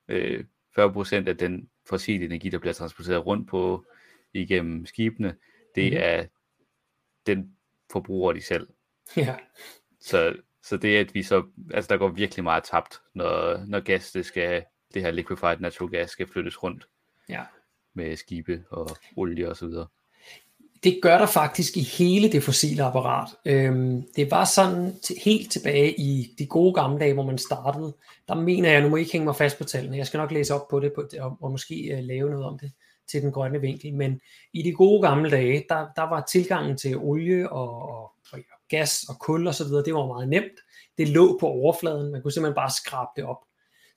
øh, 0.07 0.45
40% 0.79 1.15
af 1.15 1.37
den 1.37 1.69
fossile 1.89 2.25
energi, 2.25 2.49
der 2.49 2.59
bliver 2.59 2.73
transporteret 2.73 3.25
rundt 3.25 3.49
på 3.49 3.85
igennem 4.33 4.85
skibene, 4.85 5.35
det 5.75 5.83
mm-hmm. 5.83 6.03
er 6.03 6.25
den 7.25 7.51
forbruger 7.91 8.33
de 8.33 8.41
selv. 8.41 8.67
Ja. 9.17 9.35
Så, 9.99 10.35
så 10.63 10.77
det 10.77 10.97
at 10.97 11.13
vi 11.13 11.23
så, 11.23 11.43
altså 11.73 11.87
der 11.87 11.97
går 11.97 12.07
virkelig 12.07 12.43
meget 12.43 12.63
tabt, 12.63 13.01
når, 13.13 13.65
når 13.67 13.79
gas, 13.79 14.11
det 14.11 14.25
skal, 14.25 14.63
det 14.93 15.01
her 15.01 15.11
liquefied 15.11 15.59
natural 15.59 15.91
gas 15.91 16.09
skal 16.09 16.27
flyttes 16.27 16.63
rundt. 16.63 16.87
Ja. 17.29 17.41
Med 17.93 18.15
skibe 18.15 18.63
og 18.69 18.89
olie 19.15 19.49
og 19.49 19.57
så 19.57 19.67
videre. 19.67 19.87
Det 20.83 20.99
gør 21.01 21.17
der 21.17 21.25
faktisk 21.25 21.77
i 21.77 21.81
hele 21.81 22.31
det 22.31 22.43
fossile 22.43 22.83
apparat. 22.83 23.29
Øhm, 23.45 24.03
det 24.15 24.31
var 24.31 24.45
sådan 24.45 24.99
til, 24.99 25.15
helt 25.25 25.51
tilbage 25.51 25.99
i 25.99 26.35
de 26.39 26.45
gode 26.45 26.73
gamle 26.73 26.99
dage, 26.99 27.13
hvor 27.13 27.25
man 27.25 27.37
startede. 27.37 27.95
Der 28.27 28.35
mener 28.35 28.71
jeg, 28.71 28.81
nu 28.81 28.89
må 28.89 28.95
I 28.95 28.99
ikke 28.99 29.11
hænge 29.11 29.25
mig 29.25 29.35
fast 29.35 29.57
på 29.57 29.63
tallene, 29.63 29.97
jeg 29.97 30.07
skal 30.07 30.17
nok 30.17 30.31
læse 30.31 30.53
op 30.53 30.67
på 30.67 30.79
det 30.79 30.93
på, 30.93 31.07
og, 31.19 31.37
og 31.41 31.51
måske 31.51 31.89
uh, 31.93 32.03
lave 32.03 32.29
noget 32.29 32.45
om 32.45 32.59
det 32.59 32.71
til 33.11 33.21
den 33.21 33.31
grønne 33.31 33.61
vinkel. 33.61 33.93
Men 33.93 34.21
i 34.53 34.61
de 34.61 34.73
gode 34.73 35.01
gamle 35.01 35.31
dage, 35.31 35.65
der, 35.69 35.87
der 35.95 36.01
var 36.01 36.25
tilgangen 36.31 36.77
til 36.77 36.97
olie 36.97 37.51
og, 37.51 37.81
og, 37.81 38.11
og 38.31 38.39
gas 38.69 39.03
og 39.09 39.19
kul 39.19 39.47
og 39.47 39.55
så 39.55 39.63
videre, 39.63 39.83
det 39.83 39.93
var 39.93 40.07
meget 40.07 40.29
nemt. 40.29 40.59
Det 40.97 41.09
lå 41.09 41.37
på 41.39 41.47
overfladen, 41.47 42.11
man 42.11 42.21
kunne 42.21 42.31
simpelthen 42.31 42.55
bare 42.55 42.71
skrabe 42.71 43.09
det 43.15 43.23
op. 43.23 43.45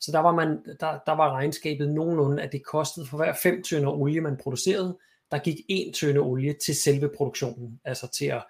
Så 0.01 0.13
der 0.13 0.19
var, 0.19 0.33
man, 0.33 0.49
der, 0.81 0.99
der 1.07 1.13
var 1.13 1.33
regnskabet 1.33 1.91
nogenlunde, 1.91 2.43
at 2.43 2.53
det 2.53 2.65
kostede 2.65 3.07
for 3.07 3.17
hver 3.17 3.35
5 3.43 3.63
tønder 3.63 3.91
olie, 3.91 4.21
man 4.21 4.37
producerede, 4.37 4.99
der 5.31 5.39
gik 5.39 5.57
en 5.69 5.93
tønde 5.93 6.21
olie 6.21 6.55
til 6.65 6.77
selve 6.77 7.11
produktionen, 7.17 7.81
altså 7.85 8.11
til 8.19 8.27
at 8.27 8.45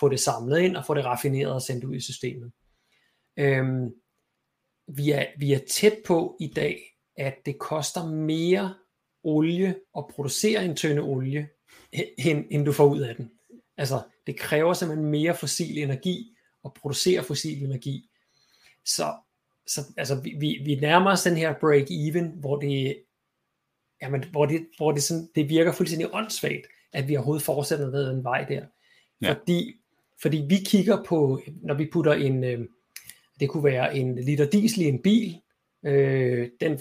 få 0.00 0.08
det 0.08 0.20
samlet 0.20 0.58
ind 0.58 0.76
og 0.76 0.86
få 0.86 0.94
det 0.94 1.04
raffineret 1.04 1.52
og 1.52 1.62
sendt 1.62 1.84
ud 1.84 1.94
i 1.94 2.00
systemet. 2.00 2.52
Øhm, 3.36 3.94
vi, 4.88 5.10
er, 5.10 5.26
vi 5.38 5.52
er 5.52 5.60
tæt 5.70 5.98
på 6.06 6.36
i 6.40 6.52
dag, 6.56 6.80
at 7.16 7.34
det 7.46 7.58
koster 7.58 8.06
mere 8.06 8.74
olie 9.24 9.74
at 9.96 10.04
producere 10.06 10.64
en 10.64 10.76
tønde 10.76 11.02
olie, 11.02 11.48
end, 11.92 12.44
end 12.50 12.64
du 12.64 12.72
får 12.72 12.86
ud 12.86 13.00
af 13.00 13.16
den. 13.16 13.30
Altså, 13.76 14.02
det 14.26 14.36
kræver 14.36 14.72
simpelthen 14.72 15.10
mere 15.10 15.36
fossil 15.36 15.78
energi 15.78 16.36
at 16.64 16.74
producere 16.74 17.24
fossil 17.24 17.64
energi. 17.64 18.10
Så, 18.84 19.14
så 19.66 19.80
altså, 19.96 20.20
vi, 20.20 20.60
vi, 20.64 20.74
nærmer 20.74 21.10
os 21.10 21.22
den 21.22 21.36
her 21.36 21.54
break-even, 21.54 22.40
hvor 22.40 22.56
det, 22.56 23.02
jamen, 24.02 24.24
hvor 24.30 24.46
det, 24.46 24.66
hvor 24.76 24.92
det, 24.92 25.02
sådan, 25.02 25.28
det 25.34 25.48
virker 25.48 25.72
fuldstændig 25.72 26.14
åndssvagt, 26.14 26.66
at 26.92 27.08
vi 27.08 27.16
overhovedet 27.16 27.44
fortsætter 27.44 27.90
ned 27.90 28.10
en 28.10 28.24
vej 28.24 28.44
der. 28.44 28.66
Ja. 29.22 29.32
Fordi, 29.32 29.74
fordi 30.22 30.44
vi 30.48 30.56
kigger 30.66 31.04
på, 31.04 31.40
når 31.62 31.74
vi 31.74 31.88
putter 31.92 32.12
en, 32.12 32.44
øh, 32.44 32.66
det 33.40 33.48
kunne 33.48 33.64
være 33.64 33.96
en 33.96 34.14
liter 34.14 34.50
diesel 34.50 34.82
i 34.82 34.84
en 34.84 35.02
bil, 35.02 35.40
øh, 35.84 36.48
den, 36.60 36.78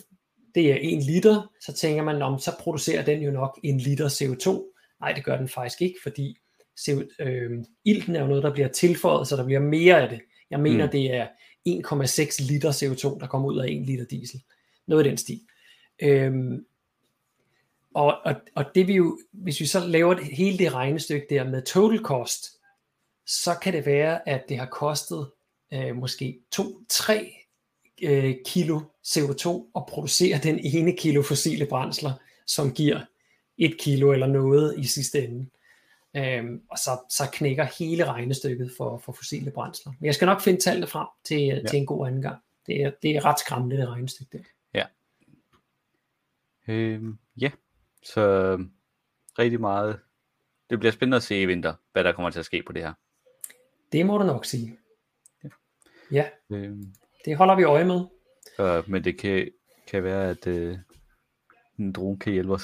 det 0.58 0.72
er 0.72 0.76
en 0.76 1.02
liter, 1.02 1.54
så 1.62 1.74
tænker 1.74 2.04
man, 2.04 2.22
om 2.22 2.40
så 2.40 2.52
producerer 2.60 3.06
den 3.06 3.22
jo 3.22 3.32
nok 3.32 3.60
en 3.64 3.78
liter 3.78 4.10
CO2. 4.10 4.74
Nej, 5.00 5.12
det 5.14 5.26
gør 5.26 5.38
den 5.38 5.50
faktisk 5.50 5.82
ikke, 5.82 6.00
fordi 6.04 6.38
CO, 6.80 7.02
øh, 7.20 7.64
ilten 7.86 8.16
er 8.16 8.22
jo 8.22 8.28
noget, 8.28 8.44
der 8.44 8.54
bliver 8.54 8.68
tilføjet, 8.68 9.28
så 9.28 9.36
der 9.36 9.46
bliver 9.46 9.60
mere 9.60 10.02
af 10.02 10.10
det. 10.10 10.22
Jeg 10.50 10.60
mener, 10.60 10.86
mm. 10.86 10.92
det 10.92 11.14
er 11.14 11.28
1,6 11.70 12.48
liter 12.48 12.72
CO2, 12.72 13.20
der 13.20 13.28
kommer 13.28 13.50
ud 13.50 13.60
af 13.60 13.68
en 13.68 13.84
liter 13.84 14.06
diesel. 14.06 14.42
Noget 14.88 15.06
i 15.06 15.10
den 15.10 15.18
stil. 15.18 15.42
Øhm, 16.02 16.66
og, 17.96 18.18
og, 18.26 18.36
og 18.56 18.66
det 18.76 18.88
vi 18.88 18.96
jo, 18.96 19.20
hvis 19.32 19.60
vi 19.60 19.66
så 19.66 19.88
laver 19.88 20.14
det, 20.14 20.26
hele 20.26 20.58
det 20.58 20.74
regnestykke 20.74 21.28
der 21.30 21.44
med 21.44 21.62
total 21.62 22.00
cost, 22.00 22.46
så 23.26 23.56
kan 23.62 23.74
det 23.74 23.86
være, 23.86 24.30
at 24.30 24.44
det 24.50 24.58
har 24.58 24.66
kostet 24.66 25.32
øh, 25.74 25.96
måske 25.96 26.40
2-3 26.56 27.47
øh, 28.04 28.36
kilo 28.46 28.80
CO2 29.08 29.48
og 29.74 29.88
producere 29.90 30.40
den 30.44 30.60
ene 30.60 30.98
kilo 30.98 31.22
fossile 31.22 31.66
brændsler, 31.66 32.14
som 32.46 32.74
giver 32.74 33.02
et 33.58 33.78
kilo 33.80 34.12
eller 34.12 34.28
noget 34.28 34.80
i 34.80 34.84
sidste 34.84 35.24
ende. 35.28 35.50
Øhm, 36.16 36.62
og 36.72 36.78
så, 36.78 37.00
så 37.10 37.30
knækker 37.34 37.68
hele 37.80 38.06
regnestykket 38.06 38.72
for, 38.78 38.98
for 38.98 39.12
fossile 39.12 39.52
brændsler. 39.52 39.94
Men 40.00 40.06
jeg 40.06 40.16
skal 40.16 40.26
nok 40.26 40.42
finde 40.42 40.60
tallene 40.60 40.88
frem 40.88 41.08
til, 41.24 41.42
ja. 41.42 41.62
til 41.70 41.80
en 41.80 41.86
god 41.86 42.08
anden 42.08 42.22
gang. 42.22 42.38
Det 42.68 42.84
er, 42.84 42.92
det 43.02 43.16
er 43.16 43.26
ret 43.26 43.40
skræmmende, 43.40 43.78
det 43.78 43.90
regnestykke 43.90 44.38
der. 44.38 44.44
Ja. 44.74 44.86
Øhm, 46.68 47.18
ja, 47.38 47.52
så 48.04 48.58
rigtig 49.40 49.62
meget. 49.62 50.00
Det 50.70 50.80
bliver 50.80 50.92
spændende 50.92 51.18
at 51.18 51.24
se 51.24 51.42
i 51.42 51.46
vinter, 51.46 51.74
hvad 51.92 52.04
der 52.04 52.12
kommer 52.12 52.30
til 52.30 52.40
at 52.40 52.46
ske 52.46 52.64
på 52.64 52.74
det 52.74 52.82
her. 52.82 52.94
Det 53.92 54.06
må 54.06 54.18
du 54.18 54.24
nok 54.24 54.46
sige. 54.46 54.78
Ja. 55.44 55.50
ja. 56.12 56.30
Øhm, 56.50 56.94
det 57.28 57.38
holder 57.38 57.56
vi 57.56 57.64
øje 57.64 57.86
med. 57.86 58.02
Uh, 58.60 58.90
men 58.90 59.04
det 59.04 59.20
kan, 59.20 59.50
kan 59.92 60.04
være, 60.04 60.30
at 60.30 60.48
uh, 60.48 60.78
en 61.80 61.92
drone 61.92 62.20
kan 62.20 62.34
hjælpe 62.34 62.54
os. 62.54 62.64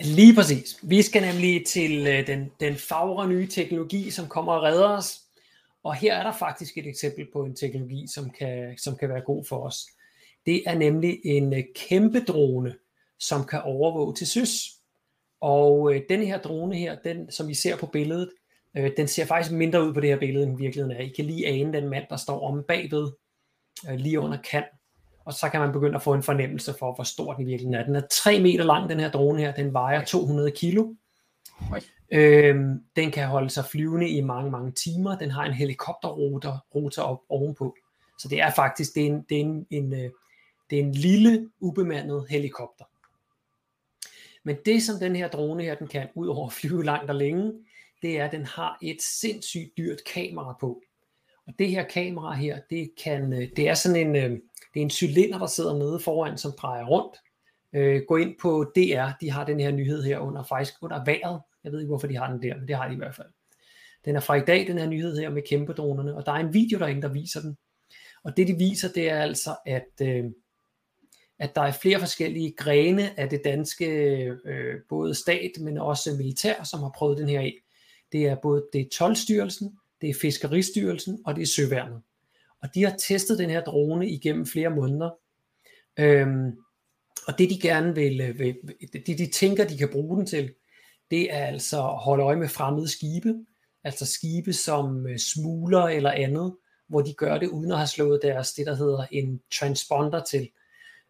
Lige 0.00 0.34
præcis. 0.34 0.78
Vi 0.82 1.02
skal 1.02 1.22
nemlig 1.22 1.66
til 1.66 2.00
uh, 2.00 2.26
den, 2.26 2.50
den 2.60 2.74
fagre 2.74 3.28
nye 3.28 3.46
teknologi, 3.46 4.10
som 4.10 4.28
kommer 4.28 4.52
og 4.52 4.62
redder 4.62 4.88
os. 4.88 5.20
Og 5.84 5.94
her 5.94 6.14
er 6.14 6.22
der 6.22 6.32
faktisk 6.32 6.78
et 6.78 6.86
eksempel 6.86 7.26
på 7.32 7.44
en 7.44 7.56
teknologi, 7.56 8.06
som 8.14 8.30
kan, 8.30 8.78
som 8.78 8.96
kan 8.96 9.08
være 9.08 9.20
god 9.20 9.44
for 9.44 9.56
os. 9.66 9.86
Det 10.46 10.62
er 10.66 10.74
nemlig 10.74 11.20
en 11.24 11.52
uh, 11.52 11.58
kæmpe 11.74 12.20
drone, 12.20 12.74
som 13.18 13.44
kan 13.44 13.62
overvåge 13.62 14.14
til 14.14 14.26
søs. 14.26 14.72
Og 15.40 15.80
uh, 15.80 15.96
den 16.08 16.22
her 16.22 16.38
drone 16.38 16.76
her, 16.76 16.96
den 17.04 17.30
som 17.30 17.50
I 17.50 17.54
ser 17.54 17.76
på 17.76 17.86
billedet, 17.86 18.30
uh, 18.78 18.86
den 18.96 19.08
ser 19.08 19.24
faktisk 19.24 19.54
mindre 19.54 19.88
ud 19.88 19.94
på 19.94 20.00
det 20.00 20.10
her 20.10 20.18
billede, 20.18 20.46
end 20.46 20.58
virkeligheden 20.58 20.96
er. 20.96 21.00
I 21.00 21.08
kan 21.08 21.24
lige 21.24 21.46
ane 21.46 21.72
den 21.72 21.88
mand, 21.88 22.04
der 22.10 22.16
står 22.16 22.48
om 22.48 22.64
bagved 22.68 23.08
øh, 23.90 23.94
lige 23.94 24.20
under 24.20 24.38
kan, 24.50 24.64
og 25.24 25.32
så 25.32 25.48
kan 25.48 25.60
man 25.60 25.72
begynde 25.72 25.94
at 25.96 26.02
få 26.02 26.14
en 26.14 26.22
fornemmelse 26.22 26.74
for, 26.78 26.94
hvor 26.94 27.04
stor 27.04 27.34
den 27.34 27.46
virkelig 27.46 27.74
er. 27.74 27.84
Den 27.84 27.96
er 27.96 28.02
3 28.10 28.40
meter 28.40 28.64
lang, 28.64 28.90
den 28.90 29.00
her 29.00 29.10
drone 29.10 29.40
her, 29.40 29.52
den 29.52 29.72
vejer 29.72 30.04
200 30.04 30.50
kilo. 30.50 30.94
Øhm, 32.12 32.84
den 32.96 33.10
kan 33.10 33.26
holde 33.26 33.50
sig 33.50 33.64
flyvende 33.64 34.08
i 34.08 34.20
mange, 34.20 34.50
mange 34.50 34.72
timer. 34.72 35.18
Den 35.18 35.30
har 35.30 35.44
en 35.44 35.52
helikopterrotor 35.52 36.66
rotor 36.74 37.02
op 37.02 37.20
ovenpå. 37.28 37.76
Så 38.18 38.28
det 38.28 38.40
er 38.40 38.50
faktisk 38.50 38.94
det 38.94 39.02
er 39.02 39.06
en, 39.06 39.22
det 39.28 39.36
er 39.36 39.40
en, 39.40 39.66
en, 39.70 39.92
øh, 39.92 40.10
det 40.70 40.78
er 40.78 40.82
en 40.82 40.92
lille, 40.92 41.50
ubemandet 41.60 42.26
helikopter. 42.28 42.84
Men 44.44 44.56
det, 44.64 44.82
som 44.82 44.98
den 44.98 45.16
her 45.16 45.28
drone 45.28 45.62
her, 45.62 45.74
den 45.74 45.86
kan, 45.86 46.08
ud 46.14 46.26
over 46.26 46.46
at 46.46 46.52
flyve 46.52 46.84
langt 46.84 47.10
og 47.10 47.16
længe, 47.16 47.52
det 48.02 48.20
er, 48.20 48.24
at 48.24 48.32
den 48.32 48.44
har 48.44 48.78
et 48.82 49.02
sindssygt 49.02 49.76
dyrt 49.76 49.98
kamera 50.06 50.56
på. 50.60 50.82
Og 51.46 51.52
det 51.58 51.68
her 51.68 51.84
kamera 51.84 52.34
her, 52.34 52.58
det, 52.70 52.90
kan, 53.04 53.32
øh, 53.32 53.48
det 53.56 53.68
er 53.68 53.74
sådan 53.74 54.06
en, 54.06 54.16
øh, 54.16 54.30
det 54.74 54.80
er 54.80 54.84
en 54.84 54.90
cylinder, 54.90 55.38
der 55.38 55.46
sidder 55.46 55.78
nede 55.78 56.00
foran, 56.00 56.38
som 56.38 56.52
drejer 56.58 56.84
rundt. 56.84 57.16
Øh, 57.72 58.02
gå 58.08 58.16
ind 58.16 58.34
på 58.40 58.72
DR, 58.76 59.08
de 59.20 59.30
har 59.30 59.44
den 59.44 59.60
her 59.60 59.70
nyhed 59.70 60.02
her 60.02 60.18
under, 60.18 60.42
faktisk 60.42 60.74
under 60.82 61.04
vejret. 61.04 61.40
Jeg 61.64 61.72
ved 61.72 61.80
ikke, 61.80 61.88
hvorfor 61.88 62.06
de 62.06 62.16
har 62.16 62.32
den 62.32 62.42
der, 62.42 62.56
men 62.56 62.68
det 62.68 62.76
har 62.76 62.88
de 62.88 62.94
i 62.94 62.96
hvert 62.96 63.14
fald. 63.14 63.28
Den 64.04 64.16
er 64.16 64.20
fra 64.20 64.34
i 64.34 64.40
dag, 64.40 64.66
den 64.66 64.78
her 64.78 64.86
nyhed 64.86 65.18
her 65.18 65.30
med 65.30 65.42
kæmpe 65.42 65.72
dronerne, 65.72 66.16
og 66.16 66.26
der 66.26 66.32
er 66.32 66.36
en 66.36 66.54
video 66.54 66.78
derinde, 66.78 67.02
der 67.02 67.08
viser 67.08 67.40
den. 67.40 67.56
Og 68.24 68.36
det 68.36 68.48
de 68.48 68.54
viser, 68.54 68.88
det 68.92 69.10
er 69.10 69.20
altså, 69.20 69.56
at, 69.66 69.88
øh, 70.02 70.24
at 71.38 71.54
der 71.54 71.62
er 71.62 71.72
flere 71.72 71.98
forskellige 71.98 72.54
grene 72.56 73.20
af 73.20 73.28
det 73.28 73.40
danske, 73.44 73.86
øh, 74.44 74.80
både 74.88 75.14
stat, 75.14 75.50
men 75.60 75.78
også 75.78 76.14
militær, 76.18 76.62
som 76.64 76.80
har 76.80 76.92
prøvet 76.96 77.18
den 77.18 77.28
her 77.28 77.40
af. 77.40 77.54
Det 78.12 78.26
er 78.26 78.36
både 78.42 78.66
det 78.72 78.80
er 78.80 79.04
12-styrelsen, 79.04 79.78
det 80.06 80.16
er 80.16 80.20
Fiskeristyrelsen, 80.20 81.18
og 81.24 81.36
det 81.36 81.42
er 81.42 81.46
Søværnet. 81.46 82.02
Og 82.62 82.68
de 82.74 82.84
har 82.84 82.96
testet 82.98 83.38
den 83.38 83.50
her 83.50 83.60
drone 83.60 84.08
igennem 84.08 84.46
flere 84.46 84.70
måneder. 84.70 85.10
Øhm, 85.98 86.52
og 87.26 87.38
det 87.38 87.50
de 87.50 87.60
gerne 87.60 87.94
vil, 87.94 88.20
øh, 88.20 88.38
vil, 88.38 88.56
det 88.92 89.18
de 89.18 89.26
tænker, 89.26 89.66
de 89.66 89.78
kan 89.78 89.88
bruge 89.92 90.18
den 90.18 90.26
til, 90.26 90.54
det 91.10 91.34
er 91.34 91.46
altså 91.46 91.88
at 91.88 91.98
holde 91.98 92.24
øje 92.24 92.36
med 92.36 92.48
fremmede 92.48 92.88
skibe, 92.88 93.34
altså 93.84 94.06
skibe 94.06 94.52
som 94.52 95.06
øh, 95.06 95.18
smugler 95.18 95.82
eller 95.82 96.10
andet, 96.10 96.56
hvor 96.88 97.00
de 97.00 97.14
gør 97.14 97.38
det 97.38 97.48
uden 97.48 97.72
at 97.72 97.78
have 97.78 97.86
slået 97.86 98.20
deres, 98.22 98.52
det 98.52 98.66
der 98.66 98.74
hedder 98.74 99.06
en 99.10 99.40
transponder 99.58 100.24
til, 100.24 100.50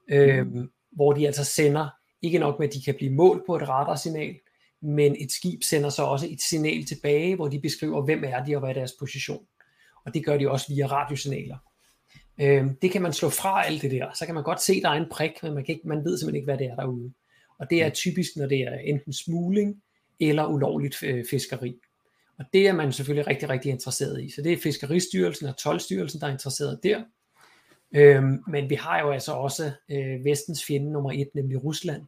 øhm, 0.08 0.48
mm. 0.48 0.70
hvor 0.90 1.12
de 1.12 1.26
altså 1.26 1.44
sender, 1.44 1.88
ikke 2.22 2.38
nok 2.38 2.58
med 2.58 2.68
at 2.68 2.74
de 2.74 2.82
kan 2.82 2.94
blive 2.94 3.12
målt 3.12 3.46
på 3.46 3.56
et 3.56 3.68
radarsignal, 3.68 4.36
men 4.80 5.16
et 5.18 5.32
skib 5.32 5.62
sender 5.62 5.90
så 5.90 6.02
også 6.02 6.26
et 6.30 6.40
signal 6.40 6.84
tilbage, 6.84 7.36
hvor 7.36 7.48
de 7.48 7.60
beskriver, 7.60 8.04
hvem 8.04 8.24
er 8.24 8.44
de 8.44 8.54
og 8.56 8.60
hvad 8.60 8.70
er 8.70 8.74
deres 8.74 8.92
position. 8.98 9.46
Og 10.04 10.14
det 10.14 10.24
gør 10.24 10.36
de 10.36 10.50
også 10.50 10.74
via 10.74 10.86
radiosignaler. 10.86 11.56
Øhm, 12.40 12.76
det 12.82 12.90
kan 12.90 13.02
man 13.02 13.12
slå 13.12 13.28
fra 13.28 13.66
alt 13.66 13.82
det 13.82 13.90
der. 13.90 14.06
Så 14.14 14.26
kan 14.26 14.34
man 14.34 14.44
godt 14.44 14.62
se, 14.62 14.82
der 14.82 14.88
er 14.88 14.94
en 14.94 15.08
prik, 15.10 15.42
men 15.42 15.54
man, 15.54 15.64
kan 15.64 15.74
ikke, 15.74 15.88
man 15.88 16.04
ved 16.04 16.18
simpelthen 16.18 16.36
ikke, 16.36 16.44
hvad 16.44 16.58
det 16.58 16.66
er 16.66 16.74
derude. 16.74 17.12
Og 17.58 17.70
det 17.70 17.82
er 17.82 17.90
typisk, 17.90 18.36
når 18.36 18.46
det 18.46 18.60
er 18.60 18.78
enten 18.78 19.12
smugling, 19.12 19.82
eller 20.20 20.46
ulovligt 20.46 21.02
øh, 21.02 21.24
fiskeri. 21.30 21.76
Og 22.38 22.44
det 22.52 22.68
er 22.68 22.72
man 22.72 22.92
selvfølgelig 22.92 23.26
rigtig, 23.26 23.48
rigtig 23.48 23.70
interesseret 23.70 24.24
i. 24.24 24.30
Så 24.30 24.42
det 24.42 24.52
er 24.52 24.56
Fiskeristyrelsen 24.56 25.46
og 25.46 25.56
Tolvstyrelsen, 25.56 26.20
der 26.20 26.26
er 26.26 26.32
interesseret 26.32 26.80
der. 26.82 27.02
Øhm, 27.94 28.42
men 28.48 28.70
vi 28.70 28.74
har 28.74 29.00
jo 29.00 29.10
altså 29.10 29.32
også 29.32 29.70
øh, 29.90 30.24
vestens 30.24 30.64
fjende 30.64 30.92
nummer 30.92 31.12
et, 31.12 31.28
nemlig 31.34 31.64
Rusland, 31.64 32.02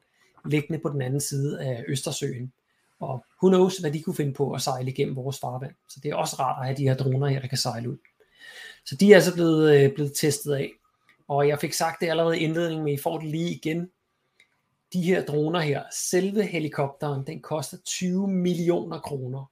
liggende 0.50 0.78
på 0.78 0.88
den 0.88 1.02
anden 1.02 1.20
side 1.20 1.60
af 1.60 1.84
Østersøen. 1.88 2.52
Og 3.00 3.24
who 3.42 3.48
knows, 3.48 3.78
hvad 3.78 3.92
de 3.92 4.02
kunne 4.02 4.16
finde 4.16 4.32
på 4.32 4.52
at 4.52 4.62
sejle 4.62 4.90
igennem 4.90 5.16
vores 5.16 5.38
farvand. 5.40 5.72
Så 5.88 6.00
det 6.02 6.10
er 6.10 6.14
også 6.14 6.36
rart 6.38 6.60
at 6.60 6.66
have 6.66 6.76
de 6.76 6.88
her 6.88 6.96
droner 6.96 7.26
her, 7.26 7.40
der 7.40 7.48
kan 7.48 7.58
sejle 7.58 7.90
ud. 7.90 7.96
Så 8.86 8.96
de 8.96 9.10
er 9.10 9.14
altså 9.14 9.34
blevet, 9.34 9.76
øh, 9.76 9.94
blevet 9.94 10.12
testet 10.20 10.54
af. 10.54 10.70
Og 11.28 11.48
jeg 11.48 11.58
fik 11.60 11.72
sagt 11.72 12.00
det 12.00 12.08
allerede 12.08 12.38
i 12.38 12.42
indledningen, 12.42 12.84
men 12.84 12.94
I 12.94 12.98
får 12.98 13.18
det 13.18 13.30
lige 13.30 13.54
igen. 13.54 13.90
De 14.92 15.02
her 15.02 15.24
droner 15.24 15.60
her, 15.60 15.82
selve 15.92 16.42
helikopteren, 16.42 17.26
den 17.26 17.42
koster 17.42 17.76
20 17.86 18.28
millioner 18.28 19.00
kroner. 19.00 19.50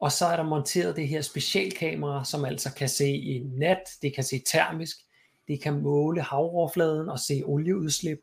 Og 0.00 0.12
så 0.12 0.26
er 0.26 0.36
der 0.36 0.42
monteret 0.42 0.96
det 0.96 1.08
her 1.08 1.20
specialkamera, 1.20 2.24
som 2.24 2.44
altså 2.44 2.74
kan 2.74 2.88
se 2.88 3.08
i 3.08 3.38
nat, 3.38 3.82
det 4.02 4.14
kan 4.14 4.24
se 4.24 4.42
termisk, 4.52 4.96
det 5.48 5.62
kan 5.62 5.82
måle 5.82 6.22
havoverfladen 6.22 7.08
og 7.08 7.18
se 7.18 7.42
olieudslip. 7.44 8.18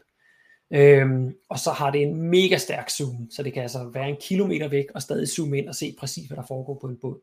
Øhm, 0.73 1.35
og 1.49 1.59
så 1.59 1.71
har 1.71 1.91
det 1.91 2.01
en 2.01 2.21
mega 2.21 2.57
stærk 2.57 2.89
zoom, 2.89 3.31
så 3.31 3.43
det 3.43 3.53
kan 3.53 3.61
altså 3.61 3.89
være 3.93 4.09
en 4.09 4.17
kilometer 4.21 4.67
væk 4.67 4.85
og 4.95 5.01
stadig 5.01 5.27
zoome 5.27 5.57
ind 5.57 5.69
og 5.69 5.75
se 5.75 5.95
præcis, 5.99 6.27
hvad 6.27 6.37
der 6.37 6.43
foregår 6.47 6.77
på 6.81 6.87
en 6.87 6.97
båd. 7.01 7.19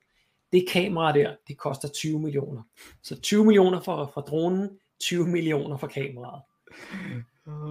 Det 0.52 0.64
kamera 0.68 1.12
der, 1.12 1.34
det 1.48 1.58
koster 1.58 1.88
20 1.88 2.20
millioner. 2.20 2.62
Så 3.02 3.20
20 3.20 3.44
millioner 3.44 3.80
for, 3.80 4.10
for 4.14 4.20
dronen, 4.20 4.68
20 5.00 5.26
millioner 5.26 5.76
for 5.76 5.86
kameraet. 5.86 6.42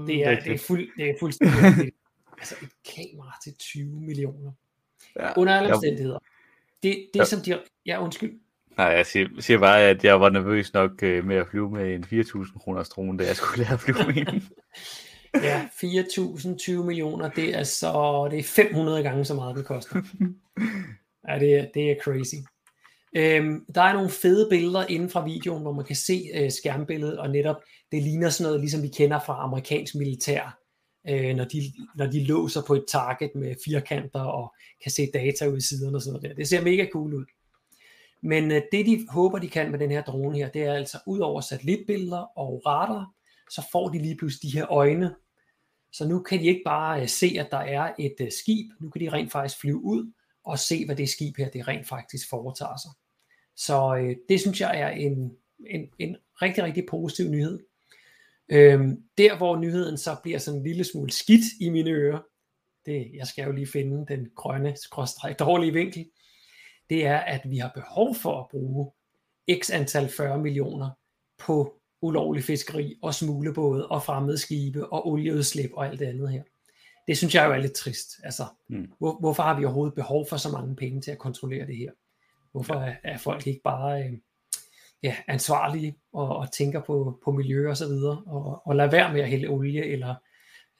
Det 0.07 0.27
er, 0.27 0.39
det 0.39 0.53
er, 0.53 0.57
fuld, 0.57 0.87
det 0.97 1.09
er 1.09 1.13
fuldstændig 1.19 1.91
Altså 2.37 2.55
et 2.61 2.69
kamera 2.95 3.37
til 3.43 3.53
20 3.59 4.01
millioner. 4.01 4.51
Ja, 5.19 5.37
Under 5.37 5.57
alle 5.57 5.73
omstændigheder. 5.73 6.19
Det, 6.83 7.07
det 7.13 7.19
ja. 7.19 7.25
som 7.25 7.39
de... 7.39 7.59
Ja, 7.85 8.03
undskyld. 8.03 8.39
Nej, 8.77 8.85
jeg 8.85 9.05
siger, 9.05 9.27
siger 9.39 9.59
bare, 9.59 9.81
at 9.81 10.03
jeg 10.03 10.21
var 10.21 10.29
nervøs 10.29 10.73
nok 10.73 11.03
øh, 11.03 11.25
med 11.25 11.35
at 11.35 11.47
flyve 11.47 11.71
med 11.71 11.95
en 11.95 12.03
4.000 12.03 12.59
kroners 12.59 12.89
drone, 12.89 13.17
da 13.17 13.25
jeg 13.25 13.35
skulle 13.35 13.63
lære 13.63 13.73
at 13.73 13.79
flyve 13.79 13.97
med 14.07 14.33
en. 14.33 14.43
ja, 15.33 15.67
4.020 15.83 16.71
millioner, 16.71 17.29
det 17.29 17.55
er 17.55 17.63
så 17.63 18.27
det 18.31 18.39
er 18.39 18.43
500 18.43 19.03
gange 19.03 19.25
så 19.25 19.33
meget, 19.33 19.55
det 19.57 19.65
koster. 19.65 19.95
ja, 21.27 21.39
det 21.39 21.55
er, 21.55 21.65
det 21.73 21.91
er 21.91 21.95
crazy. 22.03 22.35
Øhm, 23.15 23.65
der 23.75 23.81
er 23.81 23.93
nogle 23.93 24.09
fede 24.09 24.47
billeder 24.49 24.85
inden 24.87 25.09
fra 25.09 25.25
videoen, 25.25 25.61
hvor 25.61 25.73
man 25.73 25.85
kan 25.85 25.95
se 25.95 26.29
øh, 26.33 26.51
skærmbilledet, 26.51 27.19
og 27.19 27.29
netop 27.29 27.55
det 27.91 28.03
ligner 28.03 28.29
sådan 28.29 28.49
noget, 28.49 28.59
ligesom 28.59 28.83
vi 28.83 28.87
kender 28.87 29.19
fra 29.25 29.43
amerikansk 29.43 29.95
militær, 29.95 30.57
øh, 31.09 31.35
når, 31.35 31.43
de, 31.43 31.61
når 31.95 32.05
de 32.05 32.23
låser 32.23 32.61
på 32.67 32.73
et 32.73 32.85
target 32.87 33.31
med 33.35 33.55
firkanter 33.65 34.19
og 34.19 34.53
kan 34.83 34.91
se 34.91 35.09
data 35.13 35.47
ud 35.47 35.57
i 35.57 35.61
siderne 35.61 35.97
og 35.97 36.01
sådan 36.01 36.13
noget 36.13 36.29
der. 36.29 36.35
Det 36.35 36.47
ser 36.47 36.61
mega 36.61 36.85
cool 36.93 37.13
ud. 37.13 37.25
Men 38.23 38.51
øh, 38.51 38.61
det 38.71 38.85
de 38.85 39.05
håber, 39.09 39.39
de 39.39 39.49
kan 39.49 39.71
med 39.71 39.79
den 39.79 39.91
her 39.91 40.03
drone 40.03 40.37
her, 40.37 40.49
det 40.49 40.63
er 40.63 40.73
altså 40.73 40.97
ud 41.07 41.19
over 41.19 41.41
satellitbilleder 41.41 42.39
og 42.39 42.61
radar, 42.65 43.11
så 43.51 43.67
får 43.71 43.89
de 43.89 43.99
lige 43.99 44.17
pludselig 44.17 44.51
de 44.51 44.57
her 44.57 44.71
øjne. 44.71 45.15
Så 45.91 46.07
nu 46.07 46.19
kan 46.19 46.39
de 46.39 46.45
ikke 46.45 46.61
bare 46.65 47.01
øh, 47.01 47.07
se, 47.07 47.35
at 47.39 47.47
der 47.51 47.57
er 47.57 47.93
et 47.99 48.15
øh, 48.21 48.31
skib, 48.31 48.71
nu 48.79 48.89
kan 48.89 49.01
de 49.01 49.09
rent 49.09 49.31
faktisk 49.31 49.59
flyve 49.61 49.83
ud 49.83 50.11
og 50.43 50.59
se, 50.59 50.85
hvad 50.85 50.95
det 50.95 51.09
skib 51.09 51.37
her, 51.37 51.49
det 51.49 51.67
rent 51.67 51.87
faktisk 51.87 52.29
foretager 52.29 52.77
sig. 52.77 52.91
Så 53.55 53.95
øh, 53.95 54.15
det 54.29 54.39
synes 54.39 54.61
jeg 54.61 54.79
er 54.79 54.89
en, 54.89 55.37
en, 55.65 55.89
en 55.99 56.17
rigtig, 56.41 56.63
rigtig 56.63 56.85
positiv 56.89 57.29
nyhed. 57.29 57.59
Øhm, 58.49 59.03
der 59.17 59.37
hvor 59.37 59.57
nyheden 59.57 59.97
så 59.97 60.15
bliver 60.23 60.39
sådan 60.39 60.59
en 60.59 60.65
lille 60.65 60.83
smule 60.83 61.11
skidt 61.11 61.45
i 61.61 61.69
mine 61.69 61.89
ører, 61.89 62.19
det, 62.85 63.11
jeg 63.13 63.27
skal 63.27 63.45
jo 63.45 63.51
lige 63.51 63.67
finde 63.67 64.05
den 64.07 64.29
grønne, 64.35 64.75
skråstreg 64.75 65.39
dårlige 65.39 65.73
vinkel, 65.73 66.09
det 66.89 67.05
er, 67.05 67.17
at 67.17 67.41
vi 67.49 67.57
har 67.57 67.71
behov 67.75 68.15
for 68.15 68.39
at 68.39 68.47
bruge 68.51 68.91
x 69.61 69.71
antal 69.71 70.09
40 70.09 70.37
millioner 70.37 70.89
på 71.37 71.80
ulovlig 72.01 72.43
fiskeri 72.43 72.95
og 73.01 73.13
smuglebåde 73.13 73.87
og 73.87 74.03
fremmede 74.03 74.37
skibe 74.37 74.93
og 74.93 75.07
olieudslip 75.07 75.71
og 75.73 75.87
alt 75.87 75.99
det 75.99 76.05
andet 76.05 76.31
her. 76.31 76.43
Det 77.07 77.17
synes 77.17 77.35
jeg 77.35 77.45
jo 77.45 77.51
er 77.51 77.57
lidt 77.57 77.73
trist. 77.73 78.09
Altså, 78.23 78.43
mm. 78.67 78.91
hvor, 78.97 79.19
hvorfor 79.19 79.43
har 79.43 79.59
vi 79.59 79.65
overhovedet 79.65 79.95
behov 79.95 80.27
for 80.29 80.37
så 80.37 80.49
mange 80.49 80.75
penge 80.75 81.01
til 81.01 81.11
at 81.11 81.17
kontrollere 81.17 81.67
det 81.67 81.77
her? 81.77 81.91
Hvorfor 82.51 82.73
er, 82.73 82.95
er 83.03 83.17
folk 83.17 83.47
ikke 83.47 83.61
bare 83.63 84.03
øh, 84.03 84.13
ja, 85.03 85.15
ansvarlige 85.27 85.97
og, 86.13 86.37
og 86.37 86.51
tænker 86.51 86.81
på, 86.83 87.19
på 87.23 87.31
miljø 87.31 87.69
og 87.69 87.77
så 87.77 87.87
videre, 87.87 88.23
og, 88.25 88.67
og 88.67 88.75
lader 88.75 88.91
være 88.91 89.13
med 89.13 89.21
at 89.21 89.29
hælde 89.29 89.47
olie 89.47 89.85
eller 89.85 90.15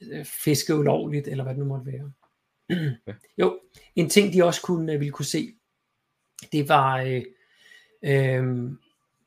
øh, 0.01 0.26
fiske 0.26 0.76
ulovligt, 0.76 1.28
eller 1.28 1.43
hvad 1.43 1.53
det 1.53 1.59
nu 1.59 1.65
måtte 1.65 1.86
være. 1.86 2.11
ja. 3.07 3.13
Jo, 3.38 3.59
en 3.95 4.09
ting 4.09 4.34
de 4.34 4.43
også 4.43 4.61
kunne, 4.61 4.93
øh, 4.93 4.99
ville 4.99 5.11
kunne 5.11 5.26
se, 5.26 5.53
det 6.51 6.69
var, 6.69 6.97
øh, 6.97 7.24
øh, 8.03 8.72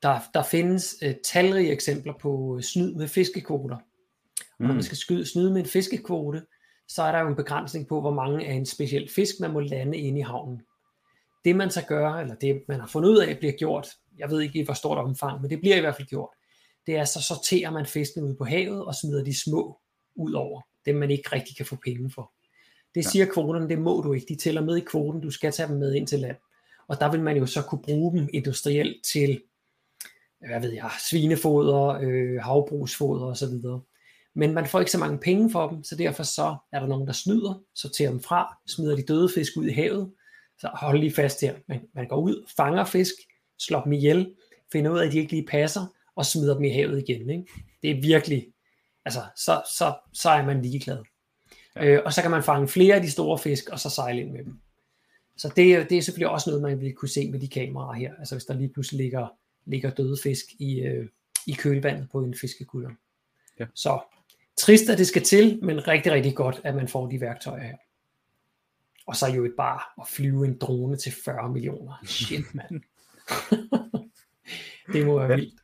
der, 0.05 0.21
der 0.35 0.43
findes 0.43 0.97
øh, 1.03 1.15
talrige 1.25 1.73
eksempler 1.73 2.13
på 2.21 2.61
snyd 2.63 2.95
med 2.95 3.09
fiskekvoter. 3.09 3.77
Og 3.77 3.83
når 4.59 4.67
man 4.67 4.77
mm. 4.77 4.83
skal 4.83 4.97
skyde, 4.97 5.27
snyde 5.27 5.53
med 5.53 5.61
en 5.61 5.67
fiskekvote, 5.67 6.43
så 6.89 7.03
er 7.03 7.13
der 7.13 7.21
jo 7.21 7.29
en 7.29 7.37
begrænsning 7.37 7.89
på, 7.89 8.01
hvor 8.01 8.15
mange 8.15 8.47
af 8.47 8.53
en 8.53 8.67
speciel 8.67 9.11
fisk, 9.15 9.35
man 9.41 9.53
må 9.53 9.61
lande 9.61 9.99
inde 9.99 10.19
i 10.19 10.23
havnen. 10.23 10.63
Det 11.45 11.57
man 11.57 11.71
så 11.71 11.83
gør, 11.89 12.11
eller 12.11 12.35
det 12.35 12.63
man 12.69 12.81
har 12.81 12.87
fundet 12.87 13.11
ud 13.11 13.19
af, 13.19 13.39
bliver 13.39 13.53
gjort, 13.53 13.89
jeg 14.19 14.31
ved 14.31 14.41
ikke 14.41 14.59
i 14.59 14.65
hvor 14.65 14.75
stort 14.75 14.99
omfang, 14.99 15.41
men 15.41 15.51
det 15.51 15.61
bliver 15.61 15.77
i 15.77 15.81
hvert 15.81 15.97
fald 15.97 16.09
gjort, 16.09 16.29
det 16.87 16.97
er 16.97 17.05
så 17.05 17.23
sorterer 17.23 17.71
man 17.71 17.87
fiskene 17.87 18.27
ud 18.27 18.35
på 18.35 18.45
havet 18.45 18.85
og 18.85 18.95
smider 18.95 19.25
de 19.25 19.41
små 19.41 19.79
ud 20.17 20.33
over, 20.33 20.61
dem 20.87 20.97
man 20.97 21.11
ikke 21.11 21.29
rigtig 21.33 21.57
kan 21.57 21.67
få 21.67 21.77
penge 21.85 22.11
for. 22.11 22.33
Det 22.95 23.07
siger 23.07 23.25
ja. 23.25 23.33
kvoterne, 23.33 23.69
det 23.69 23.79
må 23.79 24.01
du 24.01 24.13
ikke, 24.13 24.27
de 24.29 24.37
tæller 24.37 24.61
med 24.61 24.77
i 24.77 24.81
kvoten, 24.81 25.21
du 25.21 25.31
skal 25.31 25.53
tage 25.53 25.69
dem 25.69 25.77
med 25.77 25.95
ind 25.95 26.07
til 26.07 26.19
land. 26.19 26.37
Og 26.89 27.01
der 27.01 27.11
vil 27.11 27.23
man 27.23 27.37
jo 27.37 27.47
så 27.47 27.63
kunne 27.63 27.83
bruge 27.83 28.19
dem 28.19 28.29
industrielt 28.33 29.05
til, 29.13 29.41
hvad 30.49 30.61
ved 30.61 30.73
jeg, 30.73 30.91
svinefoder, 31.11 31.99
øh, 32.03 32.43
havbrugsfoder 32.43 33.27
osv. 33.27 33.55
Men 34.35 34.55
man 34.55 34.67
får 34.67 34.81
ikke 34.81 34.93
så 34.93 34.99
mange 34.99 35.19
penge 35.19 35.51
for 35.51 35.69
dem, 35.69 35.85
så 35.85 35.97
derfor 35.97 36.23
så 36.23 36.57
er 36.73 36.81
der 36.81 36.87
nogen, 36.87 37.07
der 37.07 37.13
snyder, 37.13 37.63
sorterer 37.75 38.11
dem 38.11 38.21
fra, 38.21 38.59
smider 38.67 38.97
de 38.97 39.03
døde 39.03 39.29
fisk 39.35 39.53
ud 39.57 39.67
i 39.67 39.73
havet. 39.73 40.13
Så 40.59 40.71
hold 40.75 40.99
lige 40.99 41.13
fast 41.13 41.41
her, 41.41 41.55
man, 41.69 41.81
man 41.95 42.09
går 42.09 42.17
ud, 42.17 42.49
fanger 42.57 42.85
fisk, 42.85 43.15
slår 43.59 43.83
dem 43.83 43.93
ihjel, 43.93 44.35
finder 44.73 44.91
ud 44.91 44.99
af, 44.99 45.07
at 45.07 45.13
de 45.13 45.19
ikke 45.19 45.33
lige 45.33 45.47
passer, 45.47 45.87
og 46.17 46.27
smider 46.27 46.55
dem 46.55 46.65
i 46.65 46.71
havet 46.71 47.05
igen. 47.09 47.31
Ikke? 47.31 47.45
Det 47.83 47.91
er 47.91 48.01
virkelig, 48.01 48.47
altså, 49.05 49.21
så, 49.37 49.63
så, 49.77 49.95
så 50.13 50.31
er 50.31 50.45
man 50.45 50.63
ligeglad. 50.63 50.99
Ja. 51.77 51.87
Øh, 51.87 52.03
og 52.05 52.13
så 52.13 52.23
kan 52.23 52.31
man 52.31 52.43
fange 52.43 52.69
flere 52.69 52.95
af 52.95 53.03
de 53.03 53.11
store 53.11 53.39
fisk, 53.39 53.69
og 53.69 53.81
så 53.81 53.91
sejle 53.91 54.21
ind 54.21 54.31
med 54.31 54.45
dem. 54.45 54.61
Så 55.37 55.49
det, 55.49 55.91
det 55.91 55.99
er 55.99 56.03
selvfølgelig 56.03 56.31
også 56.31 56.51
noget, 56.51 56.63
man 56.63 56.81
vil 56.81 56.95
kunne 56.95 57.09
se 57.09 57.31
med 57.31 57.41
de 57.41 57.49
kameraer 57.49 57.93
her. 57.93 58.15
Altså 58.19 58.35
hvis 58.35 58.45
der 58.45 58.55
lige 58.55 58.73
pludselig 58.73 59.01
ligger, 59.01 59.29
ligger 59.67 59.91
døde 59.91 60.17
fisk 60.23 60.45
i, 60.59 60.81
øh, 60.81 61.09
i 61.47 61.53
kølvandet 61.53 62.09
på 62.13 62.25
en 62.25 62.35
fiskekulder. 62.41 62.91
Ja. 63.61 63.67
Så 63.75 64.01
trist, 64.57 64.89
at 64.89 64.99
det 64.99 65.07
skal 65.07 65.23
til, 65.23 65.65
men 65.65 65.89
rigtig, 65.89 66.13
rigtig 66.13 66.35
godt, 66.35 66.61
at 66.65 66.75
man 66.75 66.89
får 66.89 67.07
de 67.07 67.21
værktøjer 67.21 67.63
her. 67.63 67.77
Og 69.07 69.17
så 69.17 69.27
jo 69.27 69.45
et 69.45 69.55
bare 69.57 69.81
at 70.01 70.09
flyve 70.09 70.45
en 70.45 70.59
drone 70.59 70.97
til 70.97 71.13
40 71.25 71.53
millioner. 71.53 71.95
Shit, 72.05 72.55
mand. 72.55 72.81
det 74.93 75.07
må 75.07 75.19
være 75.19 75.31
ja. 75.31 75.37
vildt. 75.37 75.55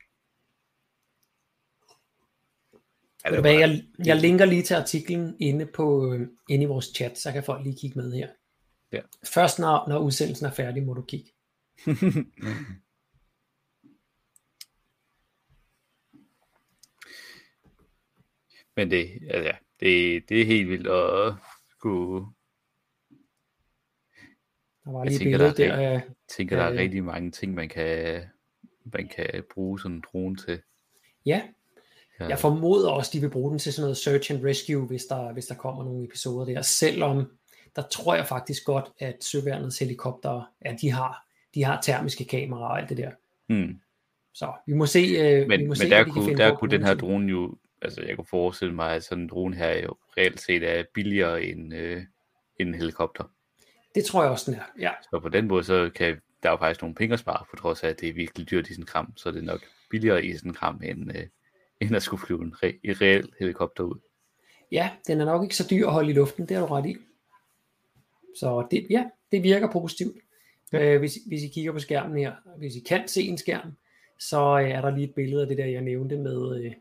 Ja, 3.25 3.41
det 3.41 3.61
jeg, 3.61 3.83
jeg 4.07 4.17
linker 4.17 4.45
lige 4.45 4.63
til 4.63 4.75
artiklen 4.75 5.37
inde, 5.41 5.67
på, 5.67 6.13
øh, 6.13 6.29
inde 6.49 6.65
i 6.65 6.67
vores 6.67 6.85
chat, 6.85 7.19
så 7.19 7.33
kan 7.33 7.45
folk 7.45 7.65
lige 7.65 7.77
kigge 7.77 7.99
med 7.99 8.13
her. 8.13 8.29
Ja. 8.93 9.01
Først 9.25 9.59
når, 9.59 9.89
når 9.89 9.99
udsendelsen 9.99 10.47
er 10.47 10.51
færdig, 10.51 10.83
må 10.83 10.95
du 10.95 11.03
kigge. 11.03 11.31
Men 18.81 18.91
det, 18.91 19.19
ja, 19.23 19.53
det, 19.81 20.23
det 20.29 20.41
er 20.41 20.45
helt 20.45 20.69
vildt 20.69 20.87
at 20.87 21.35
skulle... 21.71 22.27
Der 24.85 24.93
var 24.93 25.05
lige 25.05 25.13
jeg 25.13 25.21
tænker, 25.21 25.39
der, 25.39 25.53
der, 25.53 25.81
jeg 25.81 26.03
tænker, 26.29 26.57
der 26.57 26.65
er 26.65 26.73
rigtig 26.73 27.05
mange 27.05 27.31
ting, 27.31 27.55
man 27.55 27.69
kan, 27.69 28.23
man 28.85 29.09
kan 29.09 29.43
bruge 29.55 29.81
sådan 29.81 29.97
en 29.97 30.03
drone 30.13 30.37
til. 30.37 30.61
Ja, 31.27 31.43
jeg 32.21 32.39
formoder 32.39 32.91
også, 32.91 33.11
de 33.15 33.21
vil 33.21 33.31
bruge 33.31 33.51
den 33.51 33.59
til 33.59 33.73
sådan 33.73 33.85
noget 33.85 33.97
search 33.97 34.33
and 34.33 34.45
rescue, 34.45 34.87
hvis 34.87 35.05
der, 35.05 35.33
hvis 35.33 35.47
der 35.47 35.55
kommer 35.55 35.85
nogle 35.85 36.05
episoder 36.05 36.45
der, 36.45 36.63
selvom 36.63 37.31
der 37.77 37.83
tror 37.83 38.15
jeg 38.15 38.27
faktisk 38.27 38.65
godt, 38.65 38.93
at 38.99 39.25
søværnets 39.25 39.79
helikopter, 39.79 40.53
ja, 40.65 40.77
de 40.81 40.91
har, 40.91 41.27
de 41.55 41.65
har 41.65 41.81
termiske 41.81 42.25
kameraer 42.25 42.65
og 42.65 42.81
alt 42.81 42.89
det 42.89 42.97
der. 42.97 43.11
Hmm. 43.47 43.81
Så 44.35 44.53
vi 44.67 44.73
må 44.73 44.87
se, 44.87 44.99
øh, 44.99 45.49
men, 45.49 45.61
vi 45.61 45.67
må 45.67 45.71
men 45.71 45.77
se, 45.77 45.91
der, 45.91 46.05
kunne, 46.05 46.37
der 46.37 46.57
kunne 46.57 46.71
den 46.71 46.85
her 46.85 46.95
drone 46.95 47.31
jo, 47.31 47.57
altså 47.83 48.03
jeg 48.03 48.17
kunne 48.17 48.27
forestille 48.27 48.75
mig, 48.75 48.95
at 48.95 49.05
sådan 49.05 49.23
en 49.23 49.29
drone 49.29 49.57
her 49.57 49.83
jo 49.83 49.97
reelt 50.17 50.41
set 50.41 50.63
er 50.63 50.85
billigere 50.95 51.45
end, 51.45 51.75
øh, 51.75 52.03
end 52.59 52.69
en 52.69 52.75
helikopter. 52.75 53.25
Det 53.95 54.05
tror 54.05 54.23
jeg 54.23 54.31
også, 54.31 54.51
den 54.51 54.61
er, 54.61 54.65
ja. 54.79 54.91
Så 55.03 55.21
på 55.23 55.29
den 55.29 55.49
måde, 55.49 55.65
så 55.65 55.91
kan 55.95 56.21
der 56.43 56.49
er 56.49 56.53
jo 56.53 56.57
faktisk 56.57 56.83
nogle 56.83 56.95
penge 56.95 57.13
at 57.13 57.19
spare, 57.19 57.45
på 57.51 57.57
trods 57.57 57.83
af, 57.83 57.89
at 57.89 58.01
det 58.01 58.09
er 58.09 58.13
virkelig 58.13 58.51
dyrt 58.51 58.69
i 58.69 58.73
sådan 58.73 58.83
en 58.83 58.87
kram, 58.87 59.13
så 59.17 59.31
det 59.31 59.39
er 59.39 59.43
nok 59.43 59.61
billigere 59.91 60.25
i 60.25 60.37
sådan 60.37 60.51
en 60.51 60.55
kram, 60.55 60.81
end, 60.85 61.17
øh, 61.17 61.27
end 61.81 61.97
at 61.97 62.03
skulle 62.03 62.27
flyve 62.27 62.43
en 62.43 62.55
re- 62.55 62.81
reel 63.03 63.33
helikopter 63.39 63.85
ud. 63.85 63.99
Ja, 64.73 64.91
den 65.07 65.21
er 65.21 65.25
nok 65.25 65.43
ikke 65.43 65.57
så 65.57 65.67
dyr 65.71 65.87
at 65.87 65.93
holde 65.93 66.11
i 66.11 66.13
luften, 66.13 66.49
det 66.49 66.57
har 66.57 66.67
du 66.67 66.75
ret 66.75 66.87
i. 66.87 66.97
Så 68.37 68.67
det, 68.71 68.87
ja, 68.91 69.05
det 69.33 69.43
virker 69.43 69.71
positivt. 69.73 70.17
Ja. 70.73 70.95
Øh, 70.95 70.99
hvis, 70.99 71.19
hvis 71.27 71.43
I 71.43 71.49
kigger 71.49 71.73
på 71.73 71.79
skærmen 71.79 72.19
her, 72.19 72.33
hvis 72.59 72.77
I 72.77 72.81
kan 72.81 73.09
se 73.09 73.23
en 73.23 73.39
skærm, 73.39 73.73
så 74.19 74.61
øh, 74.61 74.71
er 74.71 74.81
der 74.81 74.91
lige 74.91 75.09
et 75.09 75.15
billede 75.15 75.43
af 75.43 75.49
det 75.49 75.59
der, 75.59 75.67
jeg 75.67 75.81
nævnte 75.81 76.17
med, 76.17 76.65
øh, 76.65 76.73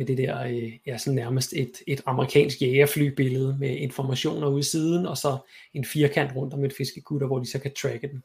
med 0.00 0.06
det 0.06 0.18
der, 0.18 0.42
øh, 0.42 0.72
ja, 0.86 0.98
sådan 0.98 1.14
nærmest 1.14 1.52
et, 1.52 1.72
et 1.86 2.00
amerikansk 2.06 2.62
jægerflybillede 2.62 3.56
med 3.60 3.76
informationer 3.76 4.48
ude 4.48 4.60
i 4.60 4.62
siden, 4.62 5.06
og 5.06 5.16
så 5.16 5.38
en 5.74 5.84
firkant 5.84 6.36
rundt 6.36 6.54
om 6.54 6.64
et 6.64 6.72
fiskekutter, 6.72 7.26
hvor 7.26 7.38
de 7.38 7.46
så 7.46 7.58
kan 7.58 7.74
tracke 7.74 8.08
den. 8.08 8.22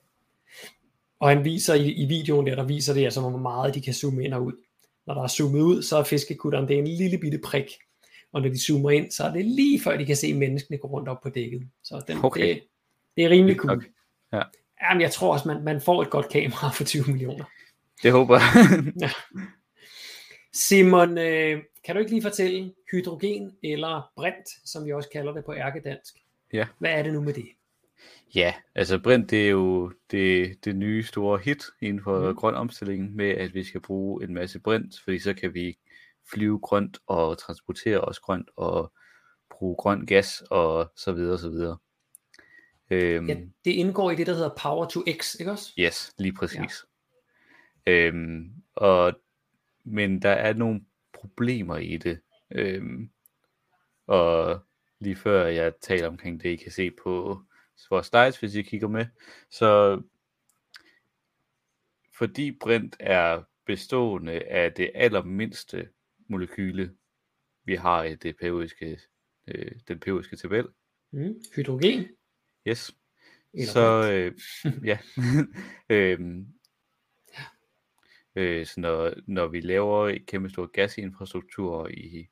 Og 1.19 1.29
han 1.29 1.45
viser 1.45 1.73
i, 1.73 1.91
i 1.91 2.05
videoen 2.05 2.47
der, 2.47 2.55
der 2.55 2.63
viser 2.63 2.93
det 2.93 3.03
altså, 3.03 3.21
hvor 3.21 3.37
meget 3.37 3.75
de 3.75 3.81
kan 3.81 3.93
zoome 3.93 4.23
ind 4.23 4.33
og 4.33 4.43
ud. 4.45 4.53
Når 5.07 5.13
der 5.13 5.23
er 5.23 5.27
zoomet 5.27 5.61
ud, 5.61 5.81
så 5.81 5.97
er 5.97 6.03
fiskekutteren 6.03 6.67
det 6.67 6.75
er 6.75 6.79
en 6.79 6.87
lille 6.87 7.17
bitte 7.17 7.39
prik. 7.43 7.69
Og 8.33 8.41
når 8.41 8.49
de 8.49 8.65
zoomer 8.65 8.89
ind, 8.89 9.11
så 9.11 9.23
er 9.23 9.31
det 9.31 9.45
lige 9.45 9.81
før 9.81 9.97
de 9.97 10.05
kan 10.05 10.15
se 10.15 10.33
menneskene 10.33 10.77
gå 10.77 10.87
rundt 10.87 11.09
op 11.09 11.21
på 11.23 11.29
dækket. 11.29 11.67
Så 11.83 12.03
den, 12.07 12.17
okay. 12.23 12.47
det, 12.47 12.63
det 13.17 13.25
er 13.25 13.29
rimelig 13.29 13.55
cool. 13.55 13.77
Okay. 13.77 13.87
Ja. 14.33 14.41
Jamen, 14.89 15.01
jeg 15.01 15.11
tror 15.11 15.33
også, 15.33 15.47
man, 15.47 15.63
man 15.63 15.81
får 15.81 16.01
et 16.01 16.09
godt 16.09 16.29
kamera 16.29 16.69
for 16.69 16.83
20 16.83 17.05
millioner. 17.07 17.45
Det 18.03 18.11
håber 18.11 18.39
jeg. 18.39 18.83
ja. 19.01 19.09
Simon, 20.55 21.17
øh, 21.17 21.63
kan 21.83 21.95
du 21.95 21.99
ikke 21.99 22.11
lige 22.11 22.21
fortælle 22.21 22.73
hydrogen 22.91 23.57
eller 23.63 24.11
brint, 24.15 24.47
som 24.65 24.85
vi 24.85 24.93
også 24.93 25.09
kalder 25.09 25.33
det 25.33 25.45
på 25.45 25.53
ærkedansk? 25.53 26.15
Ja. 26.53 26.67
Hvad 26.79 26.91
er 26.91 27.03
det 27.03 27.13
nu 27.13 27.21
med 27.21 27.33
det? 27.33 27.47
Ja, 28.35 28.53
altså 28.75 28.99
brint 28.99 29.29
det 29.29 29.45
er 29.45 29.49
jo 29.49 29.91
det, 30.11 30.55
det 30.65 30.75
nye 30.75 31.03
store 31.03 31.39
hit 31.39 31.63
inden 31.81 32.03
for 32.03 32.29
mm. 32.29 32.35
grøn 32.35 32.55
omstilling 32.55 33.15
med, 33.15 33.29
at 33.29 33.53
vi 33.53 33.63
skal 33.63 33.81
bruge 33.81 34.23
en 34.23 34.33
masse 34.33 34.59
brint, 34.59 34.95
fordi 35.03 35.19
så 35.19 35.33
kan 35.33 35.53
vi 35.53 35.77
flyve 36.33 36.59
grønt 36.59 36.97
og 37.07 37.37
transportere 37.37 38.01
os 38.01 38.19
grønt 38.19 38.49
og 38.55 38.93
bruge 39.49 39.75
grøn 39.75 40.05
gas 40.05 40.43
og 40.49 40.91
så 40.95 41.11
videre 41.11 41.37
så 41.37 41.49
videre. 41.49 41.77
Øhm, 42.89 43.29
ja, 43.29 43.37
det 43.65 43.71
indgår 43.71 44.11
i 44.11 44.15
det, 44.15 44.27
der 44.27 44.33
hedder 44.33 44.55
Power 44.61 44.85
to 44.85 45.01
X, 45.21 45.35
ikke 45.39 45.51
også? 45.51 45.73
Yes, 45.79 46.13
lige 46.17 46.33
præcis. 46.33 46.85
Ja. 47.87 47.91
Øhm, 47.91 48.51
og, 48.75 49.13
men 49.85 50.21
der 50.21 50.29
er 50.29 50.53
nogle 50.53 50.81
problemer 51.13 51.77
i 51.77 51.97
det. 51.97 52.19
Øhm, 52.51 53.09
og 54.07 54.59
lige 54.99 55.15
før 55.15 55.45
jeg 55.45 55.73
taler 55.81 56.07
omkring 56.07 56.43
det, 56.43 56.49
I 56.49 56.55
kan 56.55 56.71
se 56.71 56.91
på 56.91 57.41
vores 57.89 58.07
slides, 58.07 58.39
hvis 58.39 58.55
I 58.55 58.61
kigger 58.61 58.87
med, 58.87 59.05
så 59.49 60.01
fordi 62.17 62.51
brint 62.51 62.95
er 62.99 63.43
bestående 63.65 64.43
af 64.43 64.73
det 64.73 64.91
allermindste 64.95 65.89
molekyle, 66.27 66.91
vi 67.63 67.75
har 67.75 68.03
i 68.03 68.15
det 68.15 68.37
periodiske, 68.37 68.99
øh, 69.47 69.71
den 69.87 69.99
periodiske 69.99 70.35
tabel. 70.35 70.67
Mm, 71.11 71.35
hydrogen. 71.55 72.07
Yes. 72.67 72.95
Eller 73.53 73.71
så 73.71 74.11
øh, 74.11 74.33
ja. 74.89 74.97
øhm, 75.95 76.47
øh, 78.35 78.65
så 78.65 78.79
når, 78.79 79.13
når 79.27 79.47
vi 79.47 79.61
laver 79.61 80.09
et 80.09 80.25
kæmpe 80.25 80.49
stor 80.49 80.65
gasinfrastruktur 80.65 81.87
i 81.87 82.27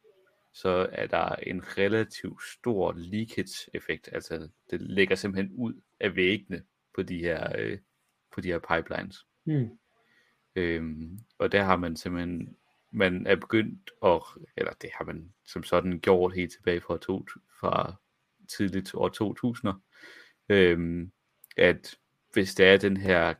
så 0.53 0.89
er 0.91 1.07
der 1.07 1.35
en 1.35 1.77
relativt 1.77 2.43
stor 2.43 2.93
leakage-effekt. 2.97 4.09
Altså, 4.11 4.49
det 4.71 4.81
ligger 4.81 5.15
simpelthen 5.15 5.55
ud 5.55 5.73
af 5.99 6.15
væggene 6.15 6.63
på 6.95 7.03
de 7.03 7.17
her, 7.17 7.51
øh, 7.57 7.77
på 8.33 8.41
de 8.41 8.47
her 8.47 8.59
pipelines. 8.59 9.25
Mm. 9.45 9.69
Øhm, 10.55 11.19
og 11.37 11.51
der 11.51 11.63
har 11.63 11.77
man 11.77 11.95
simpelthen, 11.95 12.57
man 12.91 13.27
er 13.27 13.35
begyndt, 13.35 13.91
at, 14.05 14.21
eller 14.57 14.73
det 14.73 14.89
har 14.97 15.05
man 15.05 15.33
som 15.45 15.63
sådan 15.63 15.99
gjort 15.99 16.33
helt 16.33 16.51
tilbage 16.51 16.81
fra, 16.81 16.97
to, 16.97 17.25
fra 17.59 17.93
tidligt 18.47 18.95
år 18.95 19.09
2000, 19.09 19.73
øhm, 20.49 21.11
at 21.57 21.97
hvis 22.33 22.55
der 22.55 22.67
er 22.73 22.77
den 22.77 22.97
her 22.97 23.33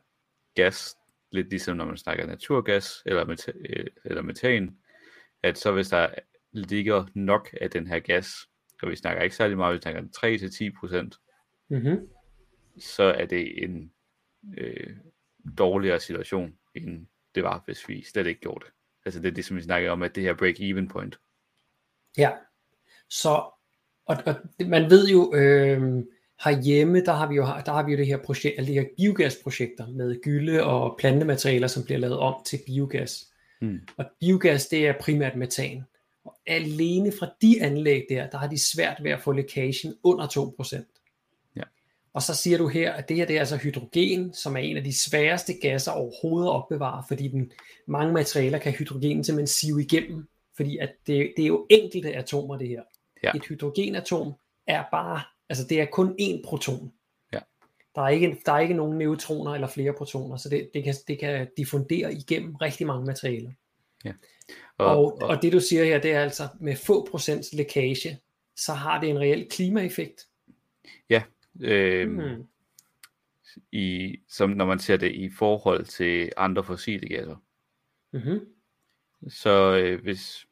gas, 0.54 0.96
lidt 1.34 1.50
ligesom 1.50 1.76
når 1.76 1.84
man 1.84 1.96
snakker 1.96 2.26
naturgas 2.26 3.02
eller, 3.06 3.24
meta- 3.24 3.58
øh, 3.68 3.86
eller 4.04 4.22
metan, 4.22 4.76
at 5.42 5.58
så 5.58 5.72
hvis 5.72 5.88
der 5.88 6.08
ligger 6.52 7.06
nok 7.14 7.54
af 7.60 7.70
den 7.70 7.86
her 7.86 7.98
gas, 7.98 8.34
og 8.82 8.90
vi 8.90 8.96
snakker 8.96 9.22
ikke 9.22 9.36
særlig 9.36 9.56
meget, 9.56 9.74
vi 9.74 9.80
snakker 9.80 10.02
3-10%, 11.12 11.18
mm-hmm. 11.68 12.08
så 12.78 13.02
er 13.02 13.26
det 13.26 13.64
en 13.64 13.92
øh, 14.58 14.96
dårligere 15.58 16.00
situation, 16.00 16.54
end 16.74 17.06
det 17.34 17.42
var, 17.42 17.62
hvis 17.66 17.88
vi 17.88 18.04
slet 18.04 18.26
ikke 18.26 18.40
gjorde 18.40 18.64
det. 18.64 18.72
Altså 19.04 19.20
det 19.20 19.28
er 19.28 19.34
det, 19.34 19.44
som 19.44 19.56
vi 19.56 19.62
snakker 19.62 19.90
om, 19.90 20.02
at 20.02 20.14
det 20.14 20.22
her 20.22 20.34
break-even 20.34 20.92
point. 20.92 21.18
Ja, 22.18 22.32
så 23.08 23.50
og, 24.06 24.16
og 24.26 24.34
man 24.66 24.90
ved 24.90 25.08
jo, 25.08 25.34
øh, 25.34 26.04
herhjemme, 26.44 27.04
der 27.04 27.12
har 27.12 27.28
vi 27.28 27.34
jo, 27.34 27.42
der 27.42 27.72
har 27.72 27.82
vi 27.82 27.92
jo 27.92 27.98
det 27.98 28.06
her 28.06 28.16
projekt, 28.16 28.58
altså 28.58 28.72
det 28.72 28.80
her 28.80 28.88
biogasprojekter 28.96 29.86
med 29.88 30.22
gylde 30.22 30.64
og 30.64 30.96
plantematerialer, 30.98 31.66
som 31.66 31.84
bliver 31.84 31.98
lavet 31.98 32.18
om 32.18 32.34
til 32.46 32.60
biogas. 32.66 33.26
Mm. 33.60 33.80
Og 33.96 34.04
biogas, 34.20 34.66
det 34.66 34.86
er 34.86 34.92
primært 35.00 35.36
metan. 35.36 35.84
Og 36.24 36.36
alene 36.46 37.12
fra 37.18 37.28
de 37.42 37.62
anlæg 37.62 38.06
der, 38.08 38.30
der 38.30 38.38
har 38.38 38.46
de 38.46 38.72
svært 38.72 38.96
ved 39.02 39.10
at 39.10 39.20
få 39.20 39.32
lækagen 39.32 39.94
under 40.02 40.26
2%. 40.26 41.50
Ja. 41.56 41.62
Og 42.12 42.22
så 42.22 42.34
siger 42.34 42.58
du 42.58 42.68
her, 42.68 42.92
at 42.92 43.08
det 43.08 43.16
her 43.16 43.26
det 43.26 43.36
er 43.36 43.40
altså 43.40 43.56
hydrogen, 43.56 44.34
som 44.34 44.56
er 44.56 44.60
en 44.60 44.76
af 44.76 44.84
de 44.84 44.98
sværeste 44.98 45.54
gasser 45.62 45.92
overhovedet 45.92 46.48
at 46.48 46.52
opbevare, 46.52 47.04
fordi 47.08 47.28
den, 47.28 47.52
mange 47.88 48.12
materialer 48.12 48.58
kan 48.58 48.72
hydrogen 48.72 49.24
simpelthen 49.24 49.46
sive 49.46 49.82
igennem, 49.82 50.28
fordi 50.56 50.78
at 50.78 50.90
det, 51.06 51.32
det 51.36 51.42
er 51.42 51.46
jo 51.46 51.66
enkelte 51.70 52.16
atomer 52.16 52.58
det 52.58 52.68
her. 52.68 52.82
Ja. 53.22 53.30
Et 53.34 53.46
hydrogenatom 53.48 54.32
er 54.66 54.84
bare, 54.92 55.20
altså 55.54 55.66
det 55.68 55.80
er 55.80 55.84
kun 55.84 56.16
én 56.20 56.42
proton. 56.44 56.92
Ja. 57.32 57.38
Der, 57.94 58.02
er 58.02 58.08
ikke, 58.08 58.40
der 58.46 58.52
er 58.52 58.60
ikke 58.60 58.74
nogen 58.74 58.98
neutroner 58.98 59.54
eller 59.54 59.66
flere 59.66 59.92
protoner, 59.92 60.36
så 60.36 60.48
det, 60.48 60.70
det, 60.74 60.84
kan, 60.84 60.94
det 61.08 61.18
kan 61.18 61.48
diffundere 61.56 62.14
igennem 62.14 62.54
rigtig 62.54 62.86
mange 62.86 63.06
materialer. 63.06 63.50
Ja. 64.04 64.12
Og, 64.78 64.98
og, 64.98 65.22
og 65.22 65.42
det 65.42 65.52
du 65.52 65.60
siger 65.60 65.84
her, 65.84 65.98
det 65.98 66.12
er 66.12 66.20
altså 66.20 66.48
med 66.60 66.76
få 66.76 67.06
procents 67.10 67.52
lækage, 67.52 68.20
så 68.56 68.72
har 68.72 69.00
det 69.00 69.10
en 69.10 69.18
reel 69.18 69.48
klimaeffekt. 69.50 70.26
Ja, 71.10 71.22
øh, 71.60 72.10
mm. 72.10 72.46
i, 73.72 74.16
som 74.28 74.50
når 74.50 74.66
man 74.66 74.78
ser 74.78 74.96
det 74.96 75.12
i 75.12 75.30
forhold 75.30 75.84
til 75.84 76.32
andre 76.36 76.64
fossile 76.64 77.08
gasser. 77.08 77.36
Mm-hmm. 78.12 78.40
Så 79.28 79.76
øh, 79.76 80.02
hvis 80.02 80.46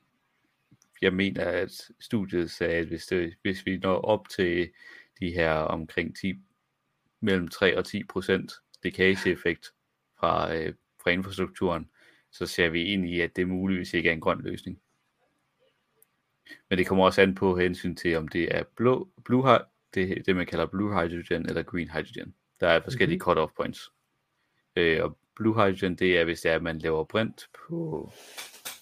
jeg 1.03 1.15
mener, 1.15 1.45
at 1.45 1.91
studiet 2.01 2.51
sagde, 2.51 2.75
at 2.75 2.87
hvis, 2.87 3.07
det, 3.07 3.35
hvis 3.43 3.67
vi 3.67 3.77
når 3.77 4.01
op 4.01 4.29
til 4.29 4.71
de 5.21 5.31
her 5.31 5.53
omkring 5.53 6.17
10, 6.17 6.35
mellem 7.21 7.49
3 7.49 7.79
og 7.79 7.85
10 7.85 8.05
procent 8.05 8.53
lækageeffekt 8.85 9.73
fra, 10.19 10.55
øh, 10.55 10.75
fra 11.03 11.11
infrastrukturen, 11.11 11.89
så 12.31 12.47
ser 12.47 12.69
vi 12.69 12.85
ind 12.85 13.09
i, 13.09 13.21
at 13.21 13.37
det 13.37 13.49
muligvis 13.49 13.95
ikke 13.95 14.09
er 14.09 14.13
en 14.13 14.21
grøn 14.21 14.41
løsning. 14.43 14.81
Men 16.69 16.79
det 16.79 16.87
kommer 16.87 17.05
også 17.05 17.23
an 17.23 17.35
på 17.35 17.59
hensyn 17.59 17.95
til, 17.95 18.17
om 18.17 18.29
det 18.29 18.57
er 18.57 18.63
blå, 18.77 19.09
blue, 19.25 19.59
det, 19.95 20.27
det 20.27 20.37
man 20.37 20.47
kalder 20.47 20.67
blue 20.67 20.95
hydrogen 20.95 21.47
eller 21.47 21.63
green 21.63 21.89
hydrogen. 21.89 22.35
Der 22.61 22.69
er 22.69 22.81
forskellige 22.81 23.19
mm-hmm. 23.19 23.39
cut-off 23.39 23.55
points. 23.57 23.93
Øh, 24.77 25.05
og 25.05 25.19
blue 25.37 25.55
hydrogen, 25.55 25.95
det 25.95 26.19
er, 26.19 26.25
hvis 26.25 26.41
det 26.41 26.51
er, 26.51 26.55
at 26.55 26.63
man 26.63 26.79
laver 26.79 27.05
brint 27.05 27.49
på 27.69 28.13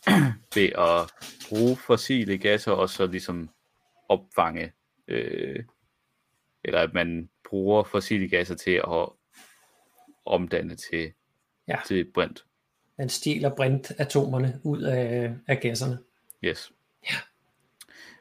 ved 0.55 0.73
at 0.79 1.13
bruge 1.49 1.77
fossile 1.77 2.39
gasser 2.39 2.73
og 2.73 2.89
så 2.91 3.07
ligesom 3.07 3.51
opfange, 4.09 4.73
øh, 5.09 5.65
eller 6.65 6.81
at 6.81 6.95
man 6.95 7.31
bruger 7.49 7.85
fossile 7.85 8.29
gasser 8.29 8.55
til 8.55 8.71
at 8.71 9.09
omdanne 10.25 10.77
til, 10.77 11.13
ja. 11.69 11.77
til 11.87 12.05
brint 12.15 12.45
man 13.01 13.09
stjæler 13.09 13.55
brintatomerne 13.55 14.61
ud 14.65 14.83
af, 14.83 15.35
af 15.47 15.61
gasserne. 15.61 15.99
Yes. 16.45 16.73
Ja. 17.11 17.17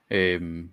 Øhm, 0.09 0.71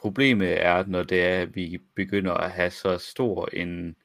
problemet 0.00 0.62
er, 0.62 0.84
når 0.86 1.02
det 1.02 1.24
er, 1.24 1.42
at 1.42 1.56
vi 1.56 1.78
begynder 1.94 2.34
at 2.34 2.50
have 2.50 2.70
så 2.70 2.98
stor 2.98 3.48
en, 3.52 3.96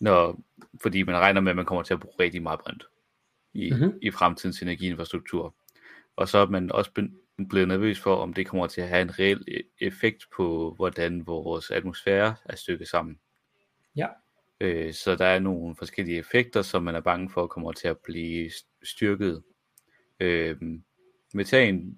når, 0.00 0.40
fordi 0.82 1.02
man 1.02 1.16
regner 1.16 1.40
med, 1.40 1.50
at 1.50 1.56
man 1.56 1.64
kommer 1.64 1.82
til 1.82 1.94
at 1.94 2.00
bruge 2.00 2.14
rigtig 2.20 2.42
meget 2.42 2.60
brint 2.60 2.84
i, 3.54 3.70
mm-hmm. 3.70 3.98
i 4.02 4.10
fremtidens 4.10 4.62
energiinfrastruktur. 4.62 5.54
Og 6.16 6.28
så 6.28 6.38
er 6.38 6.46
man 6.46 6.72
også 6.72 6.90
blevet 7.48 7.68
nervøs 7.68 8.00
for, 8.00 8.16
om 8.16 8.34
det 8.34 8.46
kommer 8.46 8.66
til 8.66 8.80
at 8.80 8.88
have 8.88 9.02
en 9.02 9.18
reel 9.18 9.44
e-, 9.50 9.76
effekt 9.80 10.24
på, 10.36 10.74
hvordan 10.76 11.26
vores 11.26 11.70
atmosfære 11.70 12.36
er 12.44 12.56
stykket 12.56 12.88
sammen. 12.88 13.18
Ja. 13.96 14.06
Øh, 14.60 14.94
så 14.94 15.14
der 15.16 15.26
er 15.26 15.38
nogle 15.38 15.76
forskellige 15.76 16.18
effekter, 16.18 16.62
som 16.62 16.82
man 16.82 16.94
er 16.94 17.00
bange 17.00 17.30
for 17.30 17.46
kommer 17.46 17.72
til 17.72 17.88
at 17.88 17.98
blive 17.98 18.50
styrket. 18.82 19.42
Øh, 20.20 20.56
metan, 21.34 21.96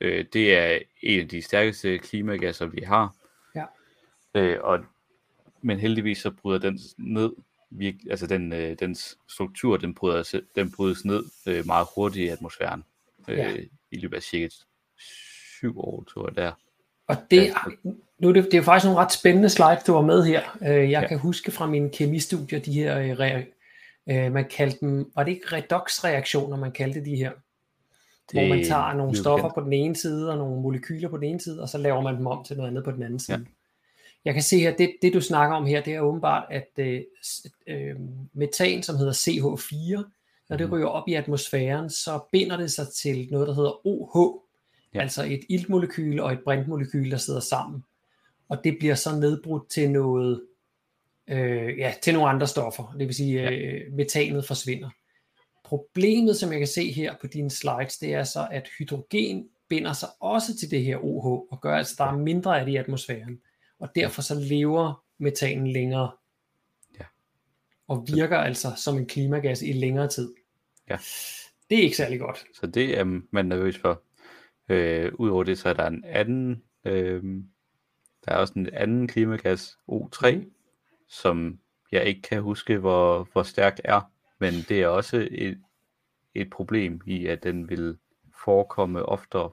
øh, 0.00 0.24
det 0.32 0.56
er 0.56 0.78
en 1.02 1.20
af 1.20 1.28
de 1.28 1.42
stærkeste 1.42 1.98
klimagasser, 1.98 2.66
vi 2.66 2.80
har. 2.80 3.16
Ja. 3.54 3.64
Øh, 4.34 4.58
og, 4.62 4.84
men 5.62 5.78
heldigvis 5.78 6.18
så 6.18 6.30
bryder 6.30 6.58
den 6.58 6.78
ned, 6.98 7.32
vi, 7.78 8.00
altså 8.10 8.26
den, 8.26 8.52
øh, 8.52 8.76
dens 8.80 9.18
struktur, 9.28 9.76
den, 9.76 9.94
bryder, 9.94 10.40
den 10.56 10.72
brydes 10.72 11.04
ned 11.04 11.24
øh, 11.46 11.66
meget 11.66 11.86
hurtigt 11.94 12.24
i 12.24 12.28
atmosfæren. 12.28 12.84
Øh, 13.28 13.38
ja. 13.38 13.56
I 13.90 13.96
løbet 13.96 14.16
af 14.16 14.22
cirka 14.22 14.48
syv 14.98 15.80
år, 15.80 16.04
tror 16.04 16.28
jeg 16.28 16.36
der. 16.36 16.52
Og 17.06 17.16
det, 17.30 17.52
Nu 18.18 18.28
er 18.28 18.32
det, 18.32 18.44
det 18.44 18.54
er 18.54 18.62
faktisk 18.62 18.84
nogle 18.84 19.00
ret 19.00 19.12
spændende 19.12 19.48
slides, 19.48 19.84
du 19.84 19.92
var 19.92 20.02
med 20.02 20.24
her. 20.24 20.42
Øh, 20.62 20.90
jeg 20.90 21.02
ja. 21.02 21.08
kan 21.08 21.18
huske 21.18 21.50
fra 21.50 21.66
mine 21.66 21.90
kemistudier, 21.90 22.58
de 22.60 22.72
her, 22.72 23.44
øh, 24.08 24.32
man 24.32 24.44
kaldte 24.44 24.78
dem, 24.80 25.12
var 25.14 25.22
det 25.22 25.32
ikke 25.32 25.46
redoxreaktioner, 25.52 26.56
man 26.56 26.72
kaldte 26.72 27.04
de 27.04 27.16
her? 27.16 27.32
Det 28.32 28.40
hvor 28.40 28.48
man 28.56 28.64
tager 28.64 28.92
nogle 28.92 29.16
stoffer 29.16 29.50
på 29.54 29.60
den 29.60 29.72
ene 29.72 29.96
side, 29.96 30.30
og 30.30 30.38
nogle 30.38 30.62
molekyler 30.62 31.08
på 31.08 31.16
den 31.16 31.24
ene 31.24 31.40
side, 31.40 31.62
og 31.62 31.68
så 31.68 31.78
laver 31.78 32.00
man 32.00 32.16
dem 32.16 32.26
om 32.26 32.44
til 32.44 32.56
noget 32.56 32.70
andet 32.70 32.84
på 32.84 32.90
den 32.90 33.02
anden 33.02 33.18
side. 33.18 33.46
Jeg 34.24 34.34
kan 34.34 34.42
se 34.42 34.58
her, 34.58 34.76
det, 34.76 34.96
det 35.02 35.14
du 35.14 35.20
snakker 35.20 35.56
om 35.56 35.66
her, 35.66 35.82
det 35.82 35.94
er 35.94 36.00
åbenbart, 36.00 36.44
at 36.50 36.68
øh, 36.76 37.00
øh, 37.66 37.96
metan, 38.32 38.82
som 38.82 38.96
hedder 38.96 39.12
CH4, 39.12 40.02
når 40.48 40.56
det 40.56 40.66
mhm. 40.66 40.74
ryger 40.74 40.86
op 40.86 41.08
i 41.08 41.14
atmosfæren, 41.14 41.90
så 41.90 42.20
binder 42.32 42.56
det 42.56 42.72
sig 42.72 42.86
til 42.88 43.28
noget, 43.30 43.48
der 43.48 43.54
hedder 43.54 43.86
OH, 43.86 44.40
ja. 44.94 45.00
altså 45.00 45.24
et 45.24 45.40
iltmolekyl 45.48 46.20
og 46.20 46.32
et 46.32 46.40
brintmolekyl, 46.44 47.10
der 47.10 47.16
sidder 47.16 47.40
sammen. 47.40 47.84
Og 48.48 48.64
det 48.64 48.76
bliver 48.78 48.94
så 48.94 49.16
nedbrudt 49.16 49.70
til 49.70 49.90
noget, 49.90 50.42
øh, 51.28 51.78
ja, 51.78 51.94
til 52.02 52.14
nogle 52.14 52.28
andre 52.28 52.46
stoffer. 52.46 52.94
Det 52.98 53.06
vil 53.06 53.14
sige, 53.14 53.42
ja. 53.42 53.50
øh, 53.50 53.92
metanet 53.92 54.44
forsvinder. 54.44 54.90
Problemet, 55.64 56.36
som 56.36 56.52
jeg 56.52 56.58
kan 56.58 56.68
se 56.68 56.92
her 56.92 57.14
på 57.20 57.26
dine 57.26 57.50
slides, 57.50 57.98
det 57.98 58.14
er 58.14 58.24
så, 58.24 58.48
at 58.50 58.68
hydrogen 58.78 59.48
binder 59.68 59.92
sig 59.92 60.08
også 60.20 60.56
til 60.56 60.70
det 60.70 60.84
her 60.84 61.04
OH, 61.04 61.26
og 61.26 61.60
gør 61.60 61.76
altså, 61.76 61.94
der 61.98 62.04
er 62.04 62.16
mindre 62.16 62.60
af 62.60 62.66
det 62.66 62.72
i 62.72 62.76
atmosfæren. 62.76 63.40
Og 63.78 63.90
derfor 63.94 64.22
så 64.22 64.34
lever 64.34 65.04
metanen 65.18 65.66
længere. 65.66 66.10
Ja. 67.00 67.04
Og 67.88 68.06
virker 68.12 68.38
altså 68.38 68.72
som 68.76 68.96
en 68.96 69.06
klimagas 69.06 69.62
i 69.62 69.72
længere 69.72 70.08
tid. 70.08 70.34
Ja. 70.90 70.98
Det 71.70 71.78
er 71.78 71.82
ikke 71.82 71.96
særlig 71.96 72.20
godt. 72.20 72.44
Så 72.54 72.66
det 72.66 72.98
er 72.98 73.20
man 73.30 73.46
nervøs 73.46 73.78
for. 73.78 74.02
Øh, 74.68 75.12
Udover 75.14 75.44
det, 75.44 75.58
så 75.58 75.68
er 75.68 75.72
der 75.74 75.86
en 75.86 76.04
anden, 76.04 76.62
øh, 76.84 77.22
der 78.24 78.32
er 78.32 78.36
også 78.36 78.54
en 78.56 78.68
anden 78.72 79.08
klimagas, 79.08 79.78
O3, 79.90 80.36
mm. 80.36 80.52
som 81.08 81.58
jeg 81.92 82.04
ikke 82.04 82.22
kan 82.22 82.42
huske, 82.42 82.78
hvor, 82.78 83.28
hvor 83.32 83.42
stærk 83.42 83.80
er 83.84 84.00
men 84.38 84.54
det 84.68 84.82
er 84.82 84.88
også 84.88 85.28
et, 85.30 85.62
et 86.34 86.50
problem 86.50 87.00
i, 87.06 87.26
at 87.26 87.42
den 87.42 87.68
vil 87.68 87.96
forekomme 88.44 89.02
oftere. 89.02 89.50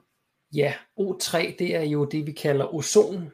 Ja, 0.54 0.74
O3 1.00 1.56
det 1.58 1.76
er 1.76 1.82
jo 1.82 2.04
det, 2.04 2.26
vi 2.26 2.32
kalder 2.32 2.74
ozon, 2.74 3.32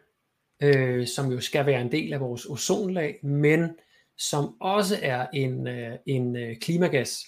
øh, 0.61 1.06
som 1.06 1.32
jo 1.32 1.40
skal 1.40 1.66
være 1.66 1.80
en 1.80 1.92
del 1.92 2.12
af 2.12 2.20
vores 2.20 2.46
ozonlag, 2.46 3.18
men 3.22 3.70
som 4.16 4.54
også 4.61 4.98
er 5.02 5.26
en, 5.34 5.66
øh, 5.66 5.92
en 6.06 6.36
øh, 6.36 6.56
klimagas. 6.56 7.24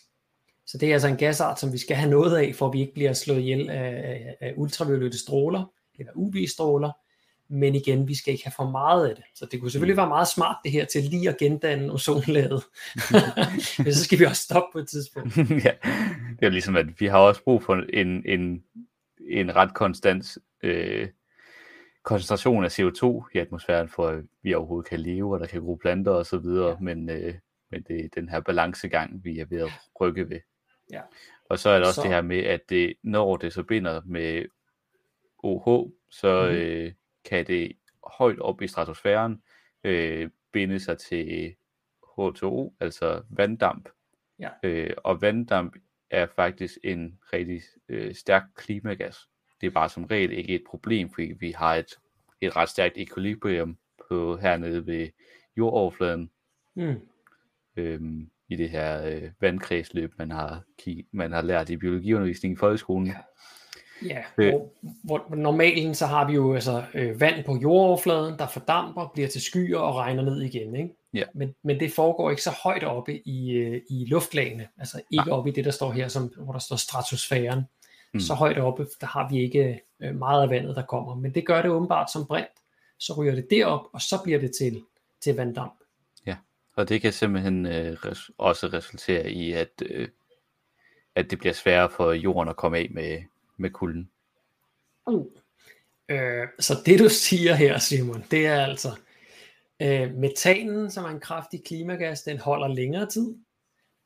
Så 0.67 0.79
det 0.79 0.89
er 0.89 0.93
altså 0.93 1.09
en 1.09 1.17
gasart, 1.17 1.61
som 1.61 1.73
vi 1.73 1.79
skal 1.79 1.97
have 1.97 2.11
noget 2.11 2.37
af, 2.37 2.55
for 2.55 2.67
at 2.67 2.73
vi 2.73 2.81
ikke 2.81 2.95
bliver 2.95 3.13
slået 3.13 3.41
ihjel 3.41 3.71
af, 3.71 4.37
af, 4.41 4.55
ultraviolette 4.57 5.19
stråler, 5.19 5.73
eller 5.99 6.13
UV-stråler, 6.15 6.93
men 7.49 7.75
igen, 7.75 8.09
vi 8.09 8.15
skal 8.15 8.33
ikke 8.33 8.45
have 8.45 8.53
for 8.57 8.71
meget 8.71 9.09
af 9.09 9.17
det. 9.17 9.25
Så 9.35 9.47
det 9.47 9.61
kunne 9.61 9.71
selvfølgelig 9.71 9.95
mm. 9.95 9.99
være 9.99 10.09
meget 10.09 10.29
smart 10.29 10.57
det 10.65 10.73
her 10.73 10.85
til 10.85 11.03
lige 11.03 11.29
at 11.29 11.37
gendanne 11.37 11.93
ozonlaget. 11.93 12.63
Men 13.85 13.95
så 13.95 14.05
skal 14.05 14.19
vi 14.19 14.25
også 14.25 14.43
stoppe 14.43 14.69
på 14.73 14.79
et 14.79 14.89
tidspunkt. 14.89 15.37
ja, 15.67 15.73
det 16.41 16.47
er 16.47 16.49
ligesom, 16.49 16.77
at 16.77 16.87
vi 17.01 17.07
har 17.07 17.19
også 17.19 17.45
brug 17.45 17.63
for 17.63 17.75
en, 17.93 18.23
en, 18.27 18.63
en 19.31 19.57
ret 19.57 19.75
konstant 19.75 20.39
øh, 20.63 21.09
koncentration 22.03 22.65
af 22.65 22.79
CO2 22.79 23.29
i 23.35 23.39
atmosfæren, 23.39 23.89
for 23.89 24.09
at 24.09 24.25
vi 24.43 24.55
overhovedet 24.55 24.91
kan 24.91 25.01
leve, 25.01 25.35
og 25.35 25.41
der 25.41 25.47
kan 25.47 25.61
gro 25.61 25.75
planter 25.75 26.13
og 26.13 26.27
så 26.27 26.39
videre, 26.39 26.69
ja. 26.69 26.77
men, 26.81 27.11
øh, 27.11 27.35
men 27.71 27.83
det 27.83 28.05
er 28.05 28.09
den 28.15 28.29
her 28.29 28.41
balancegang, 28.41 29.25
vi 29.25 29.39
er 29.39 29.45
ved 29.45 29.61
at 29.61 29.71
rykke 30.01 30.31
ved. 30.31 30.41
Ja. 30.93 31.03
Og 31.49 31.59
så 31.59 31.71
er 31.71 31.79
der 31.79 31.87
også 31.87 31.95
så... 31.95 32.03
det 32.03 32.11
her 32.11 32.23
med, 32.23 32.39
at 32.39 32.61
det, 32.69 32.95
når 33.03 33.37
det 33.37 33.53
så 33.53 33.63
binder 33.63 34.01
med 34.05 34.45
OH, 35.39 35.91
så, 36.11 36.43
mm-hmm. 36.43 36.57
øh, 36.57 36.93
kan 37.25 37.47
det 37.47 37.73
højt 38.05 38.39
op 38.39 38.63
i 38.63 38.67
stratosfæren 38.67 39.43
øh, 39.85 40.31
binde 40.53 40.81
sig 40.81 40.99
til 40.99 41.55
H2O, 42.05 42.75
altså 42.81 43.23
vanddamp. 43.31 43.89
Ja. 44.39 44.49
Øh, 44.63 44.91
og 44.97 45.23
vanddamp 45.23 45.77
er 46.11 46.27
faktisk 46.37 46.79
en 46.85 47.19
rigtig 47.33 47.63
øh, 47.89 48.15
stærk 48.15 48.43
klimagas. 48.55 49.29
Det 49.61 49.67
er 49.67 49.71
bare 49.71 49.89
som 49.89 50.05
regel 50.05 50.33
ikke 50.33 50.55
et 50.55 50.65
problem, 50.71 51.11
fordi 51.11 51.33
vi 51.41 51.51
har 51.57 51.75
et, 51.75 51.99
et 52.41 52.57
ret 52.57 52.69
stærkt 52.69 52.99
equilibrium 52.99 53.77
på 54.09 54.37
hernede 54.37 54.87
ved 54.87 55.09
jordoverfladen. 55.57 56.31
Mm. 56.75 57.01
Øhm, 57.77 58.31
I 58.49 58.57
det 58.57 58.71
her 58.71 59.07
øh, 59.07 59.31
vandkredsløb, 59.41 60.13
man 60.19 60.31
har, 60.31 60.63
man 61.13 61.33
har 61.33 61.43
lært 61.43 61.71
i 61.71 61.77
biologiundervisning 61.77 62.55
i 62.55 62.57
folkeskolen. 62.57 63.07
Ja. 63.07 63.15
Ja, 64.07 64.23
øh. 64.39 64.53
hvor, 65.05 65.25
hvor 65.29 65.35
normalen 65.37 65.95
så 65.95 66.07
har 66.07 66.27
vi 66.27 66.33
jo 66.33 66.55
altså 66.55 66.85
øh, 66.95 67.21
vand 67.21 67.45
på 67.45 67.57
jordoverfladen, 67.63 68.39
der 68.39 68.47
fordamper, 68.47 69.11
bliver 69.15 69.29
til 69.29 69.41
skyer 69.41 69.79
og 69.79 69.97
regner 69.97 70.23
ned 70.23 70.43
igen. 70.43 70.77
Ikke? 70.77 70.95
Ja. 71.15 71.25
Men, 71.35 71.55
men 71.65 71.81
det 71.81 71.93
foregår 71.93 72.31
ikke 72.31 72.43
så 72.43 72.57
højt 72.63 72.85
oppe 72.85 73.29
i, 73.29 73.51
øh, 73.51 73.81
i 73.91 74.07
luftlagene, 74.09 74.69
altså 74.79 75.01
ikke 75.11 75.29
Nej. 75.29 75.37
oppe 75.39 75.51
i 75.51 75.53
det, 75.53 75.65
der 75.65 75.71
står 75.71 75.93
her, 75.93 76.09
som, 76.09 76.33
hvor 76.39 76.53
der 76.53 76.61
står 76.61 76.77
stratosfæren. 76.77 77.63
Mm. 78.13 78.21
Så 78.21 78.35
højt 78.35 78.59
oppe, 78.59 78.87
der 79.01 79.07
har 79.07 79.29
vi 79.29 79.41
ikke 79.41 79.81
øh, 80.01 80.15
meget 80.15 80.43
af 80.43 80.51
vandet, 80.51 80.77
der 80.77 80.83
kommer. 80.83 81.15
Men 81.15 81.35
det 81.35 81.47
gør 81.47 81.63
det 81.63 81.71
åbenbart 81.71 82.13
som 82.13 82.27
brint. 82.27 82.49
Så 82.99 83.13
ryger 83.13 83.35
det 83.35 83.51
derop, 83.51 83.87
og 83.93 84.01
så 84.01 84.21
bliver 84.25 84.41
det 84.41 84.51
til, 84.59 84.83
til 85.21 85.37
vanddamp. 85.37 85.75
Ja, 86.27 86.37
og 86.77 86.89
det 86.89 87.01
kan 87.01 87.13
simpelthen 87.13 87.67
øh, 87.67 87.93
res- 87.93 88.31
også 88.39 88.67
resultere 88.67 89.31
i, 89.31 89.53
at, 89.53 89.83
øh, 89.87 90.09
at 91.15 91.31
det 91.31 91.39
bliver 91.39 91.53
sværere 91.53 91.91
for 91.91 92.13
jorden 92.13 92.49
at 92.49 92.57
komme 92.57 92.79
af 92.79 92.89
med, 92.91 93.23
med 93.57 93.71
kulden. 93.71 94.11
Uh. 95.07 95.27
Øh, 96.09 96.49
så 96.59 96.75
det 96.87 96.99
du 96.99 97.09
siger 97.09 97.55
her, 97.55 97.79
Simon, 97.79 98.25
det 98.31 98.47
er 98.47 98.67
altså, 98.67 98.89
øh, 99.83 100.15
metanen, 100.15 100.91
som 100.91 101.05
er 101.05 101.09
en 101.09 101.21
kraftig 101.21 101.65
klimagas, 101.65 102.23
den 102.23 102.39
holder 102.39 102.69
længere 102.69 103.07
tid. 103.07 103.35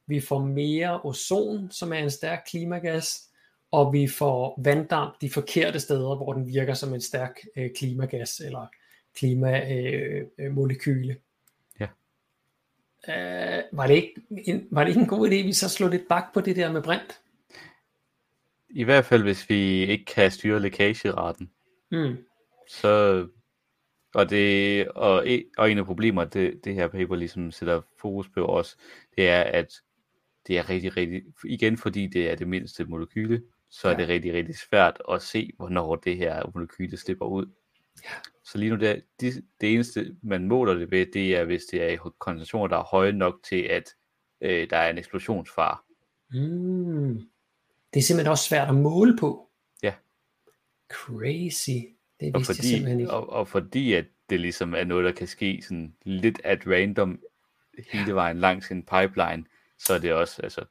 Vi 0.06 0.20
får 0.20 0.38
mere 0.38 1.00
ozon, 1.04 1.70
som 1.70 1.92
er 1.92 1.98
en 1.98 2.10
stærk 2.10 2.44
klimagas, 2.50 3.28
og 3.74 3.92
vi 3.92 4.08
får 4.08 4.60
vanddamp 4.64 5.20
de 5.20 5.30
forkerte 5.30 5.80
steder, 5.80 6.16
hvor 6.16 6.32
den 6.32 6.46
virker 6.46 6.74
som 6.74 6.94
en 6.94 7.00
stærk 7.00 7.40
øh, 7.56 7.70
klimagas 7.76 8.40
eller 8.40 8.66
klimamolekyle. 9.18 11.10
Øh, 11.10 11.16
ja. 11.80 11.86
Øh, 13.58 13.62
var, 13.72 13.86
det 13.86 13.94
ikke 13.94 14.14
en, 14.30 14.68
var 14.70 14.84
det 14.84 14.88
ikke 14.88 15.00
en 15.00 15.06
god 15.06 15.28
idé, 15.28 15.34
at 15.34 15.44
vi 15.44 15.52
så 15.52 15.68
slog 15.68 15.90
lidt 15.90 16.08
bak 16.08 16.24
på 16.34 16.40
det 16.40 16.56
der 16.56 16.72
med 16.72 16.82
brint? 16.82 17.20
I 18.70 18.84
hvert 18.84 19.04
fald, 19.04 19.22
hvis 19.22 19.50
vi 19.50 19.86
ikke 19.86 20.04
kan 20.04 20.30
styre 20.30 20.60
lækageraten. 20.60 21.50
Mm. 21.90 22.16
Så, 22.68 23.26
og, 24.14 24.30
det, 24.30 24.88
og, 24.88 25.26
og 25.58 25.70
en 25.70 25.78
af 25.78 25.84
problemer, 25.86 26.24
det, 26.24 26.60
det 26.64 26.74
her 26.74 26.88
paper 26.88 27.16
ligesom 27.16 27.50
sætter 27.50 27.80
fokus 28.00 28.28
på 28.28 28.44
også, 28.44 28.76
det 29.16 29.28
er, 29.28 29.42
at 29.42 29.74
det 30.46 30.58
er 30.58 30.70
rigtig, 30.70 30.96
rigtig, 30.96 31.22
igen 31.44 31.76
fordi 31.76 32.06
det 32.06 32.30
er 32.30 32.34
det 32.34 32.48
mindste 32.48 32.84
molekyle, 32.84 33.42
så 33.74 33.88
ja. 33.88 33.94
er 33.94 33.98
det 33.98 34.08
rigtig, 34.08 34.32
rigtig 34.32 34.58
svært 34.58 35.02
at 35.10 35.22
se, 35.22 35.52
hvornår 35.56 35.96
det 35.96 36.16
her 36.16 36.50
molekyle 36.54 36.96
slipper 36.96 37.26
ud. 37.26 37.46
Ja. 38.04 38.10
Så 38.44 38.58
lige 38.58 38.70
nu, 38.70 38.76
det, 38.76 39.04
det, 39.20 39.44
det 39.60 39.74
eneste, 39.74 40.16
man 40.22 40.48
måler 40.48 40.74
det 40.74 40.90
ved, 40.90 41.06
det 41.06 41.36
er, 41.36 41.44
hvis 41.44 41.64
det 41.64 41.82
er 41.82 41.88
i 41.88 41.98
koncentrationer, 42.18 42.66
der 42.66 42.76
er 42.76 42.84
høje 42.84 43.12
nok 43.12 43.34
til, 43.48 43.62
at 43.62 43.84
øh, 44.40 44.70
der 44.70 44.76
er 44.76 44.90
en 44.90 44.98
eksplosionsfar. 44.98 45.84
Mm 46.32 47.20
det 47.94 48.00
er 48.00 48.04
simpelthen 48.04 48.30
også 48.30 48.44
svært 48.44 48.68
at 48.68 48.74
måle 48.74 49.16
på. 49.16 49.50
Ja. 49.82 49.94
Crazy. 50.92 51.70
Det 52.20 52.34
vidste 52.34 52.36
og 52.36 52.44
fordi, 52.44 52.58
jeg 52.58 52.64
simpelthen 52.64 53.00
ikke. 53.00 53.12
Og, 53.12 53.30
og 53.30 53.48
fordi 53.48 53.92
at 53.92 54.04
det 54.30 54.40
ligesom 54.40 54.74
er 54.74 54.84
noget, 54.84 55.04
der 55.04 55.12
kan 55.12 55.26
ske 55.26 55.62
sådan 55.62 55.94
lidt 56.02 56.40
at 56.44 56.66
random 56.66 57.20
hele 57.92 58.14
vejen 58.14 58.38
langs 58.38 58.70
en 58.70 58.82
pipeline, 58.82 59.44
så 59.78 59.94
er 59.94 59.98
det 59.98 60.12
også, 60.12 60.42
altså, 60.42 60.64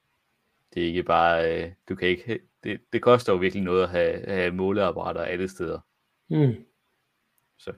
det 0.74 0.84
er 0.84 0.88
ikke 0.88 1.04
bare, 1.04 1.64
øh, 1.64 1.72
du 1.90 1.96
kan 1.96 2.08
ikke, 2.08 2.40
det, 2.64 2.80
det 2.94 3.02
koster 3.02 3.34
jo 3.34 3.40
virkelig 3.40 3.64
noget 3.64 3.84
at 3.84 3.90
have, 3.90 4.26
have 4.28 4.52
måleapparater 4.52 5.22
alle 5.22 5.50
steder. 5.50 5.80
Mm. 6.30 6.56
Så. 7.60 7.74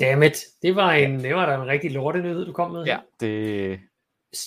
Dammit, 0.00 0.44
det 0.62 0.76
var, 0.76 0.92
en, 0.92 1.20
det 1.20 1.34
var 1.34 1.46
da 1.46 1.62
en 1.62 1.66
rigtig 1.66 1.90
lortenyhed, 1.90 2.46
du 2.46 2.52
kom 2.52 2.70
med. 2.70 2.84
Ja, 2.84 2.98
det, 3.20 3.80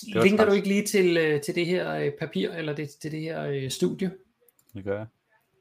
Linker 0.06 0.44
du 0.44 0.52
ikke 0.52 0.68
lige 0.68 0.86
til, 0.86 1.16
øh, 1.16 1.40
til 1.40 1.54
det 1.54 1.66
her 1.66 1.94
øh, 1.94 2.12
papir, 2.20 2.50
eller 2.50 2.74
det, 2.74 2.90
til 2.90 3.12
det 3.12 3.20
her 3.20 3.44
øh, 3.44 3.70
studie? 3.70 4.12
Det 4.74 4.84
gør 4.84 4.96
jeg. 4.96 5.06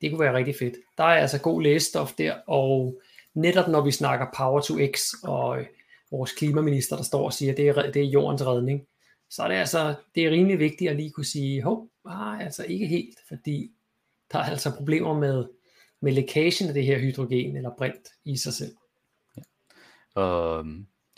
Det 0.01 0.11
kunne 0.11 0.20
være 0.20 0.34
rigtig 0.34 0.55
fedt. 0.59 0.76
Der 0.97 1.03
er 1.03 1.22
altså 1.22 1.41
god 1.41 1.61
læsestof 1.61 2.14
der, 2.14 2.36
og 2.47 3.01
netop 3.34 3.68
når 3.68 3.82
vi 3.82 3.91
snakker 3.91 4.26
Power 4.38 4.61
to 4.61 4.74
X, 4.95 5.14
og 5.24 5.66
vores 6.11 6.32
klimaminister, 6.32 6.95
der 6.95 7.03
står 7.03 7.26
og 7.26 7.34
siger, 7.34 7.51
at 7.51 7.57
det 7.57 7.68
er, 7.68 7.91
det 7.91 8.01
er 8.01 8.09
jordens 8.09 8.45
redning, 8.45 8.88
så 9.30 9.43
er 9.43 9.47
det 9.47 9.55
altså, 9.55 9.95
det 10.16 10.26
er 10.26 10.32
rimelig 10.32 10.59
vigtigt 10.59 10.89
at 10.89 10.95
lige 10.95 11.11
kunne 11.11 11.26
sige, 11.26 11.64
hov, 11.64 11.89
ah, 12.06 12.39
altså 12.39 12.66
ikke 12.66 12.88
helt, 12.88 13.20
fordi 13.28 13.72
der 14.32 14.39
er 14.39 14.43
altså 14.43 14.76
problemer 14.78 15.20
med, 15.20 15.45
med 15.99 16.12
lækagen 16.12 16.68
af 16.68 16.74
det 16.74 16.86
her 16.86 16.99
hydrogen 16.99 17.58
eller 17.58 17.76
brint 17.78 18.08
i 18.26 18.38
sig 18.38 18.54
selv. 18.54 18.76
Ja. 19.38 19.41
Og 20.22 20.66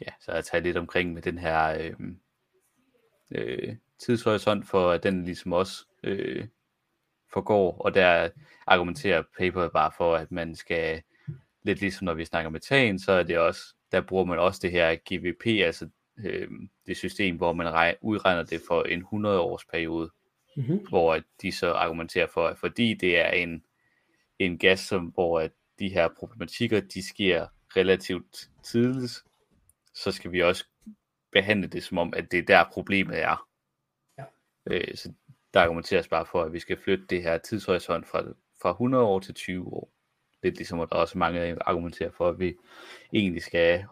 ja, 0.01 0.11
så 0.21 0.31
jeg 0.31 0.45
tager 0.45 0.63
lidt 0.63 0.77
omkring 0.77 1.13
med 1.13 1.21
den 1.21 1.37
her 1.37 1.77
øh, 1.79 1.93
øh, 3.31 3.75
tidshorisont 3.99 4.67
for, 4.67 4.91
at 4.91 5.03
den 5.03 5.25
ligesom 5.25 5.53
også 5.53 5.85
øh, 6.03 6.47
forgår, 7.33 7.77
og 7.77 7.93
der 7.93 8.29
argumenterer 8.67 9.23
paper 9.37 9.69
bare 9.69 9.91
for, 9.97 10.15
at 10.15 10.31
man 10.31 10.55
skal 10.55 11.01
lidt 11.63 11.81
ligesom 11.81 12.05
når 12.05 12.13
vi 12.13 12.25
snakker 12.25 12.49
metan, 12.49 12.99
så 12.99 13.11
er 13.11 13.23
det 13.23 13.37
også, 13.37 13.61
der 13.91 14.01
bruger 14.01 14.25
man 14.25 14.39
også 14.39 14.59
det 14.63 14.71
her 14.71 14.95
GVP, 14.95 15.45
altså 15.65 15.89
øh, 16.17 16.47
det 16.85 16.97
system, 16.97 17.37
hvor 17.37 17.53
man 17.53 17.73
regner, 17.73 17.97
udregner 18.01 18.43
det 18.43 18.61
for 18.67 18.83
en 18.83 18.99
100 18.99 19.39
års 19.39 19.65
periode, 19.65 20.11
mm-hmm. 20.55 20.87
hvor 20.89 21.19
de 21.41 21.51
så 21.51 21.71
argumenterer 21.71 22.27
for, 22.27 22.47
at 22.47 22.57
fordi 22.57 22.93
det 22.93 23.19
er 23.19 23.29
en, 23.29 23.63
en 24.39 24.57
gas, 24.57 24.79
som, 24.79 25.05
hvor 25.05 25.39
at 25.39 25.51
de 25.79 25.89
her 25.89 26.09
problematikker, 26.19 26.79
de 26.79 27.07
sker 27.07 27.47
relativt 27.75 28.49
tidligt, 28.63 29.23
så 29.93 30.11
skal 30.11 30.31
vi 30.31 30.41
også 30.41 30.65
behandle 31.31 31.67
det 31.67 31.83
som 31.83 31.97
om, 31.97 32.13
at 32.15 32.31
det 32.31 32.39
er 32.39 32.43
der 32.43 32.63
problemet 32.71 33.21
er. 33.21 33.47
Ja. 34.17 34.23
Øh, 34.65 34.95
så 34.95 35.13
der 35.53 35.61
argumenteres 35.61 36.07
bare 36.07 36.25
for, 36.25 36.43
at 36.43 36.53
vi 36.53 36.59
skal 36.59 36.77
flytte 36.77 37.05
det 37.05 37.23
her 37.23 37.37
tidshorisont 37.37 38.07
fra, 38.07 38.23
fra 38.61 38.71
100 38.71 39.03
år 39.03 39.19
til 39.19 39.33
20 39.33 39.73
år. 39.73 39.91
Lidt 40.43 40.55
ligesom, 40.55 40.79
at 40.79 40.89
der 40.89 40.95
også 40.95 41.17
mange 41.17 41.57
argumenterer 41.61 42.11
for, 42.11 42.29
at 42.29 42.39
vi 42.39 42.55
egentlig 43.13 43.43
skal 43.43 43.85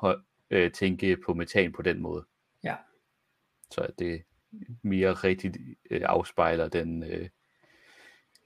øh, 0.49 0.72
tænke 0.72 1.18
på 1.26 1.34
metan 1.34 1.72
på 1.72 1.82
den 1.82 2.01
måde. 2.01 2.26
Ja. 2.64 2.76
Så 3.72 3.88
det 3.99 4.24
mere 4.82 5.14
rigtigt 5.14 5.58
øh, 5.89 6.01
afspejler 6.06 6.68
den 6.68 7.04
øh, 7.04 7.30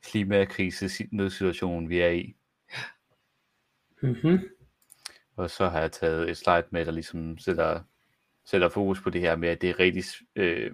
klimakrise 0.03 1.07
nødsituation, 1.11 1.89
vi 1.89 1.99
er 1.99 2.09
i. 2.09 2.35
Mm-hmm. 4.01 4.39
Og 5.35 5.49
så 5.49 5.69
har 5.69 5.79
jeg 5.79 5.91
taget 5.91 6.29
et 6.29 6.37
slide 6.37 6.67
med, 6.71 6.85
der 6.85 6.91
ligesom 6.91 7.37
sætter, 7.37 7.83
sætter 8.45 8.69
fokus 8.69 9.01
på 9.01 9.09
det 9.09 9.21
her 9.21 9.35
med, 9.35 9.49
at 9.49 9.61
det 9.61 9.69
er 9.69 9.79
rigtig, 9.79 10.03
øh, 10.35 10.71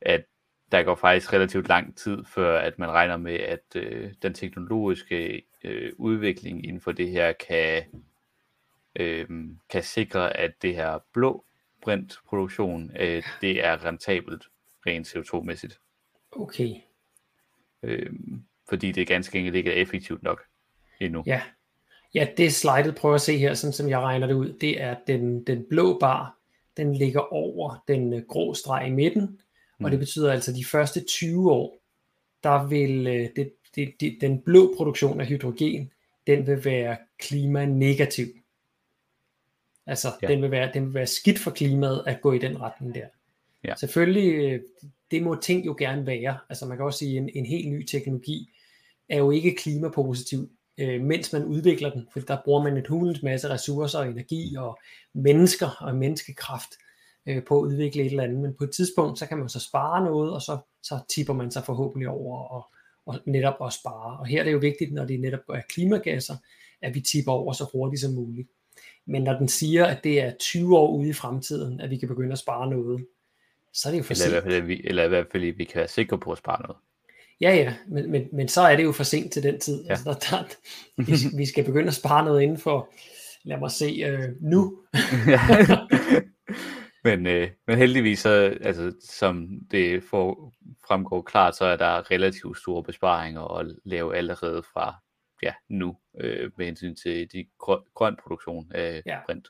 at 0.00 0.24
der 0.72 0.82
går 0.82 0.94
faktisk 0.94 1.32
relativt 1.32 1.68
lang 1.68 1.96
tid, 1.96 2.24
før 2.24 2.58
at 2.58 2.78
man 2.78 2.90
regner 2.90 3.16
med, 3.16 3.34
at 3.34 3.62
øh, 3.74 4.12
den 4.22 4.34
teknologiske 4.34 5.42
øh, 5.64 5.92
udvikling 5.98 6.66
inden 6.66 6.80
for 6.80 6.92
det 6.92 7.10
her 7.10 7.32
kan, 7.32 7.82
øh, 8.96 9.28
kan 9.70 9.82
sikre, 9.82 10.36
at 10.36 10.62
det 10.62 10.74
her 10.74 10.98
blå 11.12 11.44
brintproduktion, 11.86 12.90
øh, 13.00 13.22
det 13.40 13.64
er 13.64 13.84
rentabelt 13.84 14.42
rent 14.86 15.06
CO2-mæssigt. 15.06 15.80
Okay. 16.32 16.74
Øh, 17.82 18.12
fordi 18.68 18.92
det 18.92 19.08
ganske 19.08 19.38
enkelt 19.38 19.56
ikke 19.56 19.72
er 19.72 19.82
effektivt 19.82 20.22
nok 20.22 20.42
endnu. 21.00 21.22
Ja, 21.26 21.42
ja 22.14 22.28
det 22.36 22.54
slidet 22.54 22.94
prøver 22.94 23.14
at 23.14 23.20
se 23.20 23.38
her, 23.38 23.54
sådan 23.54 23.72
som 23.72 23.88
jeg 23.88 24.00
regner 24.00 24.26
det 24.26 24.34
ud, 24.34 24.52
det 24.52 24.80
er 24.80 24.96
den, 25.06 25.44
den 25.44 25.64
blå 25.70 25.98
bar, 25.98 26.38
den 26.76 26.94
ligger 26.94 27.20
over 27.20 27.84
den 27.88 28.12
øh, 28.12 28.22
grå 28.28 28.54
streg 28.54 28.86
i 28.86 28.90
midten, 28.90 29.40
mm. 29.78 29.84
og 29.84 29.90
det 29.90 29.98
betyder 29.98 30.32
altså, 30.32 30.50
at 30.50 30.56
de 30.56 30.64
første 30.64 31.04
20 31.04 31.52
år, 31.52 31.78
der 32.42 32.66
vil 32.68 33.06
øh, 33.06 33.28
det, 33.36 33.52
det, 33.74 33.94
det, 34.00 34.18
den 34.20 34.40
blå 34.40 34.74
produktion 34.76 35.20
af 35.20 35.26
hydrogen, 35.26 35.92
den 36.26 36.46
vil 36.46 36.64
være 36.64 36.96
klimanegativ. 37.18 38.26
Altså, 39.86 40.12
ja. 40.22 40.26
den, 40.26 40.42
vil 40.42 40.50
være, 40.50 40.70
den 40.74 40.86
vil 40.86 40.94
være 40.94 41.06
skidt 41.06 41.38
for 41.38 41.50
klimaet 41.50 42.02
at 42.06 42.20
gå 42.20 42.32
i 42.32 42.38
den 42.38 42.60
retning 42.60 42.94
der. 42.94 43.06
Ja. 43.64 43.74
Selvfølgelig, 43.74 44.34
øh, 44.34 44.60
det 45.10 45.22
må 45.22 45.34
ting 45.34 45.66
jo 45.66 45.76
gerne 45.78 46.06
være. 46.06 46.38
Altså, 46.48 46.66
man 46.66 46.76
kan 46.76 46.86
også 46.86 46.98
sige, 46.98 47.16
at 47.16 47.22
en, 47.22 47.30
en 47.34 47.46
helt 47.46 47.68
ny 47.68 47.84
teknologi 47.84 48.50
er 49.08 49.18
jo 49.18 49.30
ikke 49.30 49.54
klimapositiv, 49.54 50.50
øh, 50.78 51.00
mens 51.00 51.32
man 51.32 51.44
udvikler 51.44 51.90
den, 51.90 52.06
for 52.12 52.20
der 52.20 52.38
bruger 52.44 52.62
man 52.62 52.76
et 52.76 52.86
hulens 52.86 53.22
masse 53.22 53.48
ressourcer 53.48 53.98
og 53.98 54.08
energi 54.08 54.56
og 54.58 54.78
mennesker 55.14 55.70
og 55.80 55.96
menneskekraft 55.96 56.70
øh, 57.26 57.44
på 57.44 57.60
at 57.60 57.66
udvikle 57.66 58.02
et 58.02 58.10
eller 58.10 58.24
andet. 58.24 58.38
Men 58.38 58.54
på 58.58 58.64
et 58.64 58.70
tidspunkt, 58.70 59.18
så 59.18 59.26
kan 59.26 59.38
man 59.38 59.48
så 59.48 59.60
spare 59.60 60.04
noget, 60.04 60.32
og 60.32 60.42
så, 60.42 60.58
så 60.82 60.98
tipper 61.14 61.34
man 61.34 61.50
sig 61.50 61.64
forhåbentlig 61.64 62.08
over 62.08 62.38
og, 62.38 62.66
og 63.06 63.20
netop 63.26 63.56
også 63.60 63.78
spare. 63.78 64.18
Og 64.18 64.26
her 64.26 64.40
er 64.40 64.44
det 64.44 64.52
jo 64.52 64.58
vigtigt, 64.58 64.92
når 64.92 65.04
det 65.04 65.20
netop 65.20 65.48
er 65.48 65.60
klimagasser, 65.68 66.36
at 66.82 66.94
vi 66.94 67.00
tipper 67.00 67.32
over 67.32 67.52
så 67.52 67.70
hurtigt 67.72 68.00
som 68.00 68.12
muligt. 68.12 68.48
Men 69.06 69.22
når 69.22 69.32
den 69.32 69.48
siger, 69.48 69.86
at 69.86 70.04
det 70.04 70.20
er 70.20 70.32
20 70.40 70.78
år 70.78 70.96
ude 70.96 71.08
i 71.08 71.12
fremtiden, 71.12 71.80
at 71.80 71.90
vi 71.90 71.96
kan 71.96 72.08
begynde 72.08 72.32
at 72.32 72.38
spare 72.38 72.70
noget, 72.70 73.06
så 73.72 73.88
er 73.88 73.90
det 73.90 73.98
jo 73.98 74.02
for 74.02 74.12
eller, 74.12 74.24
sent. 74.24 74.30
I 74.30 74.34
hvert 74.34 74.52
fald, 74.52 74.62
vi, 74.62 74.80
eller 74.84 75.04
i 75.04 75.08
hvert 75.08 75.26
fald, 75.32 75.42
vi 75.42 75.64
kan 75.64 75.78
være 75.78 75.88
sikre 75.88 76.18
på 76.18 76.32
at 76.32 76.38
spare 76.38 76.62
noget. 76.62 76.76
Ja, 77.40 77.54
ja, 77.54 77.74
men, 77.88 78.10
men, 78.10 78.28
men 78.32 78.48
så 78.48 78.60
er 78.60 78.76
det 78.76 78.84
jo 78.84 78.92
for 78.92 79.04
sent 79.04 79.32
til 79.32 79.42
den 79.42 79.60
tid. 79.60 79.84
Ja. 79.84 79.90
Altså, 79.90 80.04
der, 80.04 80.14
der, 80.14 80.44
vi, 81.02 81.36
vi 81.36 81.46
skal 81.46 81.64
begynde 81.64 81.88
at 81.88 81.94
spare 81.94 82.24
noget 82.24 82.42
inden 82.42 82.58
for, 82.58 82.92
lad 83.44 83.58
mig 83.58 83.70
se, 83.70 83.84
øh, 84.06 84.28
nu. 84.40 84.78
men, 87.04 87.26
øh, 87.26 87.50
men 87.66 87.78
heldigvis, 87.78 88.18
så, 88.18 88.58
altså, 88.60 88.92
som 89.00 89.48
det 89.70 90.02
får, 90.02 90.52
fremgår 90.88 91.22
klart, 91.22 91.56
så 91.56 91.64
er 91.64 91.76
der 91.76 92.10
relativt 92.10 92.58
store 92.58 92.82
besparinger 92.82 93.58
at 93.58 93.66
lave 93.84 94.16
allerede 94.16 94.62
fra 94.72 94.94
ja, 95.42 95.54
nu 95.68 95.96
øh, 96.20 96.50
med 96.56 96.66
hensyn 96.66 96.94
til 96.94 97.32
de 97.32 97.46
grøn, 97.58 97.80
grøn 97.94 98.16
produktion 98.22 98.72
af 98.74 99.02
ja. 99.06 99.18
brint. 99.26 99.48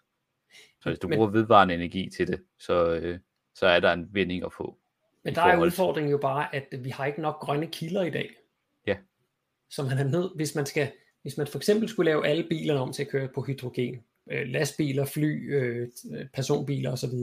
Så 0.80 0.89
hvis 0.89 0.99
du 0.99 1.09
men, 1.09 1.16
bruger 1.16 1.30
vedvarende 1.30 1.74
energi 1.74 2.11
til 2.16 2.26
det, 2.26 2.43
så, 2.59 2.95
øh, 2.95 3.18
så 3.55 3.66
er 3.66 3.80
der 3.80 3.93
en 3.93 4.09
vinding 4.12 4.45
at 4.45 4.53
få. 4.53 4.78
Men 5.24 5.34
der 5.34 5.43
er 5.43 5.61
udfordringen 5.61 6.11
jo 6.11 6.18
bare, 6.18 6.55
at 6.55 6.74
vi 6.80 6.91
har 6.91 7.07
ikke 7.07 7.20
nok 7.20 7.41
grønne 7.41 7.66
kilder 7.66 8.03
i 8.03 8.11
dag. 8.11 8.30
Ja. 8.87 8.97
Så 9.70 9.82
man 9.82 9.99
er 9.99 10.05
nødt, 10.05 10.32
hvis 10.37 10.55
man 10.55 10.66
skal, 10.66 10.93
hvis 11.22 11.37
man 11.37 11.47
for 11.47 11.59
eksempel 11.59 11.89
skulle 11.89 12.11
lave 12.11 12.26
alle 12.26 12.47
bilerne 12.49 12.80
om 12.80 12.93
til 12.93 13.03
at 13.03 13.09
køre 13.09 13.28
på 13.34 13.43
hydrogen, 13.43 14.05
øh, 14.30 14.49
lastbiler, 14.49 15.05
fly, 15.05 15.55
øh, 15.55 15.89
personbiler 16.34 16.93
osv., 16.93 17.14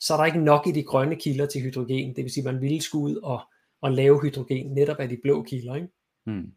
så 0.00 0.14
er 0.14 0.16
der 0.16 0.24
ikke 0.24 0.44
nok 0.44 0.66
i 0.66 0.72
de 0.72 0.82
grønne 0.82 1.16
kilder 1.16 1.46
til 1.46 1.60
hydrogen. 1.60 2.16
Det 2.16 2.24
vil 2.24 2.32
sige, 2.32 2.48
at 2.48 2.54
man 2.54 2.62
ville 2.62 2.82
skulle 2.82 3.04
ud 3.04 3.16
og, 3.16 3.40
og 3.80 3.92
lave 3.92 4.22
hydrogen 4.22 4.74
netop 4.74 4.98
af 4.98 5.08
de 5.08 5.18
blå 5.22 5.42
kilder. 5.42 5.74
Ikke? 5.74 5.88
Hmm 6.24 6.52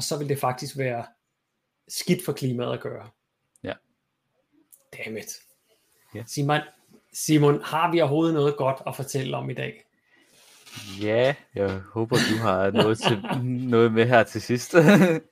og 0.00 0.04
så 0.04 0.18
vil 0.18 0.28
det 0.28 0.38
faktisk 0.38 0.78
være 0.78 1.04
skidt 1.88 2.24
for 2.24 2.32
klimaet 2.32 2.72
at 2.72 2.80
gøre. 2.80 3.08
Ja. 3.64 3.72
Dammit. 4.96 5.36
Ja. 6.14 6.22
Simon, 6.26 6.60
Simon, 7.12 7.62
har 7.62 7.92
vi 7.92 8.00
overhovedet 8.00 8.34
noget 8.34 8.56
godt 8.56 8.82
at 8.86 8.96
fortælle 8.96 9.36
om 9.36 9.50
i 9.50 9.54
dag? 9.54 9.84
Ja, 11.02 11.34
jeg 11.54 11.70
håber, 11.70 12.16
du 12.16 12.42
har 12.42 12.70
noget, 12.70 12.98
til, 12.98 13.44
noget 13.44 13.92
med 13.92 14.06
her 14.06 14.22
til 14.22 14.42
sidst. 14.42 14.74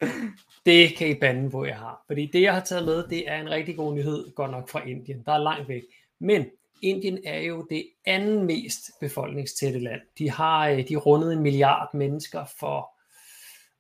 det 0.67 0.97
kan 0.97 1.09
I 1.09 1.15
bande, 1.15 1.49
hvor 1.49 1.65
jeg 1.65 1.77
har. 1.77 2.05
Fordi 2.07 2.31
det, 2.33 2.43
jeg 2.43 2.55
har 2.55 2.61
taget 2.61 2.85
med, 2.85 3.09
det 3.09 3.31
er 3.31 3.41
en 3.41 3.51
rigtig 3.51 3.77
god 3.77 3.95
nyhed, 3.95 4.35
godt 4.35 4.51
nok 4.51 4.69
fra 4.69 4.83
Indien. 4.87 5.23
Der 5.27 5.33
er 5.33 5.39
langt 5.39 5.69
væk. 5.69 5.83
Men 6.19 6.47
Indien 6.83 7.19
er 7.25 7.41
jo 7.41 7.67
det 7.71 7.87
anden 8.07 8.47
mest 8.47 8.91
befolkningstætte 9.01 9.79
land. 9.79 10.01
De 10.19 10.31
har 10.31 10.69
øh, 10.69 10.89
de 10.89 10.97
rundet 10.97 11.33
en 11.33 11.43
milliard 11.43 11.95
mennesker 11.95 12.45
for 12.61 12.98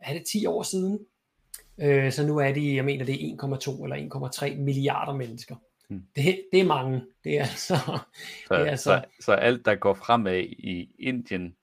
er 0.01 0.12
det 0.12 0.22
10 0.32 0.46
år 0.46 0.62
siden? 0.62 0.99
Øh, 1.80 2.12
så 2.12 2.26
nu 2.26 2.38
er 2.38 2.53
de, 2.53 2.76
jeg 2.76 2.84
mener, 2.84 3.05
det 3.05 3.14
er 3.14 3.36
1,2 3.42 3.84
eller 3.84 3.96
1,3 4.57 4.61
milliarder 4.61 5.12
mennesker. 5.12 5.57
Hmm. 5.88 6.03
Det, 6.16 6.42
det 6.53 6.61
er 6.61 6.64
mange. 6.64 7.03
Det 7.24 7.38
er 7.38 7.42
altså, 7.42 7.76
så, 8.49 8.55
det 8.55 8.66
er 8.66 8.70
altså... 8.70 9.03
Så, 9.20 9.24
så 9.24 9.32
alt, 9.32 9.64
der 9.64 9.74
går 9.74 9.94
fremad 9.94 10.38
i 10.42 10.94
Indien, 10.99 11.55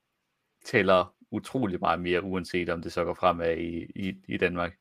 tæller 0.65 1.15
utrolig 1.31 1.79
meget 1.79 2.01
mere, 2.01 2.23
uanset 2.23 2.69
om 2.69 2.81
det 2.81 2.91
så 2.91 3.03
går 3.03 3.13
fremad 3.13 3.57
i, 3.57 3.85
i, 3.95 4.13
i 4.27 4.37
Danmark. 4.37 4.73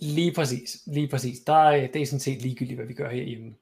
Lige 0.00 0.32
præcis, 0.32 0.82
lige 0.86 1.08
præcis. 1.08 1.38
Der 1.38 1.54
er, 1.54 1.86
det 1.86 2.02
er 2.02 2.06
sådan 2.06 2.20
set 2.20 2.42
ligegyldigt, 2.42 2.78
hvad 2.78 2.86
vi 2.86 2.94
gør 2.94 3.10
herhjemme. 3.10 3.54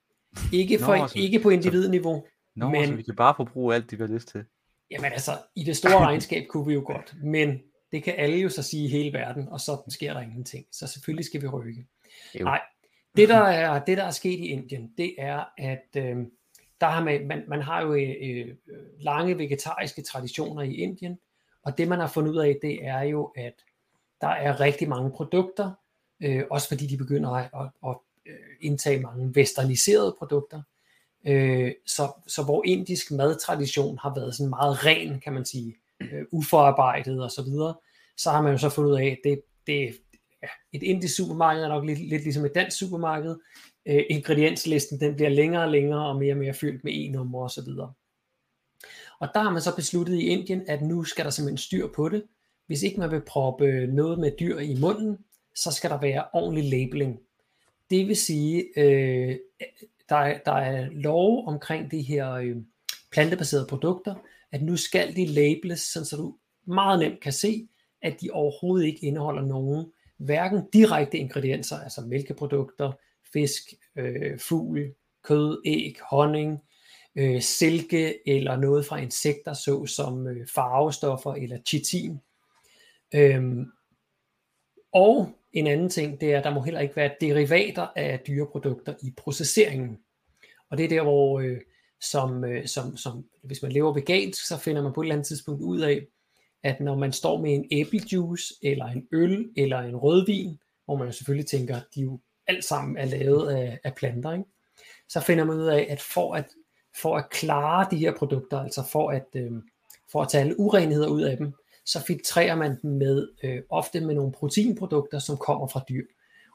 Ikke, 0.52 0.78
for, 0.78 0.96
Nå, 0.96 1.06
så, 1.06 1.18
ikke 1.18 1.40
på 1.40 1.50
individniveau. 1.50 2.24
Nå, 2.56 2.68
men, 2.68 2.86
så 2.86 2.94
vi 2.94 3.02
kan 3.02 3.16
bare 3.16 3.34
forbruge 3.36 3.74
alt, 3.74 3.90
de 3.90 3.96
vi 3.96 4.02
har 4.02 4.14
lyst 4.14 4.28
til. 4.28 4.44
Jamen 4.90 5.12
altså, 5.12 5.30
i 5.56 5.64
det 5.64 5.76
store 5.76 6.04
regnskab 6.08 6.46
kunne 6.48 6.66
vi 6.66 6.74
jo 6.74 6.82
godt, 6.86 7.14
men 7.22 7.60
det 7.94 8.02
kan 8.02 8.14
alle 8.16 8.36
jo 8.36 8.48
så 8.48 8.62
sige 8.62 8.84
i 8.84 8.88
hele 8.88 9.12
verden, 9.12 9.48
og 9.48 9.60
så 9.60 9.82
sker 9.88 10.14
der 10.14 10.20
ingenting. 10.20 10.66
Så 10.72 10.86
selvfølgelig 10.86 11.24
skal 11.24 11.42
vi 11.42 11.46
rykke. 11.46 11.86
Jo. 12.40 12.44
Nej, 12.44 12.60
det 13.16 13.28
der, 13.28 13.36
er, 13.36 13.84
det 13.84 13.98
der 13.98 14.04
er 14.04 14.10
sket 14.10 14.38
i 14.38 14.46
Indien, 14.46 14.92
det 14.98 15.14
er, 15.18 15.44
at 15.58 15.86
øh, 15.96 16.16
der 16.80 16.86
har 16.86 17.04
man, 17.04 17.26
man, 17.26 17.44
man 17.48 17.62
har 17.62 17.82
jo 17.82 17.94
øh, 17.94 18.14
øh, 18.22 18.54
lange 19.00 19.38
vegetariske 19.38 20.02
traditioner 20.02 20.62
i 20.62 20.74
Indien, 20.74 21.18
og 21.62 21.78
det 21.78 21.88
man 21.88 22.00
har 22.00 22.06
fundet 22.06 22.32
ud 22.32 22.38
af, 22.38 22.58
det 22.62 22.86
er 22.86 23.02
jo, 23.02 23.32
at 23.36 23.54
der 24.20 24.28
er 24.28 24.60
rigtig 24.60 24.88
mange 24.88 25.10
produkter, 25.10 25.72
øh, 26.20 26.42
også 26.50 26.68
fordi 26.68 26.86
de 26.86 26.96
begynder 26.96 27.30
at, 27.30 27.50
at, 27.54 27.90
at 27.90 27.96
øh, 28.26 28.56
indtage 28.60 29.00
mange 29.00 29.26
westerniserede 29.26 30.16
produkter, 30.18 30.62
øh, 31.26 31.72
så, 31.86 32.12
så 32.26 32.42
hvor 32.42 32.62
indisk 32.66 33.10
madtradition 33.10 33.98
har 33.98 34.14
været 34.14 34.34
sådan 34.34 34.50
meget 34.50 34.86
ren, 34.86 35.20
kan 35.20 35.32
man 35.32 35.44
sige, 35.44 35.76
øh, 36.00 36.22
uforarbejdet 36.32 37.22
og 37.22 37.30
så 37.30 37.42
videre, 37.42 37.74
så 38.16 38.30
har 38.30 38.42
man 38.42 38.52
jo 38.52 38.58
så 38.58 38.68
fundet 38.68 38.90
ud 38.90 38.96
af, 38.96 39.06
at 39.06 39.18
det, 39.24 39.40
det, 39.66 39.96
ja, 40.42 40.48
et 40.72 40.82
indisk 40.82 41.16
supermarked 41.16 41.62
er 41.62 41.68
nok 41.68 41.84
lidt, 41.84 42.08
lidt 42.08 42.22
ligesom 42.22 42.44
et 42.44 42.54
dansk 42.54 42.78
supermarked. 42.78 43.36
Øh, 43.86 44.02
ingredienslisten 44.10 45.00
den 45.00 45.14
bliver 45.14 45.28
længere 45.28 45.62
og 45.62 45.70
længere 45.70 46.06
og 46.06 46.16
mere 46.16 46.32
og 46.32 46.38
mere 46.38 46.54
fyldt 46.54 46.84
med 46.84 46.92
e-numre 46.92 47.42
og 47.42 47.50
så 47.50 47.64
videre. 47.64 47.92
Og 49.18 49.28
der 49.34 49.42
har 49.42 49.50
man 49.50 49.62
så 49.62 49.76
besluttet 49.76 50.14
i 50.14 50.26
Indien, 50.26 50.62
at 50.68 50.82
nu 50.82 51.04
skal 51.04 51.24
der 51.24 51.30
simpelthen 51.30 51.58
styr 51.58 51.88
på 51.88 52.08
det. 52.08 52.24
Hvis 52.66 52.82
ikke 52.82 53.00
man 53.00 53.10
vil 53.10 53.20
proppe 53.20 53.86
noget 53.86 54.18
med 54.18 54.32
dyr 54.40 54.58
i 54.58 54.74
munden, 54.80 55.18
så 55.54 55.72
skal 55.72 55.90
der 55.90 56.00
være 56.00 56.24
ordentlig 56.32 56.64
labeling. 56.64 57.20
Det 57.90 58.08
vil 58.08 58.16
sige, 58.16 58.64
øh, 58.76 59.36
der, 60.08 60.16
er, 60.16 60.38
der 60.38 60.52
er 60.52 60.88
lov 60.90 61.48
omkring 61.48 61.90
de 61.90 62.02
her 62.02 62.32
øh, 62.32 62.56
plantebaserede 63.12 63.66
produkter, 63.66 64.14
at 64.54 64.62
nu 64.62 64.76
skal 64.76 65.16
de 65.16 65.26
labels, 65.26 65.80
sådan 65.80 66.06
så 66.06 66.16
du 66.16 66.36
meget 66.66 66.98
nemt 66.98 67.20
kan 67.20 67.32
se, 67.32 67.68
at 68.02 68.20
de 68.20 68.30
overhovedet 68.30 68.86
ikke 68.86 69.06
indeholder 69.06 69.42
nogen 69.42 69.92
hverken 70.18 70.70
direkte 70.72 71.18
ingredienser, 71.18 71.80
altså 71.80 72.00
mælkeprodukter, 72.00 72.92
fisk, 73.32 73.62
øh, 73.96 74.38
fugl, 74.38 74.94
kød, 75.22 75.62
æg, 75.64 75.96
honning, 76.10 76.58
øh, 77.16 77.42
silke 77.42 78.28
eller 78.28 78.56
noget 78.56 78.86
fra 78.86 78.96
insekter, 78.96 79.52
så 79.52 79.86
som 79.86 80.26
øh, 80.26 80.46
farvestoffer 80.54 81.34
eller 81.34 81.58
chitin. 81.66 82.18
Øhm, 83.14 83.66
og 84.92 85.28
en 85.52 85.66
anden 85.66 85.88
ting, 85.88 86.20
det 86.20 86.32
er, 86.32 86.38
at 86.38 86.44
der 86.44 86.54
må 86.54 86.62
heller 86.62 86.80
ikke 86.80 86.96
være 86.96 87.14
derivater 87.20 87.86
af 87.96 88.20
dyreprodukter 88.26 88.94
i 89.02 89.12
processeringen. 89.16 89.98
Og 90.70 90.78
det 90.78 90.84
er 90.84 90.88
der, 90.88 91.02
hvor 91.02 91.40
øh, 91.40 91.60
som, 92.00 92.44
øh, 92.44 92.66
som, 92.66 92.96
som, 92.96 93.24
hvis 93.42 93.62
man 93.62 93.72
lever 93.72 93.92
vegansk, 93.92 94.46
så 94.46 94.58
finder 94.58 94.82
man 94.82 94.92
på 94.92 95.00
et 95.00 95.04
eller 95.04 95.14
andet 95.14 95.26
tidspunkt 95.26 95.62
ud 95.62 95.80
af, 95.80 96.06
at 96.62 96.80
når 96.80 96.96
man 96.96 97.12
står 97.12 97.40
med 97.40 97.54
en 97.54 97.64
æblejuice, 97.70 98.54
eller 98.62 98.86
en 98.86 99.08
øl, 99.12 99.50
eller 99.56 99.78
en 99.78 99.96
rødvin, 99.96 100.58
hvor 100.84 100.96
man 100.96 101.06
jo 101.06 101.12
selvfølgelig 101.12 101.46
tænker, 101.46 101.76
at 101.76 101.86
de 101.94 102.00
jo 102.00 102.20
alt 102.46 102.64
sammen 102.64 102.96
er 102.96 103.04
lavet 103.04 103.50
af, 103.50 103.78
af 103.84 103.94
planter, 103.94 104.32
ikke? 104.32 104.44
så 105.08 105.20
finder 105.20 105.44
man 105.44 105.56
ud 105.56 105.66
af, 105.66 105.86
at 105.90 106.00
for 106.00 106.34
at, 106.34 106.46
for 107.00 107.16
at 107.16 107.30
klare 107.30 107.86
de 107.90 107.96
her 107.96 108.16
produkter, 108.16 108.58
altså 108.58 108.82
for 108.92 109.10
at, 109.10 109.26
øh, 109.36 109.52
for 110.12 110.22
at 110.22 110.28
tage 110.28 110.44
alle 110.44 110.60
urenheder 110.60 111.08
ud 111.08 111.22
af 111.22 111.36
dem, 111.36 111.52
så 111.86 112.00
filtrerer 112.00 112.54
man 112.54 112.78
dem 112.82 112.90
med 112.90 113.28
øh, 113.42 113.62
ofte 113.70 114.00
med 114.00 114.14
nogle 114.14 114.32
proteinprodukter, 114.32 115.18
som 115.18 115.36
kommer 115.36 115.66
fra 115.66 115.84
dyr. 115.88 116.04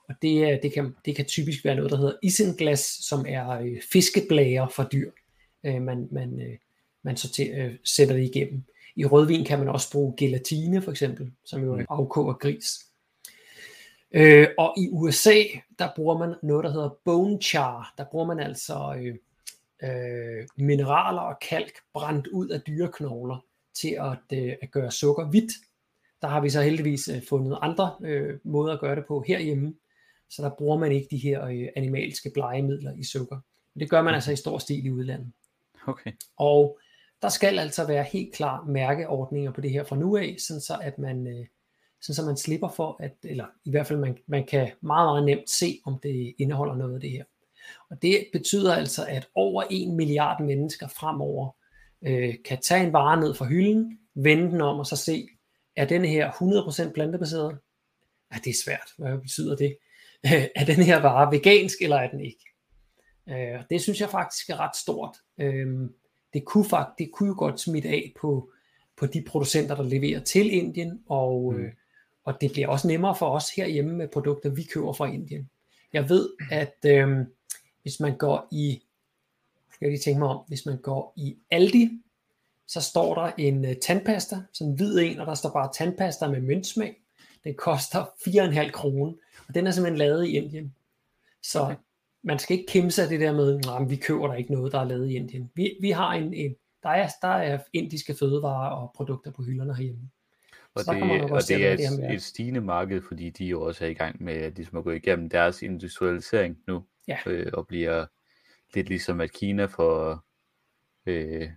Og 0.10 0.16
det, 0.22 0.60
det, 0.64 0.74
kan, 0.74 0.96
det 1.06 1.16
kan 1.16 1.26
typisk 1.26 1.66
være 1.66 1.76
noget, 1.76 1.92
der 1.92 1.98
hedder 1.98 2.18
isinglas, 2.24 2.80
som 2.80 3.26
er 3.28 3.50
øh, 3.50 3.82
fiskeblæger 3.92 4.68
fra 4.68 4.88
dyr. 4.92 5.12
Øh, 5.64 5.82
man 5.82 6.08
man, 6.12 6.42
øh, 6.42 6.58
man 7.04 7.18
sorter, 7.18 7.66
øh, 7.66 7.76
sætter 7.84 8.16
det 8.16 8.36
igennem. 8.36 8.64
I 8.96 9.06
rødvin 9.06 9.46
kan 9.46 9.60
man 9.60 9.70
også 9.70 9.92
bruge 9.92 10.14
gelatine 10.18 10.82
for 10.82 10.92
eksempel, 10.92 11.32
som 11.46 11.64
jo 11.64 11.74
er 11.74 11.86
afkoger 11.90 12.34
gris. 12.34 12.86
Øh, 14.12 14.48
og 14.58 14.74
i 14.78 14.90
USA, 14.92 15.44
der 15.80 15.90
bruger 15.96 16.18
man 16.18 16.36
noget, 16.44 16.64
der 16.64 16.72
hedder 16.72 16.98
bone 17.06 17.42
char. 17.42 17.94
Der 17.98 18.06
bruger 18.12 18.26
man 18.26 18.40
altså 18.40 18.96
øh, 18.98 19.16
øh, 19.84 20.48
mineraler 20.58 21.22
og 21.22 21.38
kalk 21.50 21.74
brændt 21.94 22.28
ud 22.28 22.50
af 22.50 22.62
dyreknogler 22.62 23.46
til 23.74 23.98
at, 24.00 24.38
øh, 24.40 24.54
at 24.62 24.72
gøre 24.72 24.92
sukker 24.92 25.26
hvidt. 25.30 25.52
Der 26.22 26.28
har 26.28 26.42
vi 26.42 26.50
så 26.50 26.62
heldigvis 26.62 27.08
øh, 27.08 27.22
fundet 27.30 27.58
andre 27.62 27.96
øh, 28.04 28.40
måder 28.44 28.74
at 28.74 28.80
gøre 28.80 28.96
det 28.96 29.06
på 29.08 29.24
herhjemme, 29.28 29.74
så 30.30 30.42
der 30.42 30.50
bruger 30.58 30.78
man 30.78 30.92
ikke 30.92 31.08
de 31.12 31.18
her 31.18 31.46
øh, 31.46 31.68
animalske 31.76 32.32
blegemidler 32.34 32.94
i 32.96 33.04
sukker. 33.04 33.40
Men 33.74 33.80
det 33.80 33.90
gør 33.90 34.02
man 34.02 34.14
altså 34.14 34.32
i 34.32 34.36
stor 34.36 34.58
stil 34.58 34.86
i 34.86 34.90
udlandet. 34.90 35.32
Okay. 35.90 36.12
Og 36.38 36.80
der 37.22 37.30
skal 37.30 37.60
altså 37.60 37.88
være 37.88 38.04
helt 38.04 38.34
klar 38.34 38.64
mærkeordninger 38.64 39.52
på 39.52 39.62
det 39.62 39.72
her 39.72 39.84
fra 39.84 39.96
nu 39.96 40.18
af, 40.18 40.36
sådan 40.40 40.62
så 40.62 40.78
at 40.82 41.00
man, 41.00 41.28
øh, 41.28 41.46
sådan 42.02 42.16
så 42.16 42.26
man 42.26 42.38
slipper 42.38 42.70
for, 42.70 42.98
at, 43.00 43.12
eller 43.24 43.46
i 43.66 43.72
hvert 43.72 43.88
fald 43.88 44.00
man, 44.00 44.18
man 44.28 44.46
kan 44.46 44.72
meget, 44.82 45.08
meget 45.08 45.26
nemt 45.26 45.50
se, 45.50 45.80
om 45.86 46.00
det 46.04 46.36
indeholder 46.40 46.76
noget 46.76 46.96
af 46.96 47.02
det 47.02 47.12
her. 47.12 47.24
Og 47.90 48.02
det 48.02 48.28
betyder 48.34 48.76
altså, 48.76 49.06
at 49.06 49.28
over 49.36 49.64
en 49.70 49.96
milliard 49.96 50.42
mennesker 50.42 50.88
fremover 50.88 51.56
øh, 52.02 52.34
kan 52.46 52.58
tage 52.62 52.86
en 52.86 52.94
vare 52.94 53.20
ned 53.20 53.34
fra 53.34 53.46
hylden, 53.46 54.00
vende 54.16 54.52
den 54.52 54.62
om 54.62 54.80
og 54.80 54.86
så 54.86 54.96
se, 54.96 55.28
er 55.76 55.86
den 55.86 56.06
her 56.06 56.32
100% 56.88 56.92
plantebaseret? 56.94 57.58
Ja, 58.34 58.38
det 58.44 58.50
er 58.50 58.64
svært. 58.66 58.90
Hvad 58.98 59.18
betyder 59.18 59.56
det? 59.56 59.78
er 60.56 60.66
den 60.66 60.84
her 60.84 61.02
vare 61.02 61.32
vegansk, 61.32 61.82
eller 61.82 61.96
er 61.96 62.10
den 62.10 62.20
ikke? 62.20 62.46
Øh, 63.30 63.64
det 63.70 63.82
synes 63.82 64.02
jeg 64.02 64.10
faktisk 64.10 64.50
er 64.50 64.60
ret 64.60 64.76
stort. 64.76 65.18
Øh, 65.38 65.90
det, 66.34 66.46
kunne 66.46 66.66
faktisk, 66.66 66.98
det 67.00 67.12
kunne 67.12 67.28
jo 67.28 67.36
godt 67.38 67.60
smitte 67.60 67.90
af 67.90 68.14
på, 68.22 68.50
på 68.98 69.06
de 69.06 69.22
producenter, 69.22 69.76
der 69.76 69.84
leverer 69.84 70.20
til 70.20 70.54
Indien, 70.54 71.04
og, 71.10 71.54
mm. 71.54 71.60
øh, 71.60 71.72
og 72.24 72.42
det 72.42 72.52
bliver 72.52 72.68
også 72.68 72.88
nemmere 72.88 73.16
for 73.16 73.30
os 73.30 73.50
herhjemme 73.50 73.94
med 73.94 74.08
produkter, 74.08 74.50
vi 74.50 74.64
køber 74.64 74.94
fra 74.94 75.06
Indien. 75.06 75.50
Jeg 75.94 76.10
ved, 76.10 76.30
at 76.52 76.78
øh, 76.86 77.18
hvis 77.82 78.00
man 78.00 78.18
går 78.18 78.48
i, 78.52 78.82
skal 79.74 79.86
jeg 79.86 79.92
lige 79.92 80.02
tænke 80.02 80.20
mig 80.20 80.30
om, 80.30 80.44
hvis 80.48 80.66
man 80.66 80.78
går 80.78 81.14
i 81.16 81.38
Aldi, 81.52 81.90
så 82.68 82.82
står 82.82 83.16
der 83.16 83.32
en 83.38 83.66
uh, 83.66 83.72
tandpasta, 83.82 84.38
sådan 84.54 84.72
en 84.72 84.76
hvid 84.76 85.00
en, 85.00 85.20
og 85.20 85.28
der 85.28 85.34
står 85.34 85.50
bare 85.50 85.70
tandpasta 85.74 86.28
med 86.28 86.42
myntsmag. 86.42 87.02
Den 87.44 87.56
koster 87.56 88.06
4,5 88.06 88.72
kroner, 88.72 89.14
og 89.48 89.56
den 89.56 89.68
er 89.68 89.72
simpelthen 89.72 89.98
lavet 89.98 90.28
i 90.28 90.32
Indien. 90.32 90.76
Så 91.42 91.76
man 92.24 92.40
skal 92.40 92.60
ikke 92.60 92.72
kæmpe 92.72 92.92
sig 92.92 93.10
det 93.10 93.20
der 93.20 93.34
med, 93.34 93.62
at 93.82 93.90
vi 93.90 93.96
køber 93.96 94.28
der 94.28 94.36
ikke 94.36 94.54
noget, 94.54 94.72
der 94.72 94.80
er 94.80 94.86
lavet 94.86 95.10
i 95.10 95.16
Indien. 95.16 95.52
Vi, 95.56 95.78
vi 95.82 95.90
har 95.90 96.14
en, 96.14 96.34
en 96.34 96.56
der, 96.84 96.90
er, 96.90 97.10
der 97.22 97.28
er 97.28 97.60
indiske 97.74 98.16
fødevarer 98.20 98.70
og 98.70 98.92
produkter 98.96 99.32
på 99.32 99.44
hylderne 99.44 99.76
herhjemme. 99.76 100.10
Og 100.76 100.82
det, 100.86 101.32
og 101.32 101.42
det 101.48 101.66
er 101.66 101.74
et, 101.74 101.80
det 101.80 102.14
et 102.14 102.22
stigende 102.22 102.62
marked, 102.62 103.02
fordi 103.02 103.30
de 103.30 103.46
jo 103.46 103.62
også 103.62 103.86
er 103.86 103.90
i 103.90 103.94
gang 103.94 104.24
med 104.24 104.34
at 104.34 104.56
ligesom 104.56 104.78
at 104.78 104.84
gå 104.84 104.92
igennem 104.92 105.30
deres 105.30 105.62
industrialisering 105.62 106.58
nu, 106.68 106.84
ja. 107.08 107.18
øh, 107.26 107.50
og 107.54 107.68
bliver 107.68 108.06
lidt 108.74 108.90
ligesom 108.90 109.22
at 109.22 109.32
Kina 109.32 109.66
for, 109.66 110.26
øh, 111.06 111.50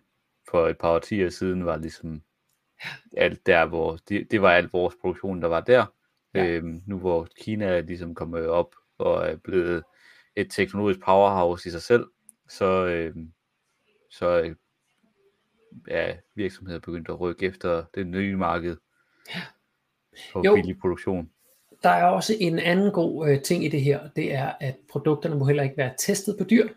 for 0.50 0.68
et 0.68 0.78
par 0.78 0.94
årtier 0.94 1.30
siden 1.30 1.64
var 1.64 1.76
ligesom 1.76 2.22
alt 3.16 3.46
der, 3.46 3.66
hvor 3.66 3.98
det, 4.08 4.30
det 4.30 4.42
var 4.42 4.50
alt 4.50 4.72
vores 4.72 4.94
produktion, 5.00 5.42
der 5.42 5.48
var 5.48 5.60
der. 5.60 5.86
Ja. 6.34 6.46
Øh, 6.46 6.64
nu 6.86 6.98
hvor 6.98 7.28
Kina 7.40 7.66
er 7.66 7.80
ligesom 7.80 8.14
kommet 8.14 8.46
op 8.46 8.74
og 8.98 9.28
er 9.28 9.36
blevet 9.36 9.82
et 10.36 10.46
teknologisk 10.50 11.00
powerhouse 11.00 11.68
i 11.68 11.72
sig 11.72 11.82
selv, 11.82 12.06
så, 12.48 12.86
øh, 12.86 13.14
så 14.10 14.40
øh, 14.40 14.56
er 15.88 16.14
virksomheder 16.34 16.78
begyndt 16.78 17.08
at 17.08 17.20
rykke 17.20 17.46
efter 17.46 17.84
det 17.94 18.06
nye 18.06 18.36
marked 18.36 18.76
på 20.32 20.42
jo, 20.44 20.54
billig 20.54 20.78
produktion. 20.78 21.30
Der 21.82 21.90
er 21.90 22.04
også 22.04 22.36
en 22.40 22.58
anden 22.58 22.92
god 22.92 23.28
øh, 23.28 23.42
ting 23.42 23.64
i 23.64 23.68
det 23.68 23.82
her, 23.82 24.08
det 24.16 24.34
er, 24.34 24.52
at 24.60 24.76
produkterne 24.90 25.36
må 25.36 25.46
heller 25.46 25.62
ikke 25.62 25.76
være 25.76 25.94
testet 25.98 26.36
på 26.38 26.44
dyr. 26.44 26.68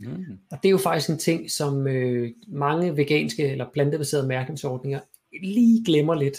Mm. 0.00 0.38
Og 0.50 0.58
det 0.62 0.68
er 0.68 0.70
jo 0.70 0.78
faktisk 0.78 1.10
en 1.10 1.18
ting, 1.18 1.50
som 1.50 1.88
øh, 1.88 2.30
mange 2.48 2.96
veganske 2.96 3.48
eller 3.48 3.70
plantebaserede 3.72 4.28
mærkningsordninger 4.28 5.00
lige 5.42 5.84
glemmer 5.84 6.14
lidt. 6.14 6.38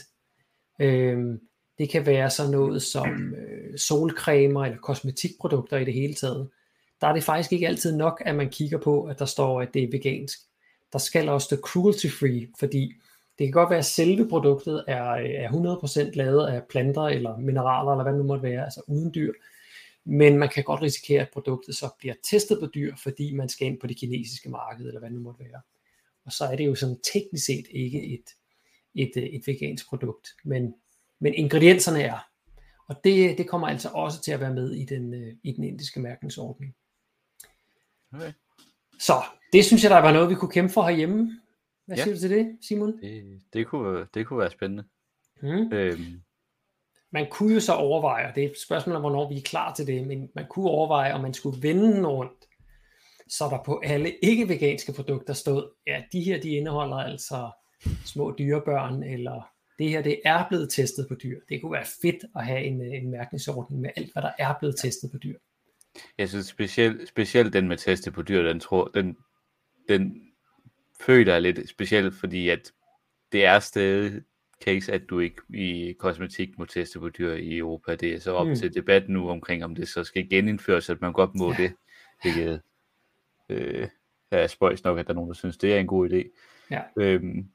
Øh, 0.79 1.39
det 1.79 1.89
kan 1.89 2.05
være 2.05 2.29
sådan 2.29 2.51
noget 2.51 2.81
som 2.81 3.33
øh, 3.33 3.77
solcremer 3.77 4.65
eller 4.65 4.77
kosmetikprodukter 4.77 5.77
i 5.77 5.85
det 5.85 5.93
hele 5.93 6.13
taget. 6.13 6.49
Der 7.01 7.07
er 7.07 7.13
det 7.13 7.23
faktisk 7.23 7.53
ikke 7.53 7.67
altid 7.67 7.97
nok, 7.97 8.21
at 8.25 8.35
man 8.35 8.49
kigger 8.49 8.77
på, 8.77 9.03
at 9.03 9.19
der 9.19 9.25
står, 9.25 9.61
at 9.61 9.73
det 9.73 9.83
er 9.83 9.91
vegansk. 9.91 10.39
Der 10.93 10.99
skal 10.99 11.29
også 11.29 11.47
det 11.55 11.63
cruelty 11.63 12.07
free, 12.07 12.47
fordi 12.59 12.93
det 13.39 13.47
kan 13.47 13.51
godt 13.51 13.69
være, 13.69 13.79
at 13.79 13.85
selve 13.85 14.29
produktet 14.29 14.83
er, 14.87 15.11
øh, 15.11 15.29
er 15.29 15.49
100% 15.49 16.11
lavet 16.15 16.47
af 16.47 16.63
planter 16.69 17.01
eller 17.01 17.37
mineraler, 17.37 17.91
eller 17.91 18.03
hvad 18.03 18.13
det 18.13 18.21
nu 18.21 18.27
måtte 18.27 18.43
være, 18.43 18.63
altså 18.63 18.81
uden 18.87 19.13
dyr. 19.15 19.33
Men 20.05 20.37
man 20.37 20.49
kan 20.49 20.63
godt 20.63 20.81
risikere, 20.81 21.21
at 21.21 21.29
produktet 21.33 21.75
så 21.75 21.89
bliver 21.99 22.15
testet 22.29 22.59
på 22.59 22.67
dyr, 22.75 22.95
fordi 23.03 23.33
man 23.33 23.49
skal 23.49 23.67
ind 23.67 23.79
på 23.79 23.87
det 23.87 23.97
kinesiske 23.97 24.49
marked, 24.49 24.87
eller 24.87 24.99
hvad 24.99 25.09
det 25.09 25.17
nu 25.17 25.23
måtte 25.23 25.43
være. 25.43 25.61
Og 26.25 26.31
så 26.31 26.45
er 26.45 26.55
det 26.55 26.65
jo 26.65 26.75
sådan 26.75 26.99
teknisk 27.13 27.45
set 27.45 27.65
ikke 27.71 28.13
et, 28.13 28.35
et, 28.95 29.11
øh, 29.17 29.23
et 29.23 29.47
vegansk 29.47 29.89
produkt. 29.89 30.27
Men 30.43 30.73
men 31.19 31.33
ingredienserne 31.33 32.01
er. 32.01 32.29
Og 32.87 32.95
det, 33.03 33.37
det 33.37 33.47
kommer 33.47 33.67
altså 33.67 33.89
også 33.89 34.21
til 34.21 34.31
at 34.31 34.39
være 34.39 34.53
med 34.53 34.71
i 34.71 34.85
den, 34.85 35.13
øh, 35.13 35.33
i 35.43 35.51
den 35.51 35.63
indiske 35.63 35.99
mærkningsordning. 35.99 36.75
Okay. 38.13 38.33
Så 38.99 39.13
det 39.53 39.65
synes 39.65 39.83
jeg, 39.83 39.91
der 39.91 39.97
var 39.97 40.13
noget, 40.13 40.29
vi 40.29 40.35
kunne 40.35 40.51
kæmpe 40.51 40.73
for 40.73 40.83
herhjemme. 40.83 41.39
Hvad 41.85 41.97
ja. 41.97 42.03
siger 42.03 42.15
du 42.15 42.19
til 42.19 42.29
det, 42.29 42.57
Simon? 42.61 43.01
Det, 43.01 43.41
det, 43.53 43.67
kunne, 43.67 44.07
det 44.13 44.27
kunne 44.27 44.39
være 44.39 44.51
spændende. 44.51 44.83
Mm. 45.41 45.73
Øhm. 45.73 46.21
Man 47.11 47.27
kunne 47.31 47.53
jo 47.53 47.59
så 47.59 47.73
overveje, 47.73 48.29
og 48.29 48.35
det 48.35 48.43
er 48.43 48.49
et 48.49 48.59
spørgsmål 48.59 48.95
om, 48.95 49.01
hvornår 49.01 49.29
vi 49.29 49.37
er 49.37 49.41
klar 49.41 49.73
til 49.73 49.87
det, 49.87 50.07
men 50.07 50.29
man 50.35 50.45
kunne 50.49 50.69
overveje, 50.69 51.13
om 51.13 51.21
man 51.21 51.33
skulle 51.33 51.61
vende 51.61 51.95
den 51.95 52.07
rundt, 52.07 52.45
så 53.27 53.45
der 53.49 53.63
på 53.63 53.81
alle 53.83 54.15
ikke-veganske 54.21 54.93
produkter 54.93 55.33
stod, 55.33 55.71
ja, 55.87 56.03
de 56.11 56.21
her, 56.21 56.41
de 56.41 56.49
indeholder 56.49 56.97
altså 56.97 57.51
små 58.05 58.35
dyrebørn, 58.37 59.03
eller 59.03 59.49
det 59.79 59.89
her 59.89 60.01
det 60.01 60.21
er 60.25 60.47
blevet 60.49 60.69
testet 60.69 61.07
på 61.07 61.15
dyr. 61.15 61.39
Det 61.49 61.61
kunne 61.61 61.71
være 61.71 61.85
fedt 62.01 62.25
at 62.35 62.45
have 62.45 62.63
en, 62.63 62.81
øh, 62.81 62.93
en 62.93 63.11
mærkningsordning 63.11 63.81
med 63.81 63.89
alt, 63.95 64.13
hvad 64.13 64.23
der 64.23 64.31
er 64.39 64.53
blevet 64.59 64.75
testet 64.77 65.11
på 65.11 65.17
dyr. 65.17 65.37
Jeg 66.17 66.29
synes 66.29 66.45
specielt, 66.45 67.07
specielt 67.07 67.53
den 67.53 67.67
med 67.67 67.77
testet 67.77 68.13
på 68.13 68.21
dyr, 68.21 68.41
den, 68.41 68.59
tror, 68.59 68.85
den, 68.93 69.17
den 69.89 70.21
føler 71.01 71.33
jeg 71.33 71.41
lidt 71.41 71.69
specielt, 71.69 72.15
fordi 72.15 72.49
at 72.49 72.71
det 73.31 73.45
er 73.45 73.59
stadig 73.59 74.21
case, 74.63 74.93
at 74.93 75.01
du 75.09 75.19
ikke 75.19 75.41
i 75.53 75.95
kosmetik 75.99 76.57
må 76.57 76.65
teste 76.65 76.99
på 76.99 77.09
dyr 77.09 77.33
i 77.33 77.57
Europa. 77.57 77.95
Det 77.95 78.13
er 78.13 78.19
så 78.19 78.31
op 78.31 78.47
mm. 78.47 78.55
til 78.55 78.73
debat 78.73 79.09
nu 79.09 79.29
omkring, 79.29 79.63
om 79.63 79.75
det 79.75 79.87
så 79.87 80.03
skal 80.03 80.29
genindføres, 80.29 80.89
at 80.89 81.01
man 81.01 81.13
godt 81.13 81.35
må 81.35 81.51
ja. 81.51 81.57
det. 81.57 81.73
Hvilket 82.21 82.61
øh, 83.49 83.87
er 84.31 84.47
spøjs 84.47 84.83
nok, 84.83 84.99
at 84.99 85.05
der 85.05 85.13
er 85.13 85.15
nogen, 85.15 85.29
der 85.29 85.35
synes, 85.35 85.57
det 85.57 85.73
er 85.73 85.79
en 85.79 85.87
god 85.87 86.09
idé. 86.09 86.29
Ja. 86.71 86.81
Øhm, 86.97 87.49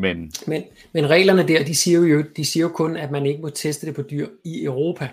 men, 0.00 0.32
men, 0.46 0.64
men 0.92 1.10
reglerne 1.10 1.48
der, 1.48 1.64
de 1.64 1.74
siger, 1.74 2.00
jo, 2.00 2.24
de 2.36 2.44
siger 2.44 2.62
jo 2.62 2.68
kun, 2.68 2.96
at 2.96 3.10
man 3.10 3.26
ikke 3.26 3.42
må 3.42 3.48
teste 3.48 3.86
det 3.86 3.94
på 3.94 4.02
dyr 4.02 4.28
i 4.44 4.64
Europa. 4.64 5.08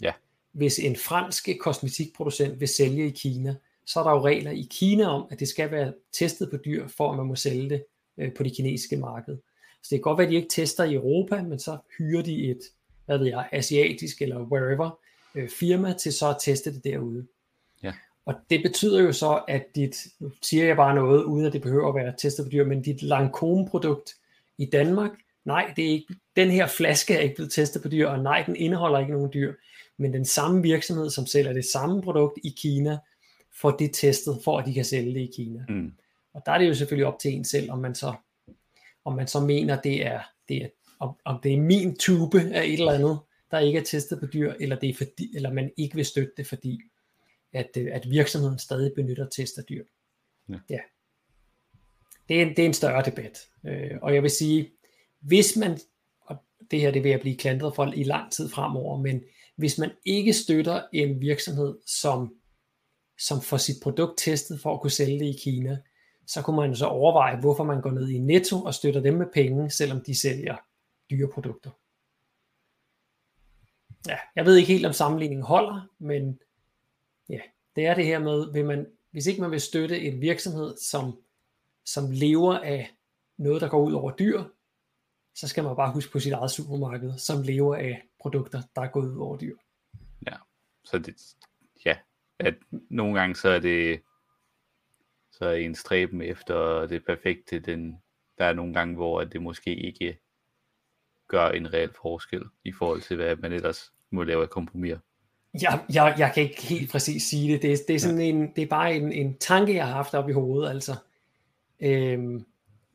Ja. 0.00 0.12
Hvis 0.52 0.78
en 0.78 0.96
fransk 0.96 1.48
kosmetikproducent 1.60 2.60
vil 2.60 2.68
sælge 2.68 3.06
i 3.06 3.10
Kina, 3.10 3.54
så 3.86 4.00
er 4.00 4.04
der 4.04 4.10
jo 4.10 4.24
regler 4.24 4.50
i 4.50 4.68
Kina 4.70 5.04
om, 5.04 5.26
at 5.30 5.40
det 5.40 5.48
skal 5.48 5.70
være 5.70 5.92
testet 6.12 6.50
på 6.50 6.56
dyr, 6.56 6.88
for 6.88 7.10
at 7.10 7.16
man 7.16 7.26
må 7.26 7.34
sælge 7.34 7.70
det 7.70 7.84
øh, 8.18 8.34
på 8.34 8.42
det 8.42 8.52
kinesiske 8.56 8.96
marked. 8.96 9.36
Så 9.82 9.88
det 9.90 9.96
kan 9.96 10.00
godt 10.00 10.18
være, 10.18 10.26
at 10.26 10.30
de 10.30 10.36
ikke 10.36 10.48
tester 10.48 10.84
i 10.84 10.94
Europa, 10.94 11.42
men 11.42 11.58
så 11.58 11.78
hyrer 11.98 12.22
de 12.22 12.50
et, 12.50 12.60
hvad 13.06 13.18
ved 13.18 13.26
jeg, 13.26 13.48
asiatisk 13.52 14.22
eller 14.22 14.40
wherever 14.40 14.98
øh, 15.34 15.48
firma 15.48 15.92
til 15.92 16.12
så 16.12 16.30
at 16.30 16.36
teste 16.40 16.74
det 16.74 16.84
derude. 16.84 17.26
Og 18.26 18.34
det 18.50 18.62
betyder 18.62 19.02
jo 19.02 19.12
så, 19.12 19.40
at 19.48 19.66
dit, 19.74 20.06
nu 20.20 20.32
siger 20.42 20.66
jeg 20.66 20.76
bare 20.76 20.94
noget, 20.94 21.24
uden 21.24 21.46
at 21.46 21.52
det 21.52 21.62
behøver 21.62 21.88
at 21.88 21.94
være 21.94 22.14
testet 22.18 22.44
på 22.44 22.50
dyr, 22.50 22.64
men 22.64 22.82
dit 22.82 23.02
Lancome-produkt 23.02 24.14
i 24.58 24.64
Danmark, 24.64 25.10
nej, 25.44 25.72
det 25.76 25.84
er 25.84 25.90
ikke, 25.90 26.14
den 26.36 26.50
her 26.50 26.66
flaske 26.66 27.14
er 27.14 27.20
ikke 27.20 27.34
blevet 27.34 27.52
testet 27.52 27.82
på 27.82 27.88
dyr, 27.88 28.08
og 28.08 28.22
nej, 28.22 28.42
den 28.46 28.56
indeholder 28.56 28.98
ikke 28.98 29.12
nogen 29.12 29.32
dyr, 29.32 29.54
men 29.98 30.12
den 30.12 30.24
samme 30.24 30.62
virksomhed, 30.62 31.10
som 31.10 31.26
sælger 31.26 31.52
det 31.52 31.64
samme 31.64 32.02
produkt 32.02 32.38
i 32.44 32.54
Kina, 32.56 32.98
får 33.60 33.70
det 33.70 33.90
testet, 33.94 34.38
for 34.44 34.58
at 34.58 34.66
de 34.66 34.74
kan 34.74 34.84
sælge 34.84 35.14
det 35.14 35.20
i 35.20 35.30
Kina. 35.36 35.64
Mm. 35.68 35.92
Og 36.34 36.42
der 36.46 36.52
er 36.52 36.58
det 36.58 36.68
jo 36.68 36.74
selvfølgelig 36.74 37.06
op 37.06 37.18
til 37.18 37.32
en 37.32 37.44
selv, 37.44 37.70
om 37.70 37.78
man 37.78 37.94
så, 37.94 38.14
om 39.04 39.16
man 39.16 39.26
så 39.26 39.40
mener, 39.40 39.80
det 39.80 40.06
er, 40.06 40.20
det 40.48 40.56
er 40.56 40.68
om, 41.00 41.16
om 41.24 41.40
det 41.42 41.54
er 41.54 41.60
min 41.60 41.96
tube 41.96 42.40
af 42.40 42.64
et 42.64 42.72
eller 42.72 42.92
andet, 42.92 43.18
der 43.50 43.58
ikke 43.58 43.78
er 43.78 43.84
testet 43.84 44.20
på 44.20 44.26
dyr, 44.26 44.52
eller, 44.60 44.76
det 44.76 44.88
er 44.88 44.94
fordi, 44.94 45.36
eller 45.36 45.52
man 45.52 45.70
ikke 45.76 45.94
vil 45.94 46.04
støtte 46.04 46.32
det, 46.36 46.46
fordi 46.46 46.80
at, 47.56 47.70
øh, 47.78 47.88
at 47.92 48.10
virksomheden 48.10 48.58
stadig 48.58 48.92
benytter 48.96 49.28
test 49.28 49.58
af 49.58 49.64
dyr. 49.64 49.84
Ja. 50.48 50.58
ja. 50.70 50.80
Det, 52.28 52.42
er, 52.42 52.46
det 52.46 52.58
er 52.58 52.66
en 52.66 52.74
større 52.74 53.04
debat. 53.04 53.38
Øh, 53.66 53.98
og 54.02 54.14
jeg 54.14 54.22
vil 54.22 54.30
sige, 54.30 54.72
hvis 55.20 55.56
man, 55.56 55.78
og 56.20 56.36
det 56.70 56.80
her 56.80 56.90
det 56.90 57.02
vil 57.02 57.10
jeg 57.10 57.20
blive 57.20 57.36
klandret 57.36 57.74
for 57.74 57.86
i 57.86 58.02
lang 58.02 58.32
tid 58.32 58.48
fremover, 58.48 58.98
men 59.02 59.22
hvis 59.56 59.78
man 59.78 59.90
ikke 60.04 60.32
støtter 60.32 60.82
en 60.92 61.20
virksomhed, 61.20 61.78
som, 61.86 62.34
som 63.18 63.40
får 63.40 63.56
sit 63.56 63.76
produkt 63.82 64.18
testet 64.18 64.60
for 64.60 64.74
at 64.74 64.80
kunne 64.80 64.90
sælge 64.90 65.18
det 65.18 65.26
i 65.26 65.38
Kina, 65.42 65.78
så 66.26 66.42
kunne 66.42 66.56
man 66.56 66.76
så 66.76 66.86
overveje, 66.86 67.40
hvorfor 67.40 67.64
man 67.64 67.80
går 67.80 67.90
ned 67.90 68.08
i 68.08 68.18
Netto 68.18 68.62
og 68.62 68.74
støtter 68.74 69.00
dem 69.00 69.14
med 69.14 69.26
penge, 69.34 69.70
selvom 69.70 70.00
de 70.06 70.20
sælger 70.20 70.56
dyre 71.10 71.28
produkter. 71.34 71.70
Ja, 74.08 74.18
jeg 74.36 74.44
ved 74.44 74.56
ikke 74.56 74.72
helt, 74.72 74.86
om 74.86 74.92
sammenligningen 74.92 75.46
holder, 75.46 75.88
men 75.98 76.38
det 77.76 77.86
er 77.86 77.94
det 77.94 78.04
her 78.04 78.18
med, 78.18 78.52
vil 78.52 78.64
man, 78.64 78.86
hvis 79.10 79.26
ikke 79.26 79.40
man 79.40 79.50
vil 79.50 79.60
støtte 79.60 80.00
en 80.00 80.20
virksomhed, 80.20 80.76
som, 80.76 81.22
som 81.84 82.10
lever 82.10 82.58
af 82.58 82.94
noget, 83.36 83.60
der 83.60 83.68
går 83.68 83.80
ud 83.86 83.92
over 83.92 84.16
dyr, 84.16 84.44
så 85.34 85.48
skal 85.48 85.64
man 85.64 85.76
bare 85.76 85.92
huske 85.92 86.12
på 86.12 86.20
sit 86.20 86.32
eget 86.32 86.50
supermarked, 86.50 87.18
som 87.18 87.42
lever 87.42 87.76
af 87.76 88.02
produkter, 88.20 88.62
der 88.74 88.82
er 88.82 88.86
gået 88.86 89.08
ud 89.08 89.18
over 89.18 89.36
dyr. 89.36 89.56
Ja, 90.26 90.36
så 90.84 90.98
det, 90.98 91.36
ja, 91.84 91.96
at 92.38 92.54
nogle 92.90 93.20
gange 93.20 93.36
så 93.36 93.48
er 93.48 93.58
det, 93.58 94.00
så 95.32 95.44
er 95.44 95.54
en 95.54 95.74
stræben 95.74 96.22
efter 96.22 96.86
det 96.86 97.04
perfekte, 97.04 97.58
den, 97.58 98.02
der 98.38 98.44
er 98.44 98.52
nogle 98.52 98.74
gange, 98.74 98.94
hvor 98.94 99.24
det 99.24 99.42
måske 99.42 99.74
ikke 99.74 100.18
gør 101.28 101.48
en 101.48 101.72
reel 101.72 101.92
forskel 102.02 102.42
i 102.64 102.72
forhold 102.72 103.00
til, 103.00 103.16
hvad 103.16 103.36
man 103.36 103.52
ellers 103.52 103.92
må 104.10 104.22
lave 104.22 104.42
af 104.42 104.50
kompromis. 104.50 104.96
Jeg, 105.62 105.84
jeg, 105.92 106.14
jeg 106.18 106.32
kan 106.34 106.42
ikke 106.42 106.62
helt 106.62 106.90
præcis 106.90 107.22
sige 107.22 107.52
det. 107.52 107.62
Det 107.62 107.72
er, 107.72 107.76
det 107.88 107.96
er, 107.96 108.00
sådan 108.00 108.20
en, 108.20 108.52
det 108.56 108.62
er 108.62 108.66
bare 108.66 108.96
en, 108.96 109.12
en 109.12 109.38
tanke, 109.38 109.74
jeg 109.74 109.86
har 109.86 109.94
haft 109.94 110.14
op 110.14 110.28
i 110.28 110.32
hovedet. 110.32 110.70
Altså, 110.70 110.94
øhm, 111.80 112.44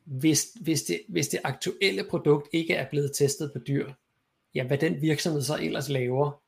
hvis, 0.06 0.48
hvis, 0.62 0.84
det, 0.84 1.02
hvis 1.10 1.28
det 1.28 1.40
aktuelle 1.44 2.04
produkt 2.10 2.48
ikke 2.54 2.74
er 2.74 2.90
blevet 2.90 3.12
testet 3.16 3.52
på 3.54 3.60
dyr, 3.68 3.92
ja, 4.56 4.64
hvad 4.64 4.78
den 4.78 5.02
virksomhed 5.02 5.42
så 5.42 5.58
ellers 5.62 5.90
laver, 5.90 6.42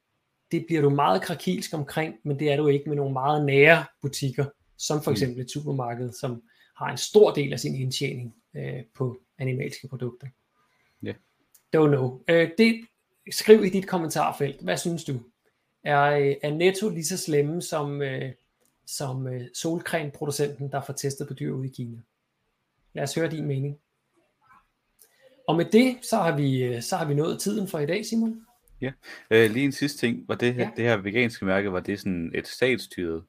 det 0.51 0.65
bliver 0.67 0.81
du 0.81 0.89
meget 0.89 1.21
krakilsk 1.21 1.73
omkring, 1.73 2.15
men 2.23 2.39
det 2.39 2.51
er 2.51 2.57
du 2.57 2.67
ikke 2.67 2.89
med 2.89 2.95
nogle 2.95 3.13
meget 3.13 3.45
nære 3.45 3.85
butikker, 4.01 4.45
som 4.77 5.03
for 5.03 5.11
eksempel 5.11 5.41
et 5.41 5.51
supermarked, 5.51 6.11
som 6.11 6.43
har 6.77 6.91
en 6.91 6.97
stor 6.97 7.31
del 7.31 7.53
af 7.53 7.59
sin 7.59 7.75
indtjening 7.75 8.35
øh, 8.55 8.83
på 8.95 9.17
animalske 9.37 9.87
produkter. 9.87 10.27
Ja. 11.03 11.13
Don't 11.75 11.87
know. 11.87 12.21
Øh, 12.27 12.49
det, 12.57 12.85
skriv 13.31 13.65
i 13.65 13.69
dit 13.69 13.87
kommentarfelt, 13.87 14.61
hvad 14.61 14.77
synes 14.77 15.03
du? 15.03 15.13
Er, 15.83 16.01
øh, 16.03 16.35
er 16.41 16.51
Netto 16.51 16.89
lige 16.89 17.05
så 17.05 17.17
slemme 17.17 17.61
som, 17.61 18.01
øh, 18.01 18.31
som 18.85 19.27
øh, 19.27 19.41
solcreme-producenten, 19.53 20.71
der 20.71 20.81
får 20.81 20.93
testet 20.93 21.27
på 21.27 21.33
dyr 21.33 21.51
ude 21.53 21.67
i 21.67 21.71
Kina? 21.71 21.97
Lad 22.93 23.03
os 23.03 23.15
høre 23.15 23.31
din 23.31 23.45
mening. 23.45 23.79
Og 25.47 25.55
med 25.55 25.65
det, 25.65 25.97
så 26.01 26.17
har 26.17 26.35
vi, 26.37 26.63
øh, 26.63 26.81
så 26.81 26.95
har 26.95 27.05
vi 27.05 27.13
nået 27.13 27.39
tiden 27.39 27.67
for 27.67 27.79
i 27.79 27.85
dag, 27.85 28.05
Simon. 28.05 28.45
Ja, 28.81 28.91
øh, 29.31 29.51
lige 29.51 29.65
en 29.65 29.71
sidste 29.71 29.99
ting. 29.99 30.27
Var 30.27 30.35
det 30.35 30.53
her, 30.53 30.63
Ja. 30.63 30.69
det 30.75 30.83
her 30.85 30.97
veganske 30.97 31.45
mærke, 31.45 31.71
var 31.71 31.79
det 31.79 31.99
sådan 31.99 32.31
et 32.35 32.47
statsstyret? 32.47 33.23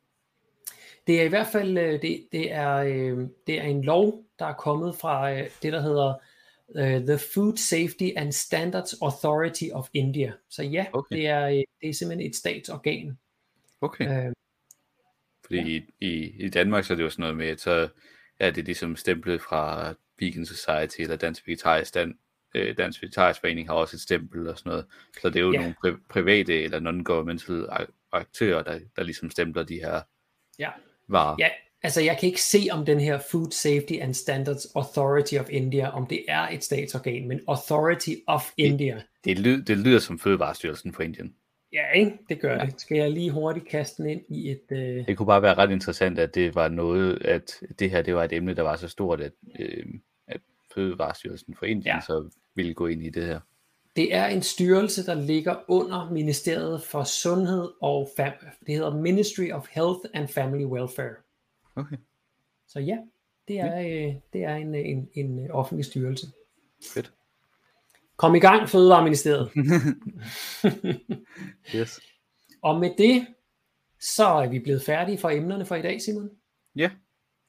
Det 1.07 1.21
er 1.21 1.25
i 1.25 1.29
hvert 1.29 1.47
fald 1.47 1.79
øh, 1.79 2.03
det, 2.03 2.27
det, 2.33 2.53
er, 2.53 2.79
det 3.47 3.59
er 3.61 3.63
en 3.65 3.83
lov, 3.85 4.23
der 4.39 4.47
er 4.47 4.53
kommet 4.55 4.97
fra 4.97 5.35
det, 5.41 5.73
der 5.73 5.81
hedder 5.81 6.15
uh, 6.69 7.07
The 7.07 7.19
Food 7.35 7.57
Safety 7.57 8.11
and 8.17 8.33
Standards 8.33 8.95
Authority 9.03 9.65
of 9.73 9.89
India. 9.93 10.33
Så 10.51 10.63
ja, 10.63 10.87
Okay. 10.93 11.17
det, 11.17 11.27
er, 11.27 11.47
øh, 11.49 11.63
det 11.81 11.89
er 11.89 11.93
simpelthen 11.95 12.31
et 12.31 12.37
statsorgan. 12.37 13.19
Okay. 13.81 14.27
Øh, 14.27 14.33
Fordi 15.45 15.59
ja. 15.59 15.67
i, 15.67 15.83
i, 16.01 16.45
i 16.45 16.49
Danmark 16.49 16.85
så 16.85 16.93
er 16.93 16.97
det 16.97 17.05
jo 17.05 17.11
sådan 17.11 17.23
noget 17.23 17.37
med, 17.37 17.47
at 17.49 17.61
så 17.61 17.89
er 18.39 18.51
det 18.51 18.65
ligesom 18.65 18.97
stemplet 18.97 19.41
fra 19.43 19.95
Vegan 20.19 20.47
Society 20.47 21.01
eller 21.01 21.17
Dansk 21.17 21.47
Vegetarisk 21.47 21.89
Stand, 21.89 22.15
øh, 22.55 22.77
Dansk 22.77 23.03
Vegetarisk 23.03 23.41
Forening 23.41 23.69
har 23.69 23.75
også 23.75 23.97
et 23.97 24.01
stempel 24.01 24.49
og 24.49 24.59
sådan 24.59 24.71
noget. 24.71 24.87
Så 25.23 25.29
det 25.31 25.37
er 25.37 25.41
jo 25.41 25.53
Ja. 25.53 25.59
nogle 25.59 25.75
pri- 25.87 26.01
private 26.09 26.63
eller 26.63 26.81
non-governmental 26.81 27.67
ak- 27.71 28.09
aktører, 28.13 28.63
der, 28.63 28.81
der 28.97 29.03
ligesom 29.03 29.31
stempler 29.31 29.63
de 29.63 29.75
her 29.75 30.01
ja. 30.59 30.71
varer. 31.09 31.37
ja, 31.39 31.49
altså 31.85 32.01
jeg 32.01 32.17
kan 32.21 32.27
ikke 32.27 32.43
se 32.43 32.67
om 32.73 32.85
den 32.87 33.01
her 33.01 33.19
Food 33.31 33.51
Safety 33.51 33.93
and 34.01 34.15
Standards 34.15 34.67
Authority 34.77 35.35
of 35.35 35.47
India, 35.51 35.91
om 35.91 36.07
det 36.07 36.25
er 36.29 36.49
et 36.49 36.65
statsorgan, 36.65 37.29
men 37.29 37.41
Authority 37.49 38.11
of 38.27 38.51
India. 38.57 39.03
Det, 39.25 39.39
lyder, 39.39 39.65
det 39.65 39.79
lyder 39.79 39.99
som 39.99 40.19
Fødevarestyrelsen 40.19 40.93
for 40.93 41.03
Indien. 41.03 41.35
Ja, 41.73 41.91
ikke? 41.95 42.13
det 42.29 42.41
gør 42.41 42.55
Ja. 42.55 42.67
det. 42.67 42.81
Skal 42.81 42.97
jeg 42.97 43.11
lige 43.11 43.31
hurtigt 43.31 43.69
kaste 43.69 44.03
den 44.03 44.11
ind 44.11 44.21
i 44.29 44.51
et... 44.51 44.63
Øh... 44.71 45.07
Det 45.07 45.17
kunne 45.17 45.27
bare 45.27 45.43
være 45.43 45.55
ret 45.55 45.71
interessant, 45.71 46.19
at 46.19 46.35
det 46.35 46.55
var 46.55 46.69
noget, 46.69 47.23
at 47.25 47.61
det 47.79 47.91
her 47.91 48.03
det 48.03 48.15
var 48.15 48.25
et 48.25 48.33
emne, 48.33 48.55
der 48.55 48.63
var 48.63 48.77
så 48.77 48.89
stort, 48.89 49.21
at, 49.21 49.33
øh, 49.61 49.85
at 50.29 50.41
Fødevarestyrelsen 50.75 51.55
for 51.59 51.67
Indien 51.67 51.87
Ja. 51.87 51.95
ja. 51.95 52.01
så 52.01 52.31
ville 52.55 52.75
gå 52.75 52.87
ind 52.87 53.03
i 53.03 53.11
det 53.11 53.25
her. 53.25 53.41
Det 53.97 54.15
er 54.15 54.27
en 54.27 54.43
styrelse, 54.43 55.07
der 55.07 55.15
ligger 55.15 55.57
under 55.69 56.11
Ministeriet 56.13 56.83
for 56.83 57.05
Sundhed 57.05 57.69
og 57.83 58.11
Fam- 58.21 58.63
det 58.67 58.75
hedder 58.75 58.97
Ministry 58.97 59.51
of 59.51 59.67
Health 59.71 60.01
and 60.15 60.29
Family 60.29 60.65
Welfare. 60.65 61.15
Okay, 61.77 61.97
Så 62.69 62.81
ja, 62.81 62.99
det 63.49 63.59
er, 63.61 63.79
øh, 63.79 64.15
det 64.33 64.45
er 64.45 64.55
en, 64.55 64.75
en, 64.75 65.09
en 65.15 65.51
offentlig 65.51 65.85
styrelse. 65.85 66.27
fedt. 66.95 67.13
Kom 68.17 68.35
i 68.35 68.39
gang, 68.39 68.69
Fødevareministeriet. 68.69 69.51
Yes. 71.77 72.01
og 72.63 72.81
med 72.81 72.91
det, 72.99 73.27
så 74.01 74.27
er 74.27 74.49
vi 74.49 74.59
blevet 74.59 74.83
færdige 74.83 75.19
for 75.19 75.31
emnerne 75.31 75.67
for 75.67 75.75
i 75.75 75.83
dag, 75.83 76.03
Simon. 76.03 76.31
Ja, 76.77 76.91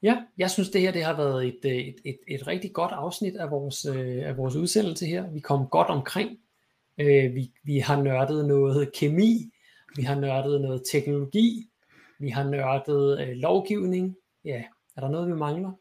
Ja, 0.04 0.24
jeg 0.38 0.52
synes 0.52 0.70
det 0.70 0.82
her 0.82 0.92
det 0.92 1.04
har 1.04 1.18
været 1.18 1.48
et, 1.48 1.60
øh, 1.66 1.72
et, 1.72 1.96
et, 2.06 2.18
et 2.28 2.48
rigtig 2.48 2.74
godt 2.74 2.92
afsnit 2.92 3.36
af 3.36 3.52
vores, 3.52 3.86
øh, 3.86 4.28
af 4.28 4.38
vores 4.38 4.56
udsendelse 4.56 5.06
her. 5.06 5.32
Vi 5.32 5.40
kom 5.40 5.68
godt 5.68 5.88
omkring. 5.88 6.38
Øh, 6.98 7.36
vi, 7.36 7.52
vi 7.64 7.80
har 7.80 8.02
nørdet 8.02 8.46
noget 8.46 8.92
kemi, 8.94 9.52
vi 9.96 10.02
har 10.02 10.20
nørdet 10.20 10.62
noget 10.62 10.84
teknologi, 10.92 11.70
vi 12.20 12.30
har 12.30 12.44
nørdet 12.44 13.20
øh, 13.22 13.28
lovgivning. 13.36 14.18
Ja, 14.46 14.64
er 14.98 15.02
der 15.02 15.10
noget, 15.10 15.28
vi 15.28 15.34
mangler? 15.34 15.72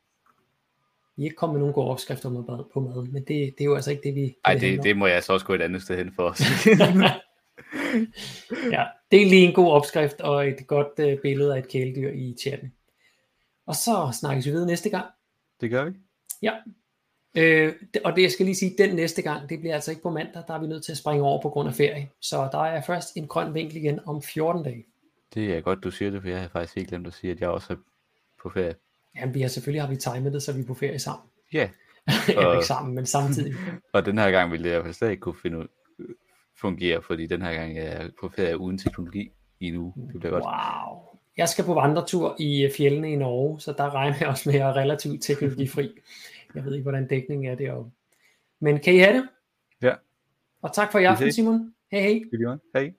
Vi 1.16 1.22
er 1.22 1.24
ikke 1.24 1.36
kommet 1.36 1.54
med 1.54 1.60
nogen 1.60 1.74
gode 1.74 1.90
opskrifter 1.90 2.28
på 2.28 2.34
mad, 2.52 2.64
på 2.72 2.80
mad 2.80 3.06
men 3.06 3.22
det, 3.22 3.28
det 3.28 3.60
er 3.60 3.64
jo 3.64 3.74
altså 3.74 3.90
ikke 3.90 4.02
det, 4.02 4.14
vi... 4.14 4.36
ej, 4.44 4.52
handler 4.52 4.70
det, 4.70 4.78
om. 4.78 4.82
det 4.82 4.96
må 4.96 5.06
jeg 5.06 5.22
så 5.22 5.32
også 5.32 5.46
gå 5.46 5.54
et 5.54 5.62
andet 5.62 5.82
sted 5.82 5.96
hen 5.96 6.12
for 6.12 6.22
os. 6.22 6.40
ja, 8.72 8.84
det 9.10 9.22
er 9.22 9.26
lige 9.26 9.46
en 9.48 9.54
god 9.54 9.72
opskrift 9.72 10.20
og 10.20 10.48
et 10.48 10.66
godt 10.66 10.88
øh, 10.98 11.18
billede 11.22 11.54
af 11.54 11.58
et 11.58 11.68
kæledyr 11.68 12.10
i 12.10 12.36
chatten. 12.40 12.72
Og 13.66 13.74
så 13.74 14.16
snakkes 14.20 14.46
vi 14.46 14.52
ved 14.52 14.66
næste 14.66 14.90
gang. 14.90 15.06
det 15.60 15.70
gør 15.70 15.84
vi. 15.84 15.90
Ja. 16.42 16.52
Øh, 17.36 17.72
det- 17.94 18.02
og 18.02 18.16
det 18.16 18.22
jeg 18.22 18.30
skal 18.30 18.46
lige 18.46 18.56
sige, 18.56 18.74
den 18.78 18.96
næste 18.96 19.22
gang, 19.22 19.48
det 19.48 19.60
bliver 19.60 19.74
altså 19.74 19.90
ikke 19.90 20.02
på 20.02 20.10
mandag, 20.10 20.42
der 20.48 20.54
er 20.54 20.60
vi 20.60 20.66
nødt 20.66 20.84
til 20.84 20.92
at 20.92 20.98
springe 20.98 21.24
over 21.24 21.42
på 21.42 21.48
grund 21.48 21.68
af 21.68 21.74
ferie. 21.74 22.08
Så 22.20 22.48
der 22.52 22.58
er 22.64 22.82
først 22.82 23.16
en 23.16 23.26
grøn 23.28 23.54
vinkel 23.54 23.76
igen 23.76 24.00
om 24.06 24.22
14 24.22 24.64
dage. 24.64 24.84
Det 25.34 25.56
er 25.56 25.60
godt, 25.60 25.84
du 25.84 25.90
siger 25.90 26.10
det, 26.10 26.22
for 26.22 26.28
jeg 26.28 26.40
har 26.40 26.48
faktisk 26.48 26.76
ikke 26.76 26.88
glemt 26.88 27.06
at 27.06 27.12
sige, 27.14 27.30
at 27.30 27.40
jeg 27.40 27.48
også 27.48 27.72
er 27.72 27.76
på 28.42 28.50
ferie. 28.50 28.74
Jamen, 29.16 29.34
vi 29.34 29.40
har 29.40 29.48
selvfølgelig 29.48 29.82
har 29.82 29.88
vi 29.88 29.96
timet 29.96 30.32
det, 30.32 30.42
så 30.42 30.52
vi 30.52 30.60
er 30.60 30.66
på 30.66 30.74
ferie 30.74 30.98
sammen. 30.98 31.26
Ja, 31.52 31.70
Eller 32.28 32.46
Og- 32.46 32.54
ikke 32.54 32.66
sammen, 32.66 32.94
men 32.94 33.06
samtidig. 33.06 33.54
og 33.94 34.06
den 34.06 34.18
her 34.18 34.30
gang 34.30 34.50
ville 34.52 34.64
det 34.64 34.70
i 34.70 34.72
hvert 34.72 34.84
fald 34.84 34.94
stadig 34.94 35.10
ikke 35.10 35.20
kunne 35.20 35.34
finde 35.42 35.58
ud, 35.58 35.66
fungere, 36.56 37.02
fordi 37.02 37.26
den 37.26 37.42
her 37.42 37.54
gang 37.54 37.78
er 37.78 37.82
jeg 38.00 38.10
på 38.20 38.28
ferie 38.28 38.58
uden 38.58 38.78
teknologi 38.78 39.30
i 39.60 39.66
en 39.66 39.76
uge. 39.76 39.92
Det 40.12 40.20
bliver 40.20 40.30
godt. 40.32 40.44
Wow. 40.44 41.04
Jeg 41.36 41.48
skal 41.48 41.64
på 41.64 41.74
vandretur 41.74 42.36
i 42.38 42.70
fjellene 42.76 43.12
i 43.12 43.16
Norge, 43.16 43.60
så 43.60 43.72
der 43.78 43.94
regner 43.94 44.16
jeg 44.20 44.28
også 44.28 44.48
med, 44.48 44.54
at 44.54 44.60
jeg 44.60 44.68
er 44.70 44.76
relativt 44.76 45.22
teknologifri. 45.22 45.90
Jeg 46.54 46.64
ved 46.64 46.72
ikke, 46.72 46.82
hvordan 46.82 47.08
dækningen 47.08 47.50
er 47.52 47.54
deroppe. 47.54 47.90
Men 48.60 48.80
kan 48.80 48.94
I 48.94 48.98
have 48.98 49.16
det? 49.16 49.28
Ja. 49.82 49.94
Og 50.62 50.74
tak 50.74 50.92
for 50.92 50.98
i 50.98 51.04
aften. 51.04 51.32
Simon. 51.32 51.74
Hej 51.90 52.00
hej. 52.00 52.20
Hej. 52.74 52.92